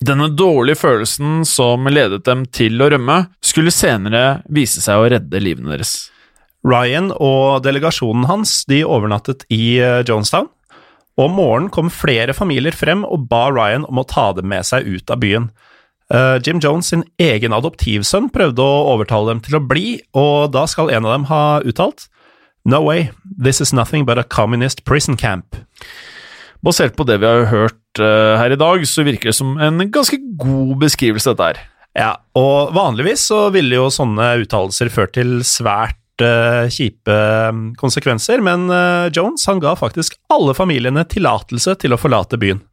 Denne 0.05 0.27
dårlige 0.29 0.81
følelsen 0.83 1.45
som 1.49 1.87
ledet 1.89 2.25
dem 2.27 2.43
til 2.53 2.83
å 2.83 2.91
rømme, 2.93 3.29
skulle 3.45 3.73
senere 3.73 4.43
vise 4.53 4.83
seg 4.83 5.01
å 5.01 5.07
redde 5.09 5.41
livene 5.41 5.71
deres. 5.73 6.11
Ryan 6.67 7.11
og 7.15 7.63
delegasjonen 7.65 8.27
hans 8.29 8.65
de 8.69 8.83
overnattet 8.85 9.45
i 9.53 9.79
eh, 9.79 10.03
Jonestown, 10.05 10.49
og 11.15 11.29
om 11.29 11.37
morgenen 11.39 11.71
kom 11.73 11.93
flere 11.95 12.35
familier 12.37 12.75
frem 12.75 13.05
og 13.07 13.29
ba 13.31 13.47
Ryan 13.55 13.87
om 13.87 14.01
å 14.03 14.07
ta 14.09 14.33
dem 14.37 14.49
med 14.51 14.67
seg 14.67 14.89
ut 14.89 15.13
av 15.15 15.21
byen. 15.23 15.47
Uh, 16.13 16.37
Jim 16.45 16.59
Jones 16.61 16.91
sin 16.91 17.05
egen 17.23 17.55
adoptivsønn 17.57 18.27
prøvde 18.35 18.61
å 18.61 18.83
overtale 18.91 19.31
dem 19.31 19.41
til 19.47 19.57
å 19.57 19.63
bli, 19.65 20.03
og 20.13 20.51
da 20.53 20.67
skal 20.69 20.91
en 20.93 21.07
av 21.07 21.15
dem 21.15 21.29
ha 21.31 21.45
uttalt 21.65 22.11
No 22.65 22.81
way, 22.81 23.11
this 23.25 23.61
is 23.61 23.73
nothing 23.77 24.05
but 24.09 24.19
a 24.19 24.25
communist 24.25 24.85
prison 24.85 25.17
camp. 25.21 25.57
Basert 26.65 26.97
på 26.97 27.05
det 27.05 27.19
vi 27.21 27.29
har 27.29 27.51
hørt 27.53 27.77
her 28.03 28.55
i 28.55 28.59
dag, 28.59 28.83
så 28.89 29.05
virker 29.07 29.31
det 29.31 29.37
som 29.39 29.55
en 29.63 29.87
ganske 29.93 30.19
god 30.41 30.75
beskrivelse, 30.83 31.35
dette 31.35 31.51
her. 31.53 31.63
Ja, 31.95 32.13
og 32.35 32.73
vanligvis 32.75 33.29
så 33.31 33.47
ville 33.55 33.79
jo 33.79 33.91
sånne 33.93 34.33
uttalelser 34.43 34.91
ført 34.91 35.15
til 35.15 35.37
svært 35.47 36.01
uh, 36.23 36.67
kjipe 36.73 37.17
mm, 37.55 37.67
konsekvenser, 37.79 38.43
men 38.43 38.67
uh, 38.71 39.11
Jones 39.15 39.47
han 39.47 39.63
ga 39.63 39.77
faktisk 39.79 40.19
alle 40.35 40.57
familiene 40.59 41.07
tillatelse 41.07 41.77
til 41.79 41.95
å 41.95 42.01
forlate 42.01 42.41
byen. 42.41 42.65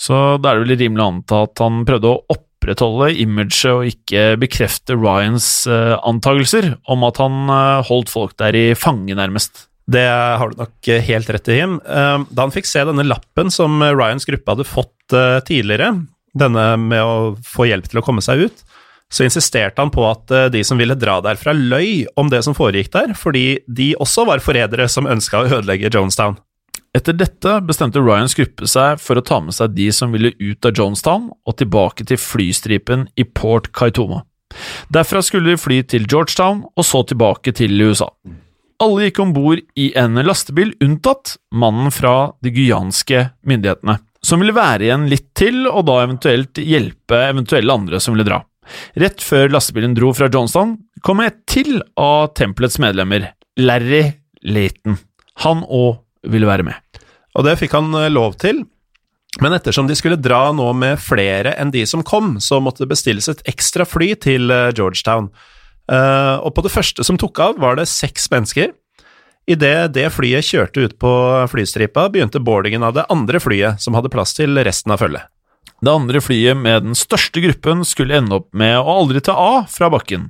Så 0.00 0.38
da 0.40 0.52
er 0.52 0.60
det 0.60 0.68
vel 0.68 0.80
rimelig 0.86 1.04
å 1.04 1.10
anta 1.12 1.42
at 1.44 1.64
han 1.64 1.84
prøvde 1.88 2.08
å 2.14 2.22
opprettholde 2.36 3.12
imaget 3.20 3.68
og 3.68 3.88
ikke 3.88 4.24
bekrefte 4.40 4.96
Ryans 4.96 5.64
antakelser 5.68 6.74
om 6.92 7.04
at 7.08 7.20
han 7.20 7.48
holdt 7.88 8.12
folk 8.12 8.36
der 8.40 8.56
i 8.56 8.66
fange, 8.76 9.16
nærmest. 9.16 9.69
Det 9.90 10.06
har 10.06 10.50
du 10.50 10.60
nok 10.60 10.90
helt 11.06 11.30
rett 11.32 11.48
i, 11.50 11.56
Jim. 11.60 11.78
Da 11.84 12.44
han 12.44 12.52
fikk 12.54 12.68
se 12.68 12.82
denne 12.86 13.06
lappen 13.06 13.48
som 13.50 13.80
Ryans 13.82 14.28
gruppe 14.28 14.52
hadde 14.52 14.68
fått 14.68 15.14
tidligere, 15.48 15.88
denne 16.36 16.66
med 16.78 17.02
å 17.02 17.14
få 17.42 17.66
hjelp 17.66 17.88
til 17.90 17.98
å 17.98 18.04
komme 18.06 18.22
seg 18.22 18.44
ut, 18.46 18.62
så 19.10 19.26
insisterte 19.26 19.82
han 19.82 19.90
på 19.90 20.04
at 20.06 20.30
eh, 20.30 20.48
de 20.54 20.62
som 20.66 20.78
ville 20.78 20.94
dra 20.98 21.18
derfra, 21.24 21.52
løy 21.52 22.06
om 22.20 22.30
det 22.30 22.44
som 22.46 22.54
foregikk 22.56 22.92
der, 22.94 23.14
fordi 23.18 23.60
de 23.66 23.92
også 23.98 24.24
var 24.28 24.42
forrædere 24.44 24.86
som 24.88 25.10
ønska 25.10 25.42
å 25.42 25.50
ødelegge 25.50 25.90
Jonestown. 25.90 26.38
Etter 26.96 27.14
dette 27.14 27.56
bestemte 27.66 28.02
Ryans 28.02 28.34
gruppe 28.38 28.66
seg 28.70 29.02
for 29.02 29.18
å 29.18 29.24
ta 29.26 29.38
med 29.42 29.54
seg 29.54 29.76
de 29.76 29.90
som 29.94 30.14
ville 30.14 30.32
ut 30.38 30.66
av 30.66 30.74
Jonestown 30.74 31.28
og 31.30 31.58
tilbake 31.58 32.06
til 32.06 32.18
flystripen 32.18 33.06
i 33.18 33.26
Port 33.26 33.70
Kaitoma. 33.74 34.24
Derfra 34.90 35.22
skulle 35.22 35.52
de 35.52 35.60
fly 35.60 35.84
til 35.86 36.06
Georgetown 36.10 36.64
og 36.74 36.86
så 36.86 37.04
tilbake 37.06 37.54
til 37.54 37.76
USA. 37.78 38.08
Alle 38.80 39.08
gikk 39.08 39.18
om 39.20 39.32
bord 39.36 39.60
i 39.76 39.90
en 39.98 40.16
lastebil, 40.24 40.72
unntatt 40.80 41.34
mannen 41.52 41.90
fra 41.92 42.32
de 42.40 42.52
guyanske 42.54 43.26
myndighetene, 43.44 43.98
som 44.24 44.40
ville 44.40 44.56
være 44.56 44.86
igjen 44.86 45.04
litt 45.10 45.26
til 45.36 45.66
og 45.68 45.84
da 45.88 45.98
eventuelt 46.06 46.60
hjelpe 46.60 47.18
eventuelle 47.26 47.76
andre 47.76 48.00
som 48.00 48.16
ville 48.16 48.28
dra. 48.28 48.40
Rett 49.02 49.20
før 49.20 49.52
lastebilen 49.52 49.96
dro 49.98 50.14
fra 50.16 50.30
Johnstown, 50.32 50.78
kom 51.04 51.20
et 51.24 51.42
til 51.50 51.82
av 52.00 52.32
tempelets 52.38 52.80
medlemmer, 52.80 53.28
Larry 53.60 54.06
Laton. 54.48 54.96
Han 55.44 55.64
òg 55.66 56.00
ville 56.32 56.48
være 56.48 56.64
med. 56.70 57.00
Og 57.36 57.44
det 57.46 57.58
fikk 57.60 57.76
han 57.76 57.92
eh, 57.96 58.10
lov 58.12 58.38
til, 58.40 58.64
men 59.44 59.54
ettersom 59.54 59.86
de 59.86 59.94
skulle 59.98 60.18
dra 60.18 60.48
nå 60.56 60.72
med 60.74 60.98
flere 61.00 61.52
enn 61.60 61.70
de 61.74 61.84
som 61.86 62.02
kom, 62.06 62.38
så 62.42 62.58
måtte 62.64 62.84
det 62.84 62.94
bestilles 62.94 63.28
et 63.30 63.44
ekstra 63.50 63.84
fly 63.86 64.14
til 64.24 64.50
eh, 64.50 64.70
Georgetown. 64.72 65.28
Uh, 65.90 66.38
og 66.46 66.54
på 66.54 66.62
det 66.62 66.72
første 66.72 67.04
som 67.06 67.18
tok 67.18 67.40
av, 67.42 67.58
var 67.58 67.80
det 67.80 67.88
seks 67.90 68.30
mennesker. 68.30 68.72
Idet 69.50 69.90
det 69.96 70.06
flyet 70.14 70.46
kjørte 70.46 70.86
ut 70.86 70.96
på 71.02 71.10
flystripa, 71.50 72.06
begynte 72.12 72.42
boardingen 72.44 72.84
av 72.86 72.94
det 72.94 73.08
andre 73.10 73.40
flyet, 73.42 73.82
som 73.82 73.96
hadde 73.98 74.12
plass 74.12 74.36
til 74.36 74.60
resten 74.62 74.94
av 74.94 75.02
følget. 75.02 75.26
Det 75.80 75.88
andre 75.88 76.20
flyet 76.20 76.58
med 76.60 76.84
den 76.84 76.96
største 76.98 77.40
gruppen 77.40 77.86
skulle 77.88 78.18
ende 78.18 78.36
opp 78.36 78.50
med 78.56 78.74
å 78.76 78.98
aldri 79.00 79.22
ta 79.24 79.32
av 79.32 79.70
fra 79.72 79.88
bakken. 79.92 80.26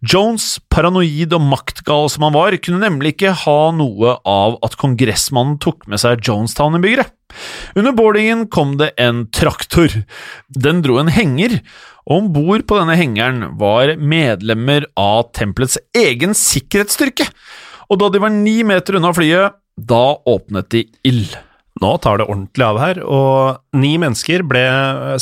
Jones, 0.00 0.54
paranoid 0.72 1.34
og 1.36 1.44
maktgal 1.44 2.08
som 2.08 2.24
han 2.24 2.36
var, 2.36 2.56
kunne 2.64 2.80
nemlig 2.80 3.12
ikke 3.12 3.34
ha 3.44 3.58
noe 3.76 4.16
av 4.24 4.56
at 4.64 4.78
kongressmannen 4.80 5.58
tok 5.60 5.84
med 5.92 6.00
seg 6.00 6.24
Jonestown-innbyggere. 6.24 7.04
Under 7.76 7.92
boardingen 7.92 8.46
kom 8.48 8.78
det 8.80 8.94
en 8.96 9.26
traktor. 9.34 9.92
Den 10.48 10.80
dro 10.86 10.96
en 11.02 11.12
henger, 11.12 11.60
om 12.08 12.30
bord 12.32 12.64
på 12.68 12.78
denne 12.78 12.96
hengeren 12.96 13.42
var 13.60 13.92
medlemmer 14.00 14.86
av 14.98 15.28
tempelets 15.36 15.76
egen 15.96 16.32
sikkerhetsstyrke. 16.36 17.26
Og 17.88 18.00
da 18.00 18.08
de 18.12 18.22
var 18.22 18.32
ni 18.32 18.62
meter 18.66 18.96
unna 18.98 19.12
flyet, 19.16 19.58
da 19.78 20.04
åpnet 20.28 20.70
de 20.72 20.86
ild. 21.06 21.36
Nå 21.78 21.92
tar 22.02 22.18
det 22.18 22.26
ordentlig 22.26 22.64
av 22.66 22.80
her, 22.82 22.98
og 23.06 23.60
ni 23.78 23.92
mennesker 24.00 24.42
ble 24.48 24.64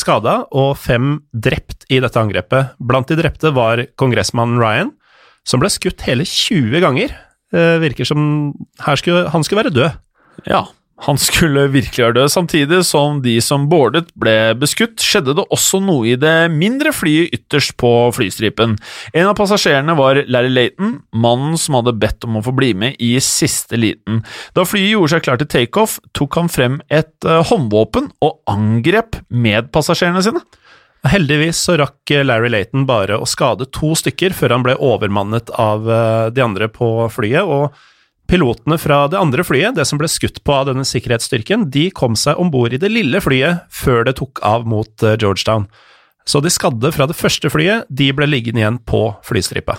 skada 0.01 0.39
og 0.57 0.79
fem 0.81 1.19
drept 1.35 1.85
i 1.93 2.01
dette 2.01 2.21
angrepet. 2.23 2.73
Blant 2.81 3.11
de 3.11 3.19
drepte 3.19 3.53
var 3.57 3.83
kongressmannen 4.01 4.63
Ryan, 4.63 4.95
som 5.47 5.61
ble 5.61 5.71
skutt 5.73 6.07
hele 6.07 6.25
20 6.25 6.81
ganger. 6.87 7.13
Det 7.53 7.67
virker 7.83 8.09
som 8.09 8.55
skulle, 8.97 9.27
han 9.35 9.45
skulle 9.45 9.67
være 9.67 9.75
død. 9.75 10.01
Ja, 10.49 10.65
han 11.05 11.19
skulle 11.21 11.67
virkelig 11.69 12.05
være 12.05 12.17
død. 12.17 12.31
Samtidig 12.33 12.79
som 12.89 13.21
de 13.25 13.37
som 13.45 13.67
boardet 13.69 14.09
ble 14.17 14.55
beskutt, 14.57 15.03
skjedde 15.05 15.35
det 15.37 15.45
også 15.53 15.81
noe 15.85 16.07
i 16.09 16.17
det 16.21 16.49
mindre 16.53 16.93
flyet 16.97 17.35
ytterst 17.37 17.75
på 17.81 17.91
flystripen. 18.17 18.79
En 19.13 19.29
av 19.29 19.37
passasjerene 19.37 19.97
var 19.99 20.23
Larry 20.33 20.53
Layton, 20.55 21.01
mannen 21.13 21.59
som 21.61 21.77
hadde 21.79 21.97
bedt 22.01 22.25
om 22.25 22.39
å 22.41 22.45
få 22.47 22.55
bli 22.57 22.73
med 22.75 22.97
i 23.03 23.13
siste 23.21 23.77
liten. 23.81 24.23
Da 24.57 24.65
flyet 24.65 24.95
gjorde 24.95 25.15
seg 25.15 25.27
klar 25.27 25.43
til 25.43 25.51
takeoff, 25.53 25.99
tok 26.17 26.39
han 26.41 26.49
frem 26.53 26.79
et 26.89 27.29
uh, 27.29 27.43
håndvåpen 27.45 28.09
og 28.25 28.41
angrep 28.49 29.21
medpassasjerene 29.29 30.25
sine. 30.25 30.41
Heldigvis 31.07 31.61
så 31.69 31.77
rakk 31.79 32.11
Larry 32.25 32.49
Layton 32.51 32.87
bare 32.89 33.19
å 33.21 33.29
skade 33.29 33.69
to 33.75 33.93
stykker 33.99 34.33
før 34.35 34.57
han 34.57 34.65
ble 34.65 34.79
overmannet 34.81 35.53
av 35.61 35.85
uh, 35.85 36.33
de 36.33 36.43
andre 36.43 36.71
på 36.73 36.89
flyet. 37.13 37.45
og 37.45 37.77
Pilotene 38.27 38.79
fra 38.83 39.05
det 39.11 39.19
andre 39.21 39.45
flyet, 39.47 39.77
det 39.77 39.87
som 39.87 40.01
ble 40.01 40.09
skutt 40.11 40.41
på 40.43 40.55
av 40.55 40.67
denne 40.71 40.87
sikkerhetsstyrken, 40.87 41.69
de 41.71 41.89
kom 41.95 42.17
seg 42.19 42.41
om 42.43 42.51
bord 42.51 42.75
i 42.75 42.81
det 42.83 42.91
lille 42.91 43.21
flyet 43.23 43.67
før 43.71 44.07
det 44.09 44.17
tok 44.19 44.43
av 44.47 44.67
mot 44.67 45.07
eh, 45.07 45.15
Georgetown. 45.15 45.69
Så 46.27 46.43
de 46.43 46.51
skadde 46.51 46.91
fra 46.91 47.07
det 47.07 47.15
første 47.15 47.51
flyet, 47.53 47.87
de 47.87 48.11
ble 48.17 48.27
liggende 48.27 48.65
igjen 48.65 48.81
på 48.83 49.09
flystripa. 49.27 49.79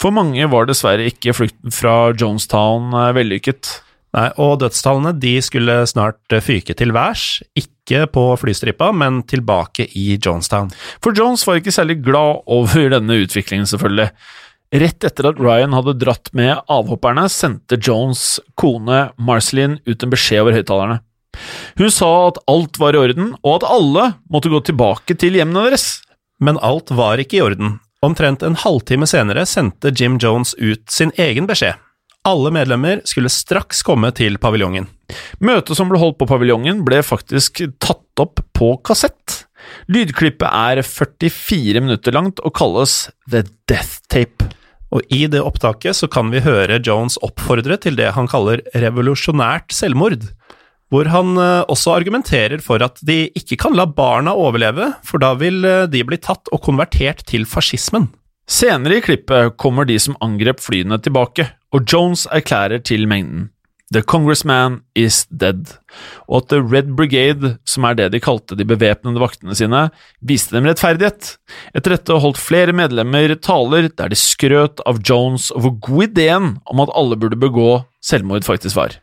For 0.00 0.14
mange 0.14 0.46
var 0.50 0.66
dessverre 0.66 1.04
ikke 1.10 1.34
flukten 1.36 1.74
fra 1.74 1.96
Jonestown 2.16 2.94
eh, 2.96 3.10
vellykket. 3.18 3.74
Nei, 4.12 4.26
og 4.44 4.58
dødstallene 4.60 5.14
de 5.20 5.36
skulle 5.44 5.78
snart 5.88 6.32
eh, 6.32 6.44
fyke 6.44 6.76
til 6.76 6.92
værs, 6.96 7.42
ikke 7.56 8.06
på 8.12 8.24
flystripa, 8.40 8.90
men 8.96 9.20
tilbake 9.28 9.86
i 9.98 10.16
Jonestown. 10.16 10.72
For 11.04 11.16
Jones 11.16 11.44
var 11.48 11.60
ikke 11.60 11.74
særlig 11.76 12.00
glad 12.04 12.42
over 12.48 12.88
denne 12.96 13.20
utviklingen, 13.24 13.68
selvfølgelig. 13.68 14.10
Rett 14.72 15.04
etter 15.04 15.28
at 15.28 15.40
Ryan 15.40 15.74
hadde 15.76 15.98
dratt 16.00 16.30
med 16.32 16.56
avhopperne, 16.72 17.26
sendte 17.28 17.76
Jones 17.76 18.40
kone 18.56 19.10
Marceline 19.20 19.82
ut 19.84 20.04
en 20.04 20.12
beskjed 20.12 20.46
over 20.46 20.56
høyttalerne. 20.56 21.02
Hun 21.76 21.92
sa 21.92 22.08
at 22.30 22.40
alt 22.48 22.80
var 22.80 22.96
i 22.96 23.02
orden, 23.02 23.34
og 23.44 23.60
at 23.60 23.68
alle 23.68 24.06
måtte 24.32 24.52
gå 24.52 24.62
tilbake 24.64 25.16
til 25.20 25.36
hjemmene 25.36 25.66
deres. 25.68 26.00
Men 26.40 26.60
alt 26.64 26.92
var 26.92 27.20
ikke 27.20 27.38
i 27.38 27.44
orden. 27.44 27.78
Omtrent 28.02 28.42
en 28.42 28.56
halvtime 28.58 29.06
senere 29.06 29.44
sendte 29.46 29.92
Jim 29.94 30.16
Jones 30.22 30.56
ut 30.58 30.88
sin 30.90 31.12
egen 31.20 31.46
beskjed. 31.46 31.76
Alle 32.26 32.52
medlemmer 32.54 33.02
skulle 33.08 33.30
straks 33.34 33.82
komme 33.86 34.12
til 34.14 34.38
paviljongen. 34.42 34.86
Møtet 35.42 35.76
som 35.76 35.90
ble 35.90 36.00
holdt 36.00 36.20
på 36.20 36.28
paviljongen, 36.30 36.84
ble 36.86 37.02
faktisk 37.04 37.64
tatt 37.82 38.22
opp 38.22 38.40
på 38.56 38.76
kassett. 38.86 39.42
Lydklippet 39.90 40.48
er 40.48 40.82
44 40.86 41.82
minutter 41.82 42.14
langt 42.14 42.42
og 42.42 42.54
kalles 42.58 43.04
The 43.30 43.44
Death 43.70 44.00
Tape. 44.08 44.41
Og 44.92 45.14
i 45.14 45.24
det 45.30 45.40
opptaket 45.40 45.96
så 45.96 46.08
kan 46.12 46.28
vi 46.32 46.42
høre 46.44 46.80
Jones 46.84 47.16
oppfordre 47.24 47.78
til 47.80 47.96
det 47.96 48.10
han 48.16 48.28
kaller 48.28 48.60
revolusjonært 48.76 49.72
selvmord, 49.72 50.26
hvor 50.92 51.08
han 51.08 51.32
eh, 51.40 51.62
også 51.72 51.94
argumenterer 51.96 52.60
for 52.60 52.84
at 52.84 53.00
de 53.08 53.24
ikke 53.38 53.56
kan 53.64 53.76
la 53.78 53.86
barna 53.88 54.34
overleve, 54.36 54.90
for 55.08 55.22
da 55.22 55.32
vil 55.40 55.64
eh, 55.64 55.86
de 55.88 56.04
bli 56.04 56.20
tatt 56.20 56.52
og 56.52 56.60
konvertert 56.66 57.24
til 57.30 57.48
fascismen. 57.48 58.10
Senere 58.50 58.98
i 58.98 59.04
klippet 59.04 59.56
kommer 59.56 59.88
de 59.88 59.96
som 60.02 60.18
angrep 60.20 60.60
flyene 60.60 60.98
tilbake, 61.00 61.48
og 61.72 61.88
Jones 61.88 62.26
erklærer 62.28 62.82
til 62.84 63.08
mengden. 63.08 63.48
The 63.92 64.00
Congressman 64.02 64.80
is 64.96 65.26
dead, 65.28 65.74
og 66.24 66.38
at 66.38 66.48
The 66.48 66.60
Red 66.62 66.94
Brigade, 66.96 67.56
som 67.68 67.84
er 67.84 67.98
det 67.98 68.08
de 68.14 68.22
kalte 68.24 68.56
de 68.56 68.64
bevæpnede 68.64 69.20
vaktene 69.20 69.56
sine, 69.58 69.82
viste 70.24 70.56
dem 70.56 70.68
rettferdighet. 70.68 71.34
Etter 71.76 71.96
dette 71.96 72.16
holdt 72.24 72.40
flere 72.40 72.72
medlemmer 72.76 73.34
taler 73.44 73.90
der 73.92 74.12
de 74.12 74.16
skrøt 74.16 74.80
av 74.88 75.02
Jones 75.04 75.50
og 75.52 75.66
hvor 75.66 75.76
god 75.88 76.08
ideen 76.08 76.50
om 76.64 76.84
at 76.84 76.92
alle 76.96 77.18
burde 77.20 77.40
begå 77.40 77.82
selvmord 78.00 78.48
faktisk 78.48 78.80
var. 78.80 78.96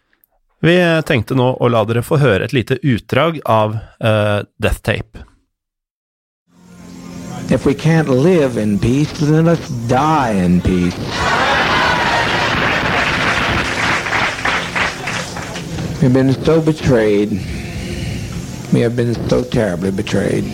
Vi 0.66 0.76
tenkte 1.08 1.38
nå 1.38 1.54
å 1.56 1.70
la 1.72 1.86
dere 1.88 2.04
få 2.04 2.18
høre 2.20 2.50
et 2.50 2.56
lite 2.56 2.80
utdrag 2.82 3.40
av 3.46 3.78
uh, 4.02 4.42
Death 4.58 4.82
Tape. 4.82 5.22
If 7.50 7.66
we 7.66 7.74
can't 7.74 8.10
live 8.10 8.58
in 8.58 8.78
peace, 8.78 9.12
then 9.20 9.46
let's 9.46 9.70
die 9.88 10.34
in 10.34 10.62
peace. 10.62 11.69
We've 16.00 16.14
been 16.16 16.32
so 16.32 16.62
betrayed. 16.64 17.28
We 18.72 18.80
have 18.88 18.96
been 18.96 19.12
so 19.28 19.44
terribly 19.44 19.92
betrayed. 19.92 20.48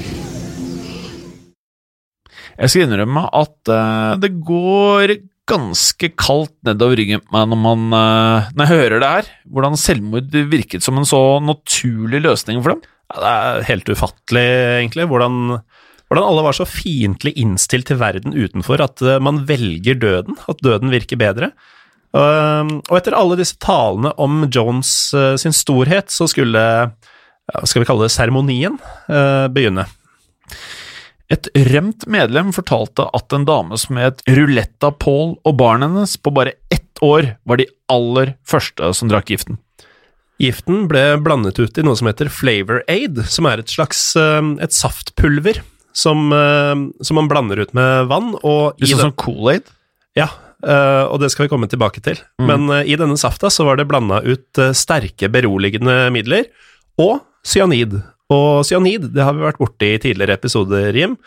Jeg 2.58 2.72
skal 2.72 2.88
innrømme 2.88 3.28
at 3.30 3.70
uh, 3.70 4.16
det 4.18 4.32
går 4.42 5.14
ganske 5.46 6.10
kaldt 6.18 6.56
nedover 6.66 6.98
ryggen 6.98 7.22
på 7.22 7.36
meg 7.36 7.52
når, 7.52 7.62
man, 7.62 7.86
uh, 7.94 8.50
når 8.58 8.66
jeg 8.66 8.74
hører 8.74 9.04
det 9.04 9.12
her. 9.12 9.30
Hvordan 9.46 9.78
selvmord 9.78 10.34
virket 10.50 10.82
som 10.82 10.98
en 10.98 11.06
så 11.06 11.22
naturlig 11.46 12.24
løsning 12.26 12.66
for 12.66 12.74
dem. 12.74 12.82
Ja, 13.14 13.22
det 13.22 13.36
er 13.36 13.70
helt 13.70 13.94
ufattelig, 13.94 14.48
egentlig, 14.82 15.06
hvordan, 15.14 15.60
hvordan 16.10 16.26
alle 16.26 16.48
var 16.50 16.58
så 16.58 16.66
fiendtlig 16.66 17.36
innstilt 17.38 17.92
til 17.92 18.02
verden 18.02 18.34
utenfor 18.34 18.82
at 18.82 19.06
eh, 19.06 19.22
man 19.22 19.44
velger 19.46 20.02
døden, 20.02 20.42
at 20.50 20.66
døden 20.66 20.90
virker 20.90 21.22
bedre. 21.22 21.54
Og 22.16 22.96
etter 22.96 23.16
alle 23.18 23.38
disse 23.40 23.58
talene 23.62 24.14
om 24.22 24.46
Jones 24.54 24.90
uh, 25.16 25.36
sin 25.40 25.56
storhet, 25.56 26.12
så 26.14 26.28
skulle, 26.32 26.62
skal 27.64 27.84
vi 27.84 27.90
kalle 27.90 28.08
det 28.08 28.14
seremonien, 28.16 28.78
uh, 29.10 29.48
begynne. 29.52 29.88
Et 31.34 31.50
rømt 31.74 32.06
medlem 32.12 32.54
fortalte 32.56 33.08
at 33.18 33.34
en 33.34 33.48
dame 33.48 33.80
som 33.82 33.98
het 34.00 34.22
Ruletta 34.30 34.94
Paul 34.94 35.36
og 35.42 35.58
barnet 35.60 35.90
hennes 35.90 36.16
på 36.22 36.32
bare 36.36 36.54
ett 36.72 37.02
år 37.04 37.34
var 37.50 37.60
de 37.60 37.68
aller 37.92 38.36
første 38.48 38.94
som 38.96 39.12
drakk 39.12 39.34
giften. 39.34 39.60
Giften 40.40 40.86
ble 40.92 41.16
blandet 41.24 41.60
ut 41.60 41.80
i 41.80 41.84
noe 41.84 41.98
som 41.98 42.08
heter 42.12 42.30
Flavor 42.32 42.84
Aid, 42.92 43.24
som 43.32 43.48
er 43.50 43.64
et 43.64 43.72
slags 43.72 44.12
uh, 44.20 44.40
et 44.64 44.76
saftpulver 44.76 45.64
som, 45.96 46.28
som, 46.28 47.16
man 47.16 47.30
blander 47.32 47.62
ut 47.64 47.70
med 47.72 48.10
vann. 48.12 48.34
Og 48.44 48.82
Litt 48.84 49.00
sånn 49.00 49.16
Kool-Aid? 49.16 49.70
Ja, 50.20 50.28
og 50.64 51.20
det 51.22 51.32
skal 51.34 51.46
vi 51.46 51.52
komme 51.52 51.70
tilbake 51.72 52.04
til. 52.06 52.20
Mm. 52.42 52.50
Men 52.50 52.68
uh, 52.72 52.82
i 52.84 52.98
denne 53.00 53.18
safta 53.20 53.52
så 53.54 53.68
var 53.68 53.80
det 53.80 53.88
blanda 53.90 54.22
ut 54.26 54.62
uh, 54.62 54.72
sterke 54.76 55.30
beroligende 55.32 56.06
midler 56.16 56.48
og 57.02 57.20
cyanid. 57.46 58.00
Og 58.34 58.66
cyanid 58.68 59.10
det 59.14 59.26
har 59.26 59.36
vi 59.36 59.46
vært 59.46 59.60
borti 59.62 59.96
i 59.96 60.04
tidligere 60.08 60.40
episoder, 60.40 60.96
Jim. 60.96 61.18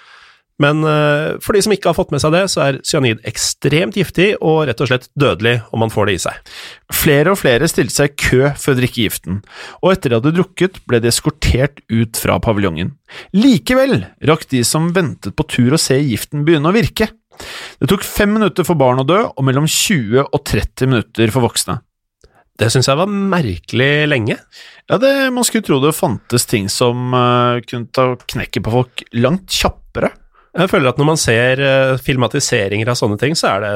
Men 0.59 0.83
for 1.39 1.55
de 1.55 1.61
som 1.63 1.71
ikke 1.71 1.87
har 1.87 1.95
fått 1.95 2.11
med 2.11 2.19
seg 2.19 2.33
det, 2.35 2.41
så 2.51 2.65
er 2.65 2.79
cyanid 2.83 3.21
ekstremt 3.31 3.95
giftig 3.95 4.33
og 4.43 4.65
rett 4.67 4.81
og 4.83 4.89
slett 4.91 5.05
dødelig 5.15 5.53
om 5.71 5.85
man 5.85 5.93
får 5.95 6.09
det 6.09 6.17
i 6.17 6.23
seg. 6.25 6.51
Flere 6.91 7.31
og 7.31 7.39
flere 7.39 7.69
stilte 7.71 7.95
seg 7.95 8.11
i 8.11 8.17
kø 8.19 8.41
for 8.59 8.75
å 8.75 8.81
drikke 8.81 9.05
giften, 9.05 9.39
og 9.79 9.93
etter 9.93 10.11
de 10.11 10.19
hadde 10.19 10.35
drukket, 10.35 10.81
ble 10.91 10.99
de 11.05 11.13
eskortert 11.13 11.79
ut 11.95 12.19
fra 12.19 12.41
paviljongen. 12.43 12.91
Likevel 13.39 14.01
rakk 14.27 14.49
de 14.51 14.65
som 14.67 14.91
ventet 14.97 15.39
på 15.39 15.47
tur 15.47 15.79
å 15.79 15.79
se 15.79 16.01
giften 16.03 16.43
begynne 16.49 16.73
å 16.73 16.75
virke. 16.75 17.13
Det 17.79 17.89
tok 17.91 18.07
fem 18.07 18.33
minutter 18.37 18.67
for 18.67 18.79
barn 18.79 19.03
å 19.03 19.07
dø, 19.07 19.21
og 19.29 19.47
mellom 19.47 19.69
20 19.69 20.25
og 20.27 20.41
30 20.45 20.91
minutter 20.91 21.35
for 21.35 21.47
voksne. 21.47 21.81
Det 22.59 22.73
syns 22.75 22.89
jeg 22.91 22.99
var 22.99 23.11
merkelig 23.11 23.93
lenge. 24.11 24.35
Ja, 24.91 24.99
det, 24.99 25.13
Man 25.35 25.47
skulle 25.47 25.67
tro 25.67 25.79
det 25.83 25.95
fantes 25.95 26.47
ting 26.51 26.67
som 26.73 27.15
uh, 27.15 27.61
kunne 27.63 27.87
ta 27.95 28.11
knekken 28.19 28.65
på 28.67 28.75
folk 28.75 29.05
langt 29.15 29.55
kjappere. 29.55 30.11
Jeg 30.59 30.73
føler 30.73 30.91
at 30.91 30.99
når 30.99 31.07
man 31.07 31.21
ser 31.21 31.63
uh, 31.63 32.01
filmatiseringer 32.03 32.91
av 32.91 32.99
sånne 32.99 33.19
ting, 33.21 33.37
så 33.39 33.53
er 33.53 33.63
det 33.63 33.75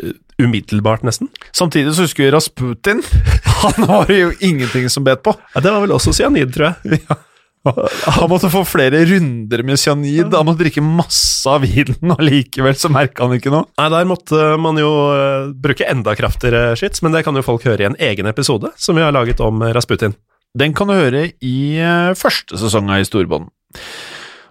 uh, 0.00 0.16
umiddelbart, 0.42 1.04
nesten. 1.06 1.30
Samtidig 1.54 1.94
så 1.94 2.08
husker 2.08 2.26
vi 2.26 2.32
Rasputin. 2.34 3.04
Han 3.62 3.86
har 3.86 4.10
jo 4.10 4.32
ingenting 4.40 4.90
som 4.90 5.06
bet 5.06 5.22
på. 5.22 5.36
Ja, 5.54 5.62
Det 5.62 5.70
var 5.70 5.86
vel 5.86 5.94
også 5.94 6.16
cyanid, 6.16 6.56
tror 6.56 6.72
jeg. 6.72 7.04
Ja. 7.08 7.20
Han 8.18 8.28
måtte 8.28 8.50
få 8.52 8.62
flere 8.68 9.04
runder 9.08 9.62
med 9.64 9.80
cyanid. 9.80 10.34
Han 10.34 10.46
måtte 10.48 10.64
drikke 10.64 10.84
masse 10.84 11.48
av 11.48 11.64
vinen, 11.64 12.12
og 12.12 12.20
likevel 12.24 12.76
så 12.78 12.90
merka 12.92 13.24
han 13.24 13.36
ikke 13.38 13.52
noe. 13.52 13.68
Nei, 13.80 13.88
Der 13.94 14.08
måtte 14.08 14.50
man 14.60 14.80
jo 14.80 14.90
uh, 15.12 15.50
bruke 15.52 15.88
enda 15.88 16.16
kraftigere 16.18 16.74
shits, 16.78 17.02
men 17.04 17.16
det 17.16 17.24
kan 17.26 17.36
jo 17.36 17.44
folk 17.46 17.64
høre 17.68 17.86
i 17.86 17.88
en 17.88 17.98
egen 18.10 18.28
episode 18.30 18.72
som 18.80 18.98
vi 18.98 19.04
har 19.04 19.14
laget 19.16 19.40
om 19.44 19.64
Rasputin. 19.74 20.16
Den 20.54 20.74
kan 20.76 20.90
du 20.90 20.94
høre 20.94 21.28
i 21.42 21.56
uh, 21.80 22.12
første 22.18 22.60
sesong 22.60 22.92
av 22.92 23.00
Historiebånden. 23.02 23.50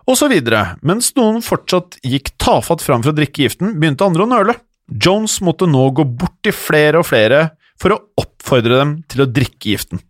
Og 0.09 0.17
så 0.19 0.27
videre. 0.27 0.73
Mens 0.83 1.13
noen 1.15 1.39
fortsatt 1.45 2.01
gikk 2.03 2.33
tafatt 2.41 2.83
fram 2.83 3.05
for 3.05 3.13
å 3.13 3.17
drikke 3.17 3.45
giften, 3.45 3.77
begynte 3.79 4.07
andre 4.07 4.25
å 4.25 4.31
nøle. 4.33 4.57
Jones 4.91 5.37
måtte 5.45 5.69
nå 5.69 5.85
gå 5.95 6.03
bort 6.03 6.41
til 6.43 6.55
flere 6.55 6.99
og 6.99 7.07
flere 7.07 7.53
for 7.79 7.95
å 7.95 8.01
oppfordre 8.19 8.81
dem 8.81 8.97
til 9.11 9.23
å 9.23 9.29
drikke 9.29 9.71
giften. 9.71 10.01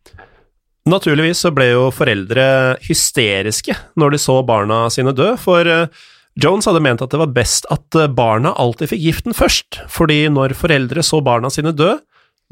Naturligvis 0.90 1.40
så 1.46 1.52
ble 1.56 1.70
jo 1.70 1.84
foreldre 1.96 2.46
hysteriske 2.84 3.76
når 4.00 4.16
de 4.16 4.20
så 4.20 4.42
barna 4.44 4.86
sine 4.92 5.14
dø, 5.16 5.30
for 5.40 5.68
eh, 5.70 5.88
Jones 6.40 6.68
hadde 6.68 6.82
ment 6.84 7.04
at 7.04 7.14
det 7.14 7.22
var 7.22 7.32
best 7.36 7.68
at 7.72 7.96
eh, 7.96 8.12
barna 8.12 8.52
alltid 8.60 8.92
fikk 8.92 9.04
giften 9.06 9.38
først, 9.38 9.80
fordi 9.92 10.26
når 10.34 10.58
foreldre 10.60 11.06
så 11.06 11.22
barna 11.24 11.52
sine 11.54 11.72
dø, 11.72 11.94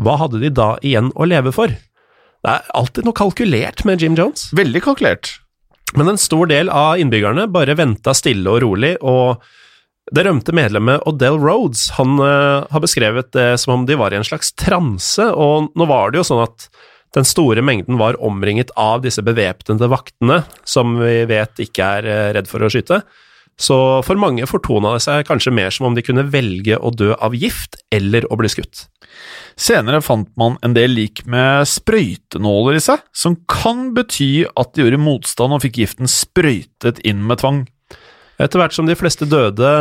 hva 0.01 0.15
hadde 0.21 0.39
de 0.41 0.51
da 0.55 0.73
igjen 0.79 1.11
å 1.11 1.27
leve 1.27 1.51
for? 1.55 1.73
Det 2.41 2.53
er 2.55 2.69
alltid 2.77 3.05
noe 3.05 3.17
kalkulert 3.17 3.83
med 3.85 4.01
Jim 4.01 4.15
Jones. 4.17 4.47
Veldig 4.57 4.81
kalkulert. 4.85 5.35
Men 5.97 6.13
en 6.13 6.21
stor 6.21 6.47
del 6.47 6.71
av 6.71 7.01
innbyggerne 7.01 7.49
bare 7.51 7.75
venta 7.77 8.15
stille 8.15 8.47
og 8.47 8.61
rolig, 8.63 8.95
og 9.03 9.43
det 10.15 10.23
rømte 10.25 10.55
medlemmet 10.55 11.03
Odell 11.07 11.37
Rhodes 11.39 11.89
han 11.97 12.15
uh, 12.19 12.63
har 12.71 12.83
beskrevet 12.83 13.29
det 13.35 13.49
som 13.61 13.75
om 13.75 13.83
de 13.87 13.99
var 13.99 14.15
i 14.15 14.17
en 14.19 14.25
slags 14.27 14.55
transe, 14.57 15.27
og 15.35 15.69
nå 15.77 15.87
var 15.91 16.11
det 16.11 16.21
jo 16.21 16.27
sånn 16.31 16.45
at 16.47 16.69
den 17.15 17.27
store 17.27 17.63
mengden 17.65 17.99
var 17.99 18.19
omringet 18.23 18.71
av 18.79 19.01
disse 19.03 19.23
bevæpnede 19.25 19.89
vaktene, 19.91 20.41
som 20.63 20.95
vi 21.01 21.25
vet 21.29 21.59
ikke 21.63 21.91
er 21.99 22.07
eh, 22.07 22.29
redd 22.37 22.47
for 22.49 22.63
å 22.63 22.71
skyte. 22.71 23.01
Så 23.61 23.75
for 24.07 24.17
mange 24.17 24.47
fortona 24.49 24.95
det 24.95 25.03
seg 25.03 25.27
kanskje 25.27 25.53
mer 25.53 25.73
som 25.73 25.89
om 25.89 25.97
de 25.97 26.03
kunne 26.05 26.25
velge 26.33 26.79
å 26.79 26.89
dø 26.95 27.11
av 27.13 27.35
gift 27.37 27.77
eller 27.93 28.25
å 28.31 28.37
bli 28.39 28.49
skutt. 28.49 28.87
Senere 29.59 29.99
fant 30.01 30.31
man 30.39 30.55
en 30.65 30.73
del 30.73 30.95
lik 30.95 31.21
med 31.29 31.67
sprøytenåler 31.69 32.79
i 32.79 32.81
seg, 32.81 33.03
som 33.13 33.35
kan 33.51 33.91
bety 33.93 34.47
at 34.57 34.73
de 34.73 34.85
gjorde 34.85 35.03
motstand 35.03 35.53
og 35.53 35.61
fikk 35.65 35.81
giften 35.83 36.09
sprøytet 36.09 37.03
inn 37.05 37.21
med 37.27 37.43
tvang. 37.43 37.65
Etter 38.41 38.63
hvert 38.63 38.73
som 38.73 38.87
de 38.89 38.97
fleste 38.97 39.27
døde, 39.29 39.71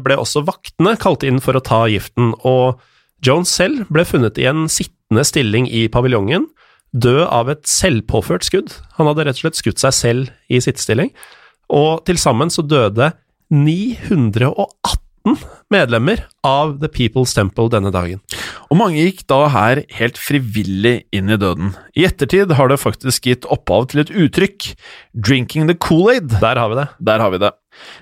ble 0.00 0.16
også 0.16 0.46
vaktene 0.46 0.94
kalt 1.00 1.26
inn 1.26 1.42
for 1.44 1.58
å 1.58 1.64
ta 1.64 1.82
giften, 1.92 2.32
og 2.48 2.80
Jones 3.26 3.52
selv 3.52 3.90
ble 3.92 4.06
funnet 4.08 4.38
i 4.40 4.46
en 4.48 4.64
sittende 4.72 5.26
stilling 5.26 5.68
i 5.68 5.86
paviljongen, 5.92 6.46
død 6.94 7.24
av 7.26 7.50
et 7.52 7.64
selvpåført 7.68 8.46
skudd. 8.46 8.76
Han 8.98 9.10
hadde 9.10 9.26
rett 9.26 9.40
og 9.40 9.46
slett 9.46 9.60
skutt 9.60 9.82
seg 9.82 9.96
selv 9.96 10.52
i 10.52 10.60
sittestilling. 10.62 11.12
Og 11.72 12.04
til 12.06 12.20
sammen 12.20 12.52
så 12.52 12.62
døde 12.62 13.12
918 13.50 15.36
medlemmer 15.74 16.22
av 16.46 16.76
The 16.82 16.90
People's 16.92 17.34
Temple 17.34 17.70
denne 17.72 17.90
dagen. 17.94 18.20
Og 18.70 18.78
mange 18.78 19.02
gikk 19.02 19.24
da 19.30 19.46
her 19.50 19.82
helt 19.98 20.18
frivillig 20.18 20.96
inn 21.14 21.30
i 21.30 21.38
døden. 21.40 21.74
I 21.98 22.06
ettertid 22.06 22.54
har 22.58 22.70
det 22.70 22.78
faktisk 22.82 23.26
gitt 23.26 23.46
opphav 23.50 23.88
til 23.90 24.04
et 24.04 24.12
uttrykk, 24.14 24.72
'drinking 25.14 25.66
the 25.70 25.74
Kool-Aid'. 25.74 26.38
Der 26.40 26.58
har 26.58 26.70
vi 26.70 26.78
det. 26.82 26.88
Der 27.02 27.22
har 27.22 27.30
vi 27.30 27.42
det. 27.42 27.52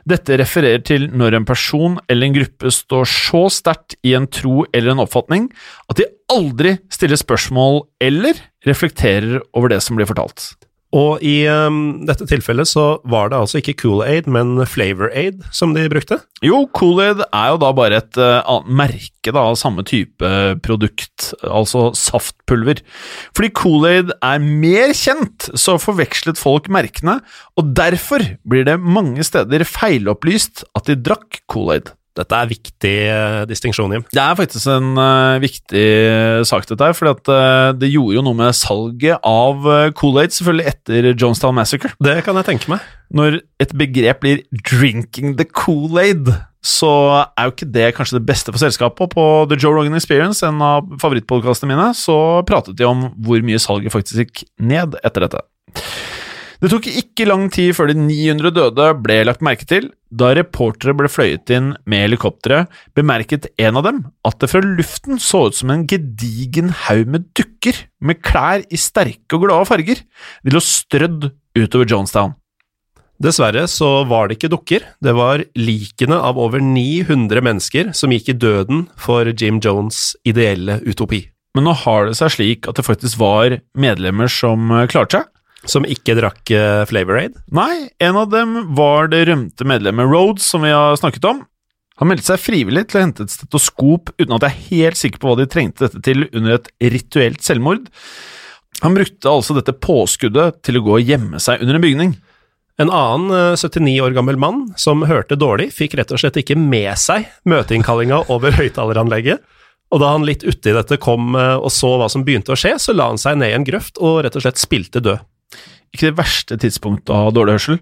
Dette 0.08 0.38
refererer 0.40 0.82
til 0.86 1.08
når 1.12 1.38
en 1.38 1.46
person 1.48 1.98
eller 2.08 2.28
en 2.28 2.36
gruppe 2.36 2.72
står 2.74 3.08
så 3.10 3.46
sterkt 3.52 3.96
i 4.04 4.14
en 4.18 4.28
tro 4.28 4.64
eller 4.72 4.94
en 4.94 5.04
oppfatning 5.04 5.48
at 5.90 6.00
de 6.00 6.08
aldri 6.32 6.76
stiller 6.92 7.20
spørsmål 7.20 7.82
eller 8.04 8.38
reflekterer 8.68 9.40
over 9.54 9.72
det 9.72 9.82
som 9.84 9.98
blir 9.98 10.08
fortalt. 10.08 10.52
Og 10.94 11.22
i 11.26 11.42
um, 11.50 12.04
dette 12.06 12.26
tilfellet 12.30 12.68
så 12.70 12.84
var 13.10 13.32
det 13.32 13.40
altså 13.40 13.58
ikke 13.58 13.74
Kool-Aid, 13.82 14.28
men 14.30 14.60
Flavor 14.70 15.10
Aid 15.10 15.42
som 15.54 15.74
de 15.74 15.88
brukte? 15.90 16.20
Jo, 16.44 16.62
Kool-Aid 16.76 17.24
er 17.26 17.48
jo 17.50 17.58
da 17.64 17.72
bare 17.74 17.98
et 17.98 18.20
uh, 18.20 18.62
merke 18.68 19.34
da, 19.34 19.42
av 19.42 19.58
samme 19.58 19.82
type 19.88 20.30
produkt, 20.62 21.32
altså 21.42 21.88
saftpulver. 21.98 22.84
Fordi 23.34 23.50
Kool-Aid 23.58 24.14
er 24.20 24.46
mer 24.46 24.94
kjent, 24.94 25.50
så 25.58 25.80
forvekslet 25.82 26.38
folk 26.38 26.70
merkene, 26.72 27.18
og 27.58 27.74
derfor 27.74 28.22
blir 28.46 28.68
det 28.68 28.78
mange 28.78 29.26
steder 29.26 29.66
feilopplyst 29.66 30.62
at 30.78 30.86
de 30.90 30.98
drakk 31.10 31.42
Kool-Aid. 31.50 31.90
Dette 32.14 32.38
er 32.38 32.50
viktig 32.50 32.94
uh, 33.10 33.42
distinksjon, 33.50 33.90
Jim. 33.96 34.04
Det 34.14 34.22
er 34.22 34.38
faktisk 34.38 34.70
en 34.70 34.92
uh, 34.94 35.42
viktig 35.42 35.84
sak, 36.46 36.68
dette 36.70 36.86
her. 36.86 36.94
For 36.94 37.10
uh, 37.10 37.72
det 37.74 37.90
gjorde 37.90 38.18
jo 38.18 38.24
noe 38.26 38.38
med 38.38 38.54
salget 38.54 39.18
av 39.26 39.66
uh, 39.66 39.90
Kool-Aid, 39.98 40.34
selvfølgelig 40.36 40.68
etter 40.70 41.10
Jonestown 41.12 41.56
Massacre. 41.58 41.90
Det 41.98 42.20
kan 42.26 42.38
jeg 42.38 42.48
tenke 42.52 42.70
meg. 42.70 42.84
Når 43.14 43.40
et 43.62 43.74
begrep 43.78 44.22
blir 44.22 44.42
'drinking 44.54 45.34
the 45.38 45.46
Kool-Aid', 45.46 46.30
så 46.64 46.92
er 47.36 47.44
jo 47.48 47.52
ikke 47.52 47.72
det 47.74 47.90
kanskje 47.98 48.16
det 48.16 48.26
beste 48.30 48.52
for 48.54 48.62
selskapet. 48.62 49.04
Og 49.04 49.10
på 49.12 49.24
The 49.50 49.58
Joe 49.60 49.74
Rogan 49.76 49.98
Experience, 49.98 50.46
en 50.46 50.62
av 50.64 50.86
favorittpodkastene 51.02 51.74
mine, 51.74 51.90
så 51.98 52.16
pratet 52.48 52.78
de 52.78 52.86
om 52.88 53.10
hvor 53.20 53.42
mye 53.44 53.60
salget 53.60 53.92
faktisk 53.92 54.22
gikk 54.22 54.46
ned 54.62 54.96
etter 55.04 55.26
dette. 55.26 55.44
Det 56.62 56.70
tok 56.70 56.86
ikke 56.90 57.26
lang 57.28 57.48
tid 57.52 57.72
før 57.76 57.90
de 57.90 57.96
900 57.98 58.52
døde 58.54 58.86
ble 59.02 59.18
lagt 59.26 59.42
merke 59.44 59.66
til. 59.68 59.88
Da 60.14 60.30
reportere 60.36 60.94
ble 60.96 61.10
fløyet 61.10 61.50
inn 61.54 61.72
med 61.90 62.04
helikoptre, 62.06 62.64
bemerket 62.94 63.48
en 63.58 63.80
av 63.80 63.88
dem 63.88 64.04
at 64.28 64.38
det 64.42 64.50
fra 64.52 64.62
luften 64.62 65.18
så 65.22 65.48
ut 65.48 65.58
som 65.58 65.72
en 65.74 65.86
gedigen 65.90 66.70
haug 66.86 67.10
med 67.10 67.26
dukker 67.34 67.84
med 68.04 68.22
klær 68.22 68.62
i 68.70 68.78
sterke 68.78 69.34
og 69.34 69.48
glade 69.48 69.68
farger. 69.70 70.06
De 70.46 70.54
lå 70.54 70.62
strødd 70.62 71.30
utover 71.58 71.90
Jonestown. 71.90 72.36
Dessverre 73.22 73.68
så 73.70 74.02
var 74.10 74.26
det 74.26 74.36
ikke 74.38 74.50
dukker, 74.52 74.86
det 75.02 75.12
var 75.14 75.44
likene 75.54 76.16
av 76.18 76.38
over 76.40 76.62
900 76.62 77.44
mennesker 77.46 77.92
som 77.94 78.12
gikk 78.12 78.32
i 78.32 78.38
døden 78.42 78.88
for 78.98 79.30
Jim 79.30 79.60
Jones' 79.62 80.16
ideelle 80.26 80.80
utopi. 80.82 81.22
Men 81.54 81.68
nå 81.68 81.76
har 81.84 82.08
det 82.08 82.18
seg 82.18 82.34
slik 82.34 82.66
at 82.66 82.80
det 82.80 82.86
faktisk 82.86 83.20
var 83.20 83.60
medlemmer 83.78 84.30
som 84.30 84.66
eh, 84.74 84.88
klarte 84.90 85.20
seg. 85.20 85.30
Som 85.70 85.86
ikke 85.88 86.16
drakk 86.18 86.50
uh, 86.52 86.84
Flavor 86.88 87.18
Aid? 87.22 87.36
Nei, 87.54 87.88
en 88.02 88.18
av 88.20 88.28
dem 88.32 88.56
var 88.76 89.08
det 89.12 89.24
rømte 89.30 89.66
medlemmet 89.68 90.08
Rhodes, 90.10 90.46
som 90.50 90.64
vi 90.64 90.72
har 90.74 90.96
snakket 91.00 91.24
om. 91.30 91.42
Han 92.02 92.10
meldte 92.10 92.32
seg 92.32 92.42
frivillig 92.42 92.88
til 92.90 92.98
å 92.98 93.04
hente 93.04 93.24
et 93.24 93.32
stetoskop 93.32 94.10
uten 94.18 94.34
at 94.34 94.46
jeg 94.48 94.50
er 94.50 94.64
helt 94.68 94.98
sikker 95.00 95.22
på 95.22 95.30
hva 95.30 95.38
de 95.38 95.48
trengte 95.50 95.86
dette 95.86 96.02
til 96.04 96.26
under 96.32 96.56
et 96.56 96.70
rituelt 96.92 97.44
selvmord. 97.46 97.86
Han 98.82 98.96
brukte 98.98 99.30
altså 99.30 99.54
dette 99.54 99.76
påskuddet 99.78 100.58
til 100.66 100.80
å 100.80 100.84
gå 100.84 100.96
og 100.98 101.10
gjemme 101.12 101.40
seg 101.42 101.62
under 101.62 101.78
en 101.78 101.84
bygning. 101.84 102.16
En 102.82 102.90
annen 102.90 103.54
79 103.54 104.00
år 104.02 104.16
gammel 104.16 104.36
mann 104.42 104.64
som 104.80 105.04
hørte 105.06 105.38
dårlig, 105.38 105.68
fikk 105.76 105.94
rett 106.00 106.10
og 106.10 106.18
slett 106.18 106.40
ikke 106.40 106.58
med 106.58 106.98
seg 106.98 107.28
møteinnkallinga 107.46 108.24
over 108.34 108.58
høyttaleranlegget. 108.58 109.44
Og 109.94 110.02
da 110.02 110.10
han 110.16 110.26
litt 110.26 110.42
uti 110.42 110.74
dette 110.74 110.98
kom 110.98 111.36
og 111.38 111.70
så 111.70 111.92
hva 112.00 112.10
som 112.10 112.26
begynte 112.26 112.50
å 112.50 112.58
skje, 112.58 112.74
så 112.82 112.96
la 112.96 113.06
han 113.12 113.20
seg 113.22 113.38
ned 113.38 113.52
i 113.52 113.56
en 113.60 113.68
grøft 113.68 114.02
og 114.02 114.24
rett 114.26 114.34
og 114.34 114.42
slett 114.42 114.58
spilte 114.58 114.98
død. 115.04 115.22
Ikke 115.94 116.10
det 116.10 116.18
verste 116.18 116.58
tidspunktet 116.58 117.12
å 117.14 117.26
ha 117.26 117.32
dårlig 117.34 117.58
hørsel. 117.58 117.80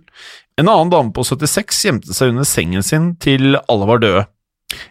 En 0.60 0.68
annen 0.68 0.92
dame 0.92 1.14
på 1.16 1.24
76 1.24 1.80
gjemte 1.86 2.14
seg 2.14 2.34
under 2.34 2.46
sengen 2.48 2.84
sin 2.84 3.12
til 3.22 3.56
alle 3.72 3.88
var 3.88 4.02
døde. 4.02 4.26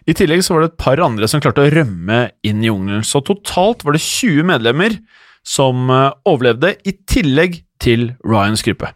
I 0.06 0.14
tillegg 0.14 0.42
så 0.44 0.54
var 0.54 0.64
det 0.64 0.72
et 0.72 0.82
par 0.82 1.02
andre 1.02 1.28
som 1.30 1.42
klarte 1.42 1.64
å 1.64 1.70
rømme 1.72 2.24
inn 2.46 2.62
i 2.62 2.68
jungelen, 2.68 3.06
så 3.06 3.22
totalt 3.24 3.82
var 3.86 3.96
det 3.96 4.02
20 4.04 4.46
medlemmer 4.46 4.98
som 5.46 5.90
overlevde, 5.90 6.76
i 6.86 6.94
tillegg 7.10 7.62
til 7.82 8.12
Ryans 8.22 8.62
gruppe. 8.66 8.92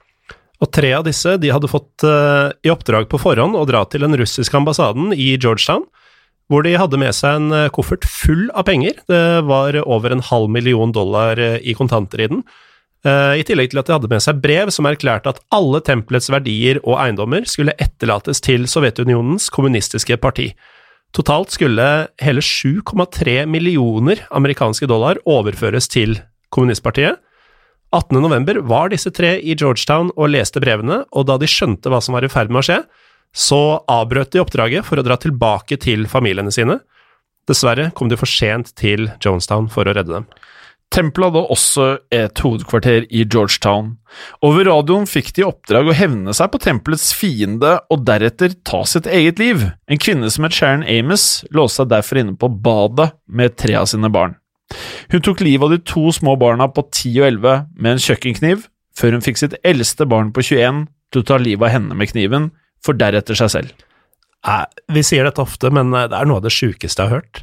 Og 0.63 0.71
tre 0.73 0.93
av 0.97 1.05
disse 1.07 1.35
de 1.43 1.51
hadde 1.53 1.69
fått 1.69 2.07
uh, 2.07 2.55
i 2.65 2.71
oppdrag 2.73 3.11
på 3.11 3.19
forhånd 3.21 3.59
å 3.59 3.67
dra 3.69 3.83
til 3.91 4.07
den 4.07 4.15
russiske 4.17 4.57
ambassaden 4.57 5.11
i 5.13 5.35
Georgetown, 5.35 5.85
hvor 6.47 6.63
de 6.63 6.77
hadde 6.79 7.01
med 7.03 7.11
seg 7.19 7.41
en 7.41 7.71
koffert 7.75 8.07
full 8.07 8.47
av 8.55 8.69
penger. 8.69 9.01
Det 9.11 9.43
var 9.49 9.75
over 9.83 10.15
en 10.15 10.23
halv 10.23 10.53
million 10.55 10.95
dollar 10.95 11.41
i 11.43 11.75
kontanter 11.75 12.23
i 12.23 12.29
den. 12.31 12.45
I 13.07 13.45
tillegg 13.47 13.71
til 13.71 13.79
at 13.79 13.87
de 13.87 13.95
hadde 13.95 14.09
med 14.11 14.23
seg 14.25 14.41
brev 14.43 14.71
som 14.75 14.89
erklærte 14.89 15.31
at 15.31 15.39
alle 15.55 15.79
tempelets 15.87 16.27
verdier 16.33 16.81
og 16.83 16.97
eiendommer 16.99 17.47
skulle 17.47 17.77
etterlates 17.79 18.43
til 18.43 18.67
Sovjetunionens 18.67 19.47
kommunistiske 19.55 20.17
parti. 20.19 20.49
Totalt 21.15 21.55
skulle 21.55 21.87
hele 22.21 22.43
7,3 22.43 23.45
millioner 23.47 24.25
amerikanske 24.35 24.89
dollar 24.91 25.21
overføres 25.23 25.87
til 25.93 26.19
kommunistpartiet. 26.51 27.21
18. 27.95 28.19
november 28.21 28.59
var 28.67 28.91
disse 28.91 29.13
tre 29.15 29.37
i 29.39 29.55
Georgetown 29.55 30.11
og 30.17 30.33
leste 30.35 30.61
brevene, 30.61 31.05
og 31.15 31.29
da 31.31 31.39
de 31.39 31.49
skjønte 31.49 31.93
hva 31.93 32.03
som 32.03 32.17
var 32.17 32.27
i 32.27 32.33
ferd 32.33 32.51
med 32.51 32.61
å 32.61 32.67
skje, 32.67 32.81
så 33.37 33.63
avbrøt 33.93 34.35
de 34.35 34.43
oppdraget 34.43 34.87
for 34.87 34.99
å 34.99 35.05
dra 35.07 35.17
tilbake 35.21 35.79
til 35.81 36.05
familiene 36.11 36.53
sine. 36.53 36.81
Dessverre 37.47 37.93
kom 37.95 38.11
de 38.11 38.19
for 38.19 38.29
sent 38.29 38.75
til 38.77 39.07
Jonestown 39.23 39.71
for 39.73 39.87
å 39.87 39.95
redde 39.95 40.13
dem. 40.13 40.27
Tempelet 40.95 41.29
hadde 41.29 41.43
også 41.53 41.87
et 42.15 42.41
hovedkvarter 42.41 43.05
i 43.11 43.25
Georgetown. 43.25 43.97
Over 44.47 44.69
radioen 44.71 45.09
fikk 45.11 45.33
de 45.37 45.43
i 45.43 45.47
oppdrag 45.47 45.91
å 45.91 45.97
hevne 45.97 46.33
seg 46.37 46.49
på 46.53 46.61
tempelets 46.63 47.11
fiende 47.17 47.75
og 47.93 48.05
deretter 48.09 48.55
ta 48.65 48.81
sitt 48.89 49.09
eget 49.11 49.43
liv. 49.43 49.67
En 49.91 50.01
kvinne 50.01 50.31
som 50.33 50.47
het 50.47 50.57
Sharon 50.57 50.87
Amos 50.89 51.45
låste 51.51 51.83
seg 51.83 51.91
derfor 51.93 52.23
inne 52.23 52.37
på 52.39 52.49
badet 52.49 53.11
med 53.27 53.59
tre 53.61 53.77
av 53.83 53.91
sine 53.91 54.11
barn. 54.13 54.39
Hun 55.13 55.23
tok 55.23 55.43
livet 55.45 55.67
av 55.67 55.75
de 55.75 55.81
to 55.87 56.09
små 56.15 56.37
barna 56.41 56.69
på 56.73 56.87
10 56.89 57.21
og 57.21 57.27
11 57.29 57.67
med 57.77 57.93
en 57.93 58.03
kjøkkenkniv, 58.03 58.65
før 58.97 59.19
hun 59.19 59.27
fikk 59.27 59.43
sitt 59.43 59.59
eldste 59.67 60.07
barn 60.09 60.33
på 60.35 60.47
21 60.49 60.87
til 61.13 61.23
å 61.23 61.29
ta 61.29 61.39
livet 61.43 61.69
av 61.69 61.75
henne 61.77 61.99
med 61.99 62.11
kniven, 62.11 62.49
for 62.83 62.99
deretter 62.99 63.39
seg 63.39 63.53
selv. 63.53 63.85
Vi 64.93 65.03
sier 65.07 65.27
dette 65.27 65.43
ofte, 65.43 65.71
men 65.75 65.93
det 65.95 66.15
er 66.15 66.29
noe 66.29 66.41
av 66.41 66.47
det 66.47 66.55
sjukeste 66.55 67.03
jeg 67.03 67.11
har 67.11 67.21
hørt. 67.21 67.43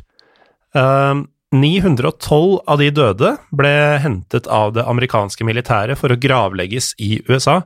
Uh, 0.73 1.27
912 1.53 2.63
av 2.67 2.79
de 2.81 2.89
døde 2.93 3.35
ble 3.53 3.73
hentet 4.01 4.47
av 4.49 4.73
det 4.75 4.85
amerikanske 4.89 5.45
militæret 5.45 5.99
for 5.99 6.13
å 6.13 6.17
gravlegges 6.19 6.93
i 6.97 7.19
USA. 7.29 7.61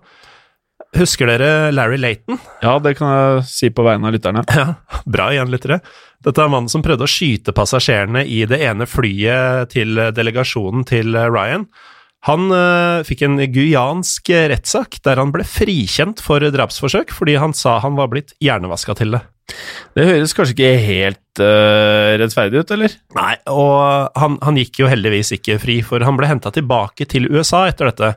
Husker 0.98 1.28
dere 1.32 1.72
Larry 1.74 1.98
Laton? 2.00 2.40
Ja, 2.64 2.78
det 2.84 2.96
kan 3.00 3.12
jeg 3.12 3.48
si 3.50 3.70
på 3.72 3.86
vegne 3.88 4.10
av 4.10 4.16
lytterne. 4.16 4.44
Ja, 4.58 5.02
Bra 5.08 5.30
igjen, 5.34 5.52
lyttere. 5.52 5.80
Dette 6.24 6.44
er 6.44 6.52
mannen 6.52 6.72
som 6.72 6.84
prøvde 6.84 7.06
å 7.08 7.12
skyte 7.12 7.56
passasjerene 7.56 8.24
i 8.28 8.44
det 8.50 8.60
ene 8.66 8.88
flyet 8.90 9.72
til 9.76 10.00
delegasjonen 10.16 10.88
til 10.88 11.16
Ryan. 11.16 11.68
Han 12.26 12.50
uh, 12.50 13.06
fikk 13.08 13.24
en 13.28 13.38
guyansk 13.54 14.32
rettssak 14.52 14.98
der 15.06 15.22
han 15.22 15.32
ble 15.36 15.46
frikjent 15.48 16.22
for 16.24 16.42
drapsforsøk 16.42 17.14
fordi 17.16 17.38
han 17.40 17.54
sa 17.56 17.78
han 17.84 17.98
var 18.00 18.10
blitt 18.12 18.34
hjernevaska 18.44 18.98
til 18.98 19.14
det. 19.16 19.22
Det 19.96 20.06
høres 20.10 20.34
kanskje 20.36 20.56
ikke 20.58 20.72
helt 20.84 21.42
uh, 21.42 22.18
rettferdig 22.20 22.64
ut, 22.64 22.74
eller? 22.76 22.96
Nei, 23.16 23.36
og 23.54 24.18
han, 24.20 24.36
han, 24.44 24.58
gikk 24.60 24.82
jo 24.82 24.90
heldigvis 24.92 25.32
ikke 25.38 25.60
fri, 25.62 25.78
for 25.86 26.04
han 26.04 26.18
ble 26.20 26.28
henta 26.30 26.52
tilbake 26.54 27.08
til 27.10 27.30
USA 27.32 27.64
etter 27.70 27.92
dette, 27.92 28.12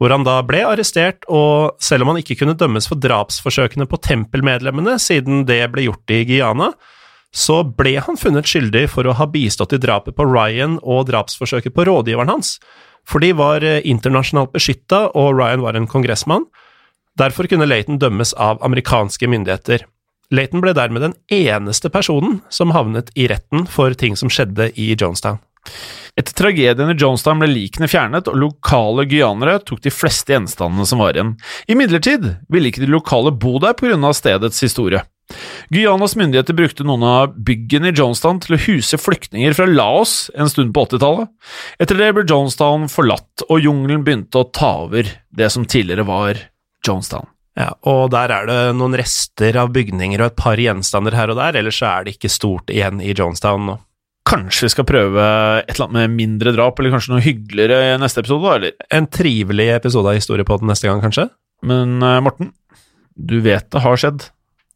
hvor 0.00 0.10
han 0.10 0.26
da 0.26 0.40
ble 0.46 0.64
arrestert, 0.66 1.22
og 1.30 1.78
selv 1.82 2.02
om 2.04 2.12
han 2.12 2.22
ikke 2.22 2.40
kunne 2.40 2.56
dømmes 2.58 2.88
for 2.90 2.98
drapsforsøkene 2.98 3.86
på 3.86 4.00
tempelmedlemmene, 4.02 4.96
siden 4.98 5.46
det 5.48 5.62
ble 5.70 5.86
gjort 5.86 6.14
i 6.16 6.24
Guyana, 6.26 6.72
så 7.32 7.62
ble 7.64 7.96
han 8.04 8.18
funnet 8.20 8.48
skyldig 8.48 8.86
for 8.92 9.08
å 9.08 9.16
ha 9.16 9.26
bistått 9.30 9.72
i 9.72 9.80
drapet 9.80 10.16
på 10.18 10.26
Ryan 10.28 10.76
og 10.82 11.06
drapsforsøket 11.08 11.74
på 11.74 11.86
rådgiveren 11.88 12.32
hans, 12.32 12.58
for 13.08 13.24
de 13.24 13.32
var 13.34 13.64
eh, 13.66 13.80
internasjonalt 13.88 14.52
beskytta, 14.54 15.08
og 15.18 15.38
Ryan 15.40 15.64
var 15.64 15.78
en 15.78 15.88
kongressmann. 15.90 16.46
Derfor 17.18 17.48
kunne 17.50 17.66
Laton 17.68 17.98
dømmes 18.00 18.32
av 18.40 18.62
amerikanske 18.64 19.28
myndigheter. 19.28 19.86
Layton 20.32 20.62
ble 20.64 20.72
dermed 20.76 21.04
den 21.04 21.16
eneste 21.32 21.90
personen 21.92 22.40
som 22.48 22.72
havnet 22.72 23.10
i 23.18 23.26
retten 23.28 23.66
for 23.68 23.92
ting 23.98 24.16
som 24.16 24.32
skjedde 24.32 24.70
i 24.80 24.92
Jonestown. 24.96 25.42
Etter 26.18 26.34
tragedien 26.36 26.90
i 26.92 26.96
Jonestown 26.98 27.40
ble 27.40 27.50
likene 27.52 27.88
fjernet, 27.88 28.28
og 28.28 28.38
lokale 28.40 29.04
guyanere 29.08 29.58
tok 29.64 29.82
de 29.84 29.92
fleste 29.92 30.34
gjenstandene 30.34 30.88
som 30.88 31.00
var 31.00 31.16
igjen. 31.16 31.34
Imidlertid 31.72 32.26
ville 32.52 32.72
ikke 32.72 32.84
de 32.84 32.90
lokale 32.92 33.32
bo 33.32 33.58
der 33.62 33.76
pga. 33.76 34.12
stedets 34.16 34.64
historie. 34.64 35.04
Guyanas 35.72 36.16
myndigheter 36.18 36.56
brukte 36.56 36.86
noen 36.86 37.04
av 37.06 37.36
byggene 37.46 37.90
i 37.90 37.96
Jonestown 37.96 38.40
til 38.42 38.56
å 38.56 38.62
huse 38.66 39.00
flyktninger 39.00 39.56
fra 39.56 39.68
Laos 39.70 40.30
en 40.36 40.50
stund 40.52 40.74
på 40.74 40.86
80-tallet. 40.88 41.30
Etter 41.82 42.00
det 42.00 42.10
ble 42.16 42.26
Jonestown 42.28 42.88
forlatt, 42.92 43.46
og 43.48 43.62
jungelen 43.62 44.04
begynte 44.06 44.42
å 44.42 44.50
ta 44.52 44.74
over 44.86 45.08
det 45.32 45.52
som 45.54 45.68
tidligere 45.68 46.06
var 46.08 46.42
Jonestown. 46.86 47.30
Ja, 47.58 47.74
og 47.84 48.06
der 48.14 48.32
er 48.32 48.46
det 48.48 48.60
noen 48.78 48.96
rester 48.96 49.56
av 49.60 49.72
bygninger 49.74 50.22
og 50.22 50.30
et 50.30 50.38
par 50.40 50.60
gjenstander 50.60 51.16
her 51.16 51.32
og 51.32 51.36
der, 51.36 51.58
ellers 51.60 51.82
så 51.82 51.90
er 51.90 52.06
det 52.06 52.16
ikke 52.16 52.32
stort 52.32 52.72
igjen 52.72 53.02
i 53.04 53.12
Jonestown 53.12 53.66
nå. 53.68 53.78
Kanskje 54.28 54.68
vi 54.68 54.72
skal 54.76 54.86
prøve 54.86 55.22
et 55.64 55.72
eller 55.74 55.88
annet 55.88 55.96
med 55.98 56.14
mindre 56.14 56.52
drap, 56.54 56.78
eller 56.78 56.94
kanskje 56.94 57.12
noe 57.12 57.24
hyggeligere 57.24 57.80
i 57.90 57.96
neste 58.00 58.22
episode, 58.22 58.54
eller? 58.54 58.76
En 58.94 59.08
trivelig 59.10 59.66
episode 59.74 60.12
av 60.12 60.16
Historiepodden 60.16 60.70
neste 60.70 60.88
gang, 60.88 61.02
kanskje? 61.02 61.26
Men 61.66 61.98
uh, 62.04 62.20
Morten, 62.22 62.52
du 63.18 63.40
vet 63.44 63.66
det 63.74 63.82
har 63.82 63.98
skjedd. 63.98 64.28